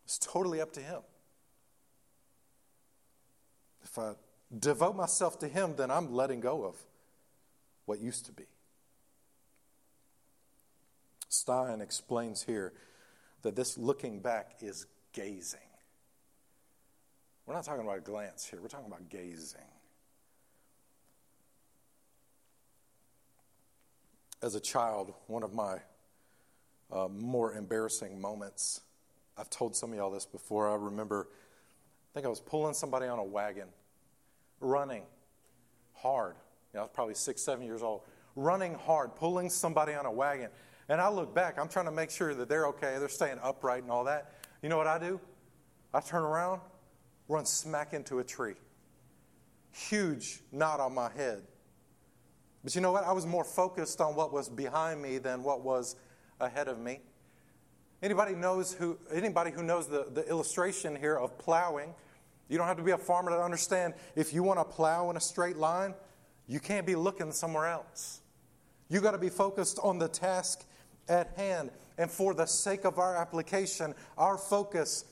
It's 0.04 0.20
totally 0.20 0.60
up 0.60 0.72
to 0.74 0.80
him. 0.80 1.00
If 3.82 3.98
I 3.98 4.12
devote 4.56 4.94
myself 4.94 5.40
to 5.40 5.48
Him, 5.48 5.74
then 5.76 5.90
I'm 5.90 6.14
letting 6.14 6.38
go 6.38 6.64
of 6.64 6.76
what 7.86 7.98
used 7.98 8.26
to 8.26 8.32
be. 8.32 8.46
Stein 11.28 11.80
explains 11.80 12.44
here 12.44 12.72
that 13.42 13.56
this 13.56 13.76
looking 13.76 14.20
back 14.20 14.58
is 14.60 14.86
gazing. 15.12 15.58
We're 17.46 17.54
not 17.54 17.64
talking 17.64 17.82
about 17.82 17.98
a 17.98 18.02
glance 18.02 18.46
here, 18.46 18.60
we're 18.62 18.68
talking 18.68 18.86
about 18.86 19.08
gazing. 19.08 19.79
As 24.42 24.54
a 24.54 24.60
child, 24.60 25.12
one 25.26 25.42
of 25.42 25.52
my 25.52 25.78
uh, 26.90 27.08
more 27.08 27.54
embarrassing 27.54 28.20
moments, 28.20 28.80
I've 29.36 29.50
told 29.50 29.76
some 29.76 29.92
of 29.92 29.98
y'all 29.98 30.10
this 30.10 30.26
before. 30.26 30.70
I 30.70 30.76
remember, 30.76 31.28
I 31.30 32.08
think 32.14 32.26
I 32.26 32.28
was 32.30 32.40
pulling 32.40 32.74
somebody 32.74 33.06
on 33.06 33.18
a 33.18 33.24
wagon 33.24 33.68
running 34.60 35.02
hard. 35.92 36.36
You 36.72 36.78
know, 36.78 36.80
I 36.80 36.82
was 36.84 36.90
probably 36.92 37.14
six, 37.14 37.42
seven 37.42 37.64
years 37.66 37.82
old, 37.82 38.02
running 38.34 38.74
hard, 38.74 39.14
pulling 39.14 39.50
somebody 39.50 39.92
on 39.92 40.06
a 40.06 40.12
wagon. 40.12 40.48
And 40.88 41.00
I 41.00 41.08
look 41.08 41.34
back, 41.34 41.58
I'm 41.58 41.68
trying 41.68 41.84
to 41.84 41.92
make 41.92 42.10
sure 42.10 42.34
that 42.34 42.48
they're 42.48 42.66
okay, 42.68 42.96
they're 42.98 43.08
staying 43.08 43.38
upright 43.42 43.82
and 43.82 43.92
all 43.92 44.04
that. 44.04 44.32
You 44.62 44.68
know 44.68 44.76
what 44.76 44.86
I 44.86 44.98
do? 44.98 45.20
I 45.92 46.00
turn 46.00 46.22
around, 46.22 46.60
run 47.28 47.44
smack 47.44 47.92
into 47.92 48.18
a 48.18 48.24
tree. 48.24 48.54
Huge 49.72 50.40
knot 50.50 50.80
on 50.80 50.94
my 50.94 51.10
head. 51.12 51.42
But 52.62 52.74
you 52.74 52.80
know 52.80 52.92
what? 52.92 53.04
I 53.04 53.12
was 53.12 53.26
more 53.26 53.44
focused 53.44 54.00
on 54.00 54.14
what 54.14 54.32
was 54.32 54.48
behind 54.48 55.00
me 55.00 55.18
than 55.18 55.42
what 55.42 55.62
was 55.62 55.96
ahead 56.40 56.68
of 56.68 56.78
me. 56.78 57.00
Anybody 58.02 58.34
knows 58.34 58.72
who 58.72 58.98
anybody 59.12 59.50
who 59.50 59.62
knows 59.62 59.86
the, 59.86 60.06
the 60.12 60.26
illustration 60.28 60.96
here 60.96 61.16
of 61.16 61.36
plowing 61.38 61.94
you 62.50 62.58
don't 62.58 62.66
have 62.66 62.78
to 62.78 62.82
be 62.82 62.90
a 62.90 62.98
farmer 62.98 63.30
to 63.30 63.40
understand 63.40 63.94
if 64.16 64.34
you 64.34 64.42
want 64.42 64.58
to 64.58 64.64
plow 64.64 65.08
in 65.08 65.16
a 65.16 65.20
straight 65.20 65.56
line, 65.56 65.94
you 66.48 66.58
can't 66.58 66.84
be 66.84 66.96
looking 66.96 67.30
somewhere 67.30 67.66
else. 67.66 68.20
You 68.88 69.00
got 69.00 69.12
to 69.12 69.18
be 69.18 69.28
focused 69.28 69.78
on 69.80 70.00
the 70.00 70.08
task 70.08 70.64
at 71.08 71.32
hand. 71.36 71.70
And 71.96 72.10
for 72.10 72.34
the 72.34 72.46
sake 72.46 72.84
of 72.84 72.98
our 72.98 73.16
application, 73.16 73.94
our 74.18 74.36
focus, 74.36 75.04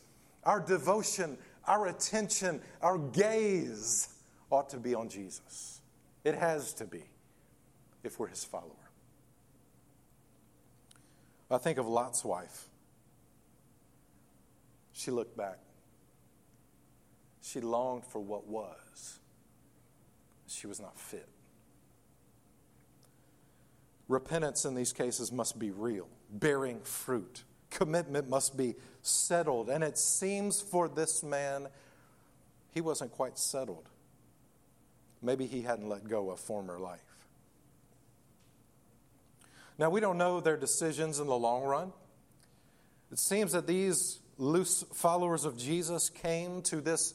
our 0.42 0.58
devotion, 0.58 1.38
our 1.64 1.86
attention, 1.86 2.60
our 2.82 2.98
gaze 2.98 4.08
ought 4.50 4.68
to 4.70 4.78
be 4.78 4.96
on 4.96 5.08
Jesus. 5.08 5.80
It 6.24 6.34
has 6.34 6.74
to 6.74 6.86
be 6.86 7.04
if 8.04 8.18
we're 8.18 8.28
his 8.28 8.44
follower. 8.44 8.90
I 11.50 11.58
think 11.58 11.78
of 11.78 11.86
Lot's 11.86 12.24
wife. 12.24 12.68
She 14.92 15.10
looked 15.10 15.36
back. 15.36 15.58
She 17.42 17.60
longed 17.60 18.04
for 18.04 18.20
what 18.20 18.46
was. 18.46 19.18
She 20.46 20.66
was 20.66 20.80
not 20.80 20.98
fit. 20.98 21.28
Repentance 24.08 24.64
in 24.64 24.74
these 24.74 24.92
cases 24.92 25.30
must 25.30 25.58
be 25.58 25.70
real, 25.70 26.08
bearing 26.30 26.80
fruit. 26.80 27.44
Commitment 27.70 28.28
must 28.28 28.56
be 28.56 28.74
settled. 29.02 29.68
And 29.70 29.84
it 29.84 29.98
seems 29.98 30.60
for 30.60 30.88
this 30.88 31.22
man, 31.22 31.68
he 32.72 32.80
wasn't 32.80 33.12
quite 33.12 33.38
settled. 33.38 33.88
Maybe 35.22 35.46
he 35.46 35.62
hadn't 35.62 35.88
let 35.88 36.08
go 36.08 36.30
of 36.30 36.40
former 36.40 36.78
life. 36.78 37.07
Now, 39.78 39.90
we 39.90 40.00
don't 40.00 40.18
know 40.18 40.40
their 40.40 40.56
decisions 40.56 41.20
in 41.20 41.28
the 41.28 41.36
long 41.36 41.62
run. 41.62 41.92
It 43.12 43.18
seems 43.18 43.52
that 43.52 43.66
these 43.66 44.18
loose 44.36 44.84
followers 44.92 45.44
of 45.44 45.56
Jesus 45.56 46.10
came 46.10 46.62
to 46.62 46.80
this 46.80 47.14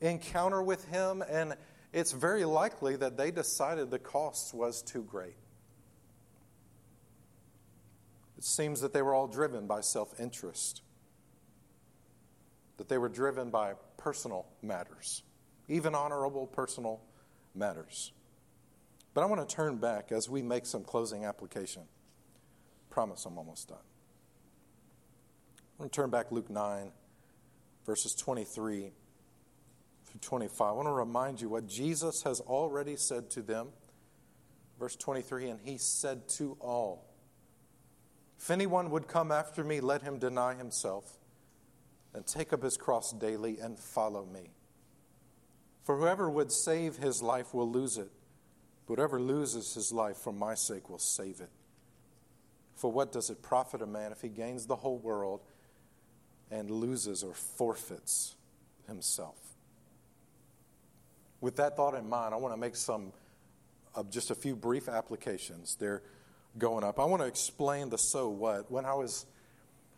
encounter 0.00 0.62
with 0.62 0.84
him, 0.88 1.22
and 1.28 1.54
it's 1.92 2.12
very 2.12 2.44
likely 2.44 2.96
that 2.96 3.16
they 3.16 3.30
decided 3.30 3.90
the 3.90 3.98
cost 3.98 4.52
was 4.52 4.82
too 4.82 5.02
great. 5.02 5.36
It 8.36 8.44
seems 8.44 8.80
that 8.80 8.92
they 8.92 9.02
were 9.02 9.14
all 9.14 9.28
driven 9.28 9.66
by 9.66 9.80
self 9.80 10.18
interest, 10.20 10.82
that 12.76 12.88
they 12.88 12.98
were 12.98 13.08
driven 13.08 13.50
by 13.50 13.74
personal 13.96 14.46
matters, 14.62 15.22
even 15.68 15.94
honorable 15.94 16.46
personal 16.46 17.00
matters. 17.54 18.12
But 19.14 19.22
I 19.22 19.26
want 19.26 19.46
to 19.48 19.54
turn 19.54 19.76
back 19.76 20.10
as 20.10 20.28
we 20.28 20.42
make 20.42 20.66
some 20.66 20.82
closing 20.84 21.24
application. 21.24 21.82
Promise 22.92 23.24
I'm 23.24 23.38
almost 23.38 23.68
done. 23.68 23.78
I'm 25.58 25.78
going 25.78 25.88
to 25.88 25.96
turn 25.96 26.10
back 26.10 26.30
Luke 26.30 26.50
9, 26.50 26.92
verses 27.86 28.14
23 28.14 28.92
through 30.04 30.20
25. 30.20 30.60
I 30.68 30.72
want 30.72 30.88
to 30.88 30.92
remind 30.92 31.40
you 31.40 31.48
what 31.48 31.66
Jesus 31.66 32.22
has 32.24 32.40
already 32.40 32.96
said 32.96 33.30
to 33.30 33.40
them. 33.40 33.68
Verse 34.78 34.94
23 34.96 35.48
And 35.48 35.60
he 35.64 35.78
said 35.78 36.28
to 36.36 36.58
all, 36.60 37.06
If 38.38 38.50
anyone 38.50 38.90
would 38.90 39.08
come 39.08 39.32
after 39.32 39.64
me, 39.64 39.80
let 39.80 40.02
him 40.02 40.18
deny 40.18 40.52
himself 40.54 41.16
and 42.12 42.26
take 42.26 42.52
up 42.52 42.62
his 42.62 42.76
cross 42.76 43.10
daily 43.10 43.58
and 43.58 43.78
follow 43.78 44.26
me. 44.26 44.50
For 45.82 45.96
whoever 45.96 46.28
would 46.28 46.52
save 46.52 46.96
his 46.96 47.22
life 47.22 47.54
will 47.54 47.70
lose 47.70 47.96
it, 47.96 48.10
but 48.86 48.98
whoever 48.98 49.18
loses 49.18 49.72
his 49.72 49.94
life 49.94 50.18
for 50.18 50.32
my 50.34 50.54
sake 50.54 50.90
will 50.90 50.98
save 50.98 51.40
it. 51.40 51.48
For 52.74 52.90
what 52.90 53.12
does 53.12 53.30
it 53.30 53.42
profit 53.42 53.82
a 53.82 53.86
man 53.86 54.12
if 54.12 54.20
he 54.20 54.28
gains 54.28 54.66
the 54.66 54.76
whole 54.76 54.98
world 54.98 55.40
and 56.50 56.70
loses 56.70 57.22
or 57.22 57.34
forfeits 57.34 58.34
himself? 58.86 59.52
with 61.42 61.56
that 61.56 61.76
thought 61.76 61.94
in 61.94 62.08
mind, 62.08 62.32
I 62.32 62.38
want 62.38 62.54
to 62.54 62.56
make 62.58 62.76
some 62.76 63.12
of 63.94 64.10
just 64.10 64.30
a 64.30 64.34
few 64.34 64.56
brief 64.56 64.88
applications. 64.88 65.76
They're 65.78 66.02
going 66.56 66.84
up. 66.84 66.98
I 66.98 67.04
want 67.04 67.20
to 67.20 67.28
explain 67.28 67.90
the 67.90 67.98
so 67.98 68.28
what. 68.28 68.70
When 68.70 68.86
I 68.86 68.94
was 68.94 69.26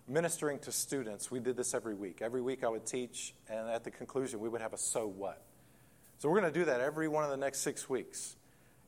ministering 0.08 0.58
to 0.60 0.72
students, 0.72 1.30
we 1.30 1.38
did 1.38 1.56
this 1.56 1.74
every 1.74 1.94
week. 1.94 2.20
Every 2.22 2.40
week 2.40 2.64
I 2.64 2.68
would 2.68 2.86
teach, 2.86 3.34
and 3.48 3.68
at 3.68 3.84
the 3.84 3.90
conclusion, 3.90 4.40
we 4.40 4.48
would 4.48 4.62
have 4.62 4.72
a 4.72 4.78
so 4.78 5.06
what. 5.06 5.42
So 6.18 6.30
we're 6.30 6.40
going 6.40 6.52
to 6.52 6.58
do 6.58 6.64
that 6.64 6.80
every 6.80 7.08
one 7.08 7.24
of 7.24 7.30
the 7.30 7.36
next 7.36 7.58
six 7.58 7.88
weeks 7.90 8.36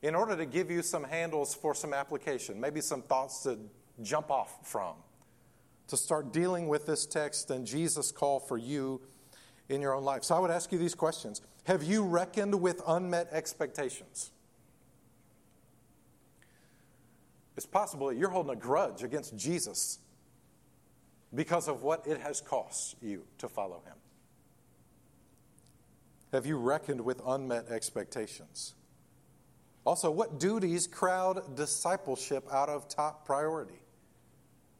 in 0.01 0.15
order 0.15 0.35
to 0.35 0.45
give 0.45 0.69
you 0.69 0.81
some 0.81 1.03
handles 1.03 1.55
for 1.55 1.73
some 1.73 1.93
application, 1.93 2.59
maybe 2.59 2.81
some 2.81 3.01
thoughts 3.01 3.43
to 3.43 3.57
jump 4.01 4.29
off 4.29 4.67
from. 4.67 4.95
to 5.87 5.95
start 5.95 6.33
dealing 6.33 6.67
with 6.67 6.85
this 6.85 7.05
text 7.05 7.49
and 7.49 7.65
Jesus' 7.65 8.11
call 8.11 8.41
for 8.41 8.57
you 8.57 8.99
in 9.69 9.81
your 9.81 9.93
own 9.93 10.03
life. 10.03 10.23
So 10.25 10.35
I 10.35 10.39
would 10.39 10.51
ask 10.51 10.71
you 10.71 10.77
these 10.77 10.95
questions 10.95 11.41
Have 11.63 11.81
you 11.83 12.03
reckoned 12.03 12.59
with 12.61 12.81
unmet 12.85 13.29
expectations? 13.31 14.31
It's 17.55 17.65
possible 17.65 18.07
that 18.07 18.17
you're 18.17 18.29
holding 18.29 18.51
a 18.51 18.55
grudge 18.55 19.01
against 19.01 19.35
Jesus 19.35 19.99
because 21.33 21.67
of 21.67 21.83
what 21.83 22.05
it 22.05 22.19
has 22.19 22.39
cost 22.39 22.95
you 23.01 23.23
to 23.39 23.47
follow 23.47 23.81
him. 23.85 23.95
Have 26.31 26.45
you 26.45 26.57
reckoned 26.57 27.01
with 27.01 27.21
unmet 27.25 27.69
expectations? 27.69 28.75
Also, 29.87 30.11
what 30.11 30.37
duties 30.37 30.85
crowd 30.85 31.55
discipleship 31.55 32.45
out 32.51 32.67
of 32.67 32.89
top 32.89 33.25
priority? 33.25 33.79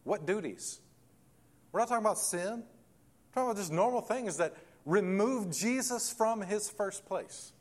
What 0.03 0.25
duties? 0.25 0.81
We're 1.71 1.79
not 1.79 1.87
talking 1.87 2.03
about 2.03 2.17
sin. 2.17 2.63
We're 3.31 3.33
talking 3.33 3.51
about 3.51 3.55
just 3.55 3.71
normal 3.71 4.01
things 4.01 4.35
that 4.35 4.53
remove 4.85 5.49
Jesus 5.49 6.11
from 6.11 6.41
his 6.41 6.69
first 6.69 7.05
place. 7.05 7.53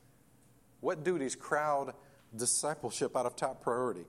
What 0.80 1.04
duties 1.04 1.36
crowd 1.36 1.94
discipleship 2.34 3.16
out 3.16 3.26
of 3.26 3.36
top 3.36 3.62
priority? 3.62 4.06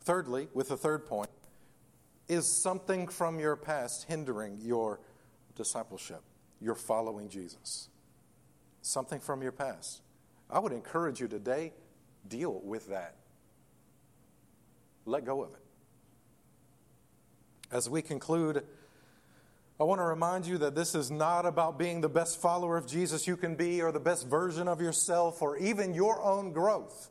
Thirdly, 0.00 0.48
with 0.52 0.70
the 0.70 0.76
third 0.76 1.06
point, 1.06 1.30
is 2.26 2.48
something 2.48 3.06
from 3.06 3.38
your 3.38 3.54
past 3.54 4.08
hindering 4.08 4.58
your 4.60 4.98
discipleship, 5.54 6.22
your 6.60 6.74
following 6.74 7.28
Jesus? 7.28 7.90
Something 8.82 9.20
from 9.20 9.40
your 9.40 9.52
past. 9.52 10.02
I 10.50 10.58
would 10.58 10.72
encourage 10.72 11.20
you 11.20 11.28
today 11.28 11.74
deal 12.28 12.60
with 12.64 12.88
that. 12.88 13.16
Let 15.06 15.24
go 15.24 15.42
of 15.42 15.50
it. 15.50 15.64
As 17.72 17.88
we 17.88 18.02
conclude, 18.02 18.64
I 19.80 19.84
want 19.84 20.00
to 20.00 20.04
remind 20.04 20.46
you 20.46 20.58
that 20.58 20.74
this 20.74 20.94
is 20.94 21.10
not 21.10 21.46
about 21.46 21.78
being 21.78 22.00
the 22.00 22.08
best 22.08 22.40
follower 22.40 22.76
of 22.76 22.86
Jesus 22.86 23.26
you 23.26 23.36
can 23.36 23.54
be 23.54 23.80
or 23.80 23.92
the 23.92 24.00
best 24.00 24.26
version 24.26 24.68
of 24.68 24.80
yourself 24.80 25.40
or 25.40 25.56
even 25.56 25.94
your 25.94 26.22
own 26.22 26.52
growth. 26.52 27.10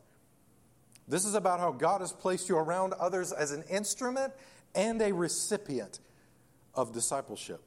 This 1.08 1.26
is 1.26 1.34
about 1.34 1.60
how 1.60 1.72
God 1.72 2.02
has 2.02 2.14
placed 2.14 2.48
you 2.50 2.58
around 2.58 2.94
others 2.94 3.32
as 3.32 3.52
an 3.52 3.64
instrument 3.70 4.34
and 4.76 5.02
a 5.02 5.12
recipient 5.12 6.00
of 6.76 6.94
discipleship. 6.94 7.62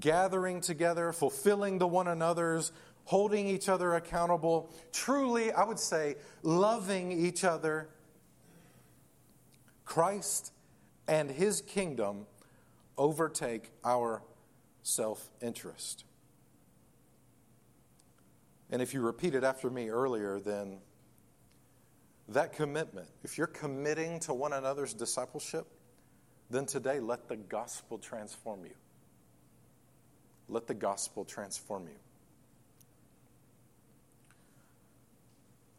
Gathering 0.00 0.62
together, 0.62 1.12
fulfilling 1.12 1.76
the 1.76 1.86
one 1.86 2.08
another's, 2.08 2.72
holding 3.04 3.46
each 3.46 3.68
other 3.68 3.94
accountable, 3.94 4.70
truly, 4.92 5.52
I 5.52 5.64
would 5.64 5.78
say, 5.78 6.16
loving 6.42 7.12
each 7.12 7.44
other. 7.44 7.88
Christ 9.84 10.52
and 11.08 11.30
his 11.30 11.60
kingdom 11.60 12.26
overtake 12.96 13.70
our 13.84 14.22
self 14.82 15.30
interest. 15.40 16.04
And 18.70 18.80
if 18.80 18.94
you 18.94 19.02
repeat 19.02 19.34
it 19.34 19.44
after 19.44 19.68
me 19.68 19.90
earlier, 19.90 20.40
then 20.40 20.78
that 22.28 22.54
commitment, 22.54 23.08
if 23.22 23.36
you're 23.36 23.46
committing 23.46 24.18
to 24.20 24.32
one 24.32 24.54
another's 24.54 24.94
discipleship, 24.94 25.66
then 26.48 26.64
today 26.64 27.00
let 27.00 27.28
the 27.28 27.36
gospel 27.36 27.98
transform 27.98 28.64
you. 28.64 28.74
Let 30.48 30.66
the 30.66 30.74
gospel 30.74 31.24
transform 31.24 31.84
you. 31.88 31.98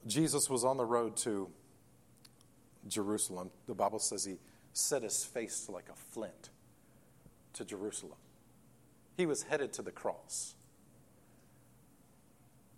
Jesus 0.06 0.50
was 0.50 0.66
on 0.66 0.78
the 0.78 0.86
road 0.86 1.16
to 1.18 1.50
Jerusalem. 2.88 3.52
The 3.68 3.74
Bible 3.74 4.00
says 4.00 4.26
he 4.26 4.38
set 4.74 5.04
his 5.04 5.24
face 5.24 5.70
like 5.70 5.90
a 5.90 5.96
flint 5.96 6.50
to 7.54 7.64
Jerusalem. 7.64 8.18
He 9.16 9.26
was 9.26 9.44
headed 9.44 9.74
to 9.74 9.82
the 9.82 9.92
cross. 9.92 10.56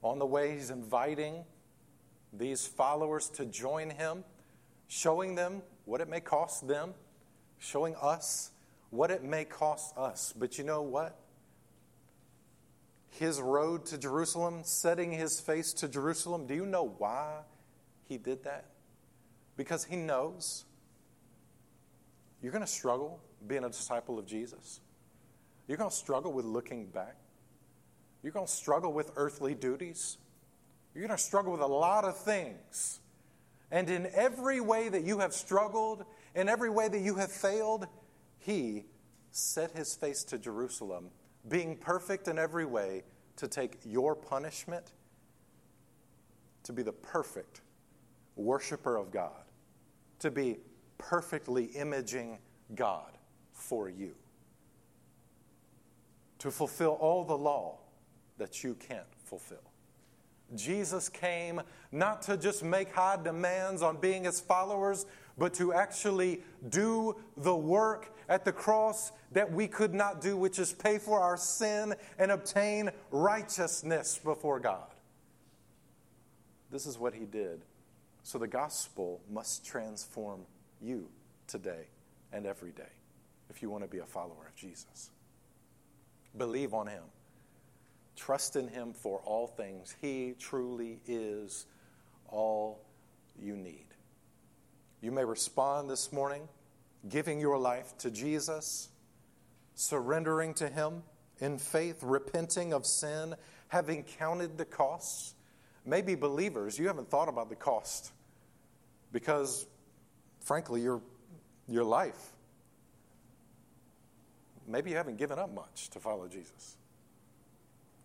On 0.02 0.20
the 0.20 0.26
way, 0.26 0.54
he's 0.54 0.70
inviting 0.70 1.46
these 2.32 2.68
followers 2.68 3.30
to 3.30 3.46
join 3.46 3.90
him, 3.90 4.24
showing 4.88 5.36
them 5.36 5.62
what 5.86 6.02
it 6.02 6.10
may 6.10 6.20
cost 6.20 6.68
them, 6.68 6.94
showing 7.58 7.96
us 7.96 8.52
what 8.92 9.10
it 9.10 9.24
may 9.24 9.46
cost 9.46 9.98
us. 9.98 10.34
But 10.38 10.58
you 10.58 10.64
know 10.64 10.82
what? 10.82 11.18
His 13.20 13.42
road 13.42 13.86
to 13.88 13.98
Jerusalem, 13.98 14.62
setting 14.64 15.12
his 15.12 15.40
face 15.40 15.72
to 15.74 15.88
Jerusalem, 15.88 16.48
do 16.48 16.54
you 16.54 16.66
know 16.66 16.94
why 16.98 17.40
he 18.08 18.18
did 18.18 18.44
that? 18.44 18.66
Because 19.56 19.86
he 19.86 19.96
knows 19.96 20.66
you're 22.42 22.52
going 22.52 22.64
to 22.64 22.68
struggle 22.68 23.22
being 23.48 23.64
a 23.64 23.70
disciple 23.70 24.20
of 24.20 24.26
Jesus. 24.26 24.82
You're 25.68 25.78
going 25.78 25.90
to 25.90 25.96
struggle 25.96 26.34
with 26.34 26.46
looking 26.46 26.88
back. 26.88 27.16
You're 28.22 28.34
going 28.34 28.48
to 28.48 28.52
struggle 28.52 28.92
with 28.92 29.12
earthly 29.16 29.56
duties. 29.56 30.18
You're 30.94 31.08
going 31.08 31.18
to 31.18 31.24
struggle 31.24 31.52
with 31.52 31.62
a 31.62 31.68
lot 31.68 32.04
of 32.04 32.18
things. 32.18 33.00
And 33.72 33.90
in 33.90 34.10
every 34.14 34.60
way 34.60 34.90
that 34.90 35.04
you 35.04 35.20
have 35.20 35.34
struggled, 35.34 36.06
in 36.36 36.50
every 36.50 36.70
way 36.70 36.88
that 36.88 37.00
you 37.00 37.16
have 37.16 37.32
failed, 37.32 37.88
He 38.40 38.86
set 39.32 39.72
His 39.72 39.96
face 39.96 40.24
to 40.26 40.38
Jerusalem, 40.38 41.10
being 41.50 41.76
perfect 41.76 42.28
in 42.28 42.40
every 42.40 42.66
way, 42.66 43.04
to 43.38 43.48
take 43.48 43.78
your 43.86 44.16
punishment, 44.16 44.94
to 46.64 46.74
be 46.74 46.82
the 46.82 46.94
perfect 46.94 47.62
worshiper 48.36 48.98
of 48.98 49.12
God, 49.12 49.44
to 50.20 50.32
be 50.32 50.58
perfectly 50.98 51.66
imaging 51.66 52.40
God 52.74 53.18
for 53.52 53.90
you, 53.90 54.16
to 56.40 56.50
fulfill 56.50 56.94
all 56.94 57.24
the 57.24 57.38
law 57.38 57.78
that 58.38 58.64
you 58.64 58.76
can't 58.76 59.04
fulfill. 59.24 59.58
Jesus 60.56 61.10
came 61.10 61.62
not 61.92 62.22
to 62.24 62.38
just 62.38 62.64
make 62.64 62.94
high 62.94 63.18
demands 63.22 63.82
on 63.82 63.98
being 63.98 64.24
his 64.24 64.40
followers, 64.40 65.06
but 65.38 65.54
to 65.56 65.74
actually 65.74 66.42
do 66.70 67.16
the 67.38 67.56
work 67.56 68.16
at 68.30 68.46
the 68.46 68.52
cross 68.52 69.12
that 69.32 69.52
we 69.52 69.68
could 69.68 69.94
not 69.94 70.22
do, 70.22 70.38
which 70.38 70.60
is 70.60 70.74
pay 70.74 70.98
for 70.98 71.20
our 71.20 71.38
sin 71.38 71.94
and 72.18 72.32
obtain 72.32 72.90
righteousness 73.12 74.20
before 74.24 74.60
God. 74.60 74.88
This 76.72 76.86
is 76.86 76.98
what 76.98 77.14
he 77.14 77.26
did. 77.26 77.62
So 78.24 78.38
the 78.38 78.48
gospel 78.48 79.22
must 79.30 79.66
transform 79.66 80.42
you 80.82 81.10
today 81.48 81.88
and 82.34 82.46
every 82.46 82.72
day 82.72 82.84
if 83.50 83.62
you 83.62 83.70
want 83.70 83.84
to 83.84 83.90
be 83.90 84.00
a 84.00 84.06
follower 84.06 84.48
of 84.48 84.56
Jesus. 84.56 85.12
Believe 86.38 86.74
on 86.74 86.88
him. 86.88 87.04
Trust 88.16 88.56
in 88.56 88.68
Him 88.68 88.94
for 88.94 89.20
all 89.26 89.48
things. 89.48 89.96
He 90.02 90.36
truly 90.40 91.00
is 91.06 91.66
all 92.30 92.80
you 93.40 93.56
need. 93.56 93.86
You 95.06 95.12
may 95.12 95.24
respond 95.24 95.88
this 95.88 96.12
morning 96.12 96.50
giving 97.08 97.40
your 97.40 97.60
life 97.60 97.96
to 98.00 98.10
Jesus, 98.10 98.90
surrendering 99.76 100.56
to 100.56 100.68
Him 100.68 101.04
in 101.40 101.60
faith, 101.60 102.02
repenting 102.02 102.74
of 102.74 102.88
sin, 102.88 103.36
having 103.68 104.02
counted 104.02 104.58
the 104.58 104.66
costs. 104.66 105.36
Maybe 105.86 106.16
believers, 106.16 106.80
you 106.80 106.88
haven't 106.88 107.12
thought 107.12 107.30
about 107.30 107.50
the 107.50 107.56
cost 107.56 108.14
because, 109.12 109.68
frankly, 110.40 110.82
your, 110.82 111.04
your 111.68 111.84
life, 111.84 112.32
maybe 114.68 114.90
you 114.90 114.96
haven't 114.96 115.18
given 115.18 115.38
up 115.38 115.54
much 115.54 115.92
to 115.92 116.00
follow 116.00 116.28
Jesus. 116.28 116.78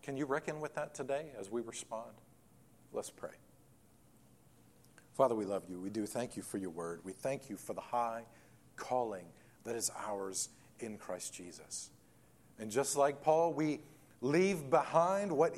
Can 0.03 0.17
you 0.17 0.27
reckon 0.27 0.59
with 0.61 0.75
that 0.75 0.93
today 0.93 1.31
as 1.39 1.49
we 1.49 1.61
respond? 1.61 2.11
Let's 2.93 3.09
pray. 3.09 3.31
Father, 5.13 5.35
we 5.35 5.45
love 5.45 5.63
you. 5.69 5.79
We 5.79 5.89
do 5.89 6.05
thank 6.05 6.35
you 6.35 6.43
for 6.43 6.57
your 6.57 6.69
word. 6.69 7.01
We 7.03 7.11
thank 7.11 7.49
you 7.49 7.57
for 7.57 7.73
the 7.73 7.81
high 7.81 8.23
calling 8.75 9.25
that 9.63 9.75
is 9.75 9.91
ours 10.07 10.49
in 10.79 10.97
Christ 10.97 11.33
Jesus. 11.33 11.89
And 12.59 12.71
just 12.71 12.95
like 12.95 13.21
Paul, 13.21 13.53
we 13.53 13.79
leave 14.21 14.69
behind 14.69 15.31
what 15.31 15.57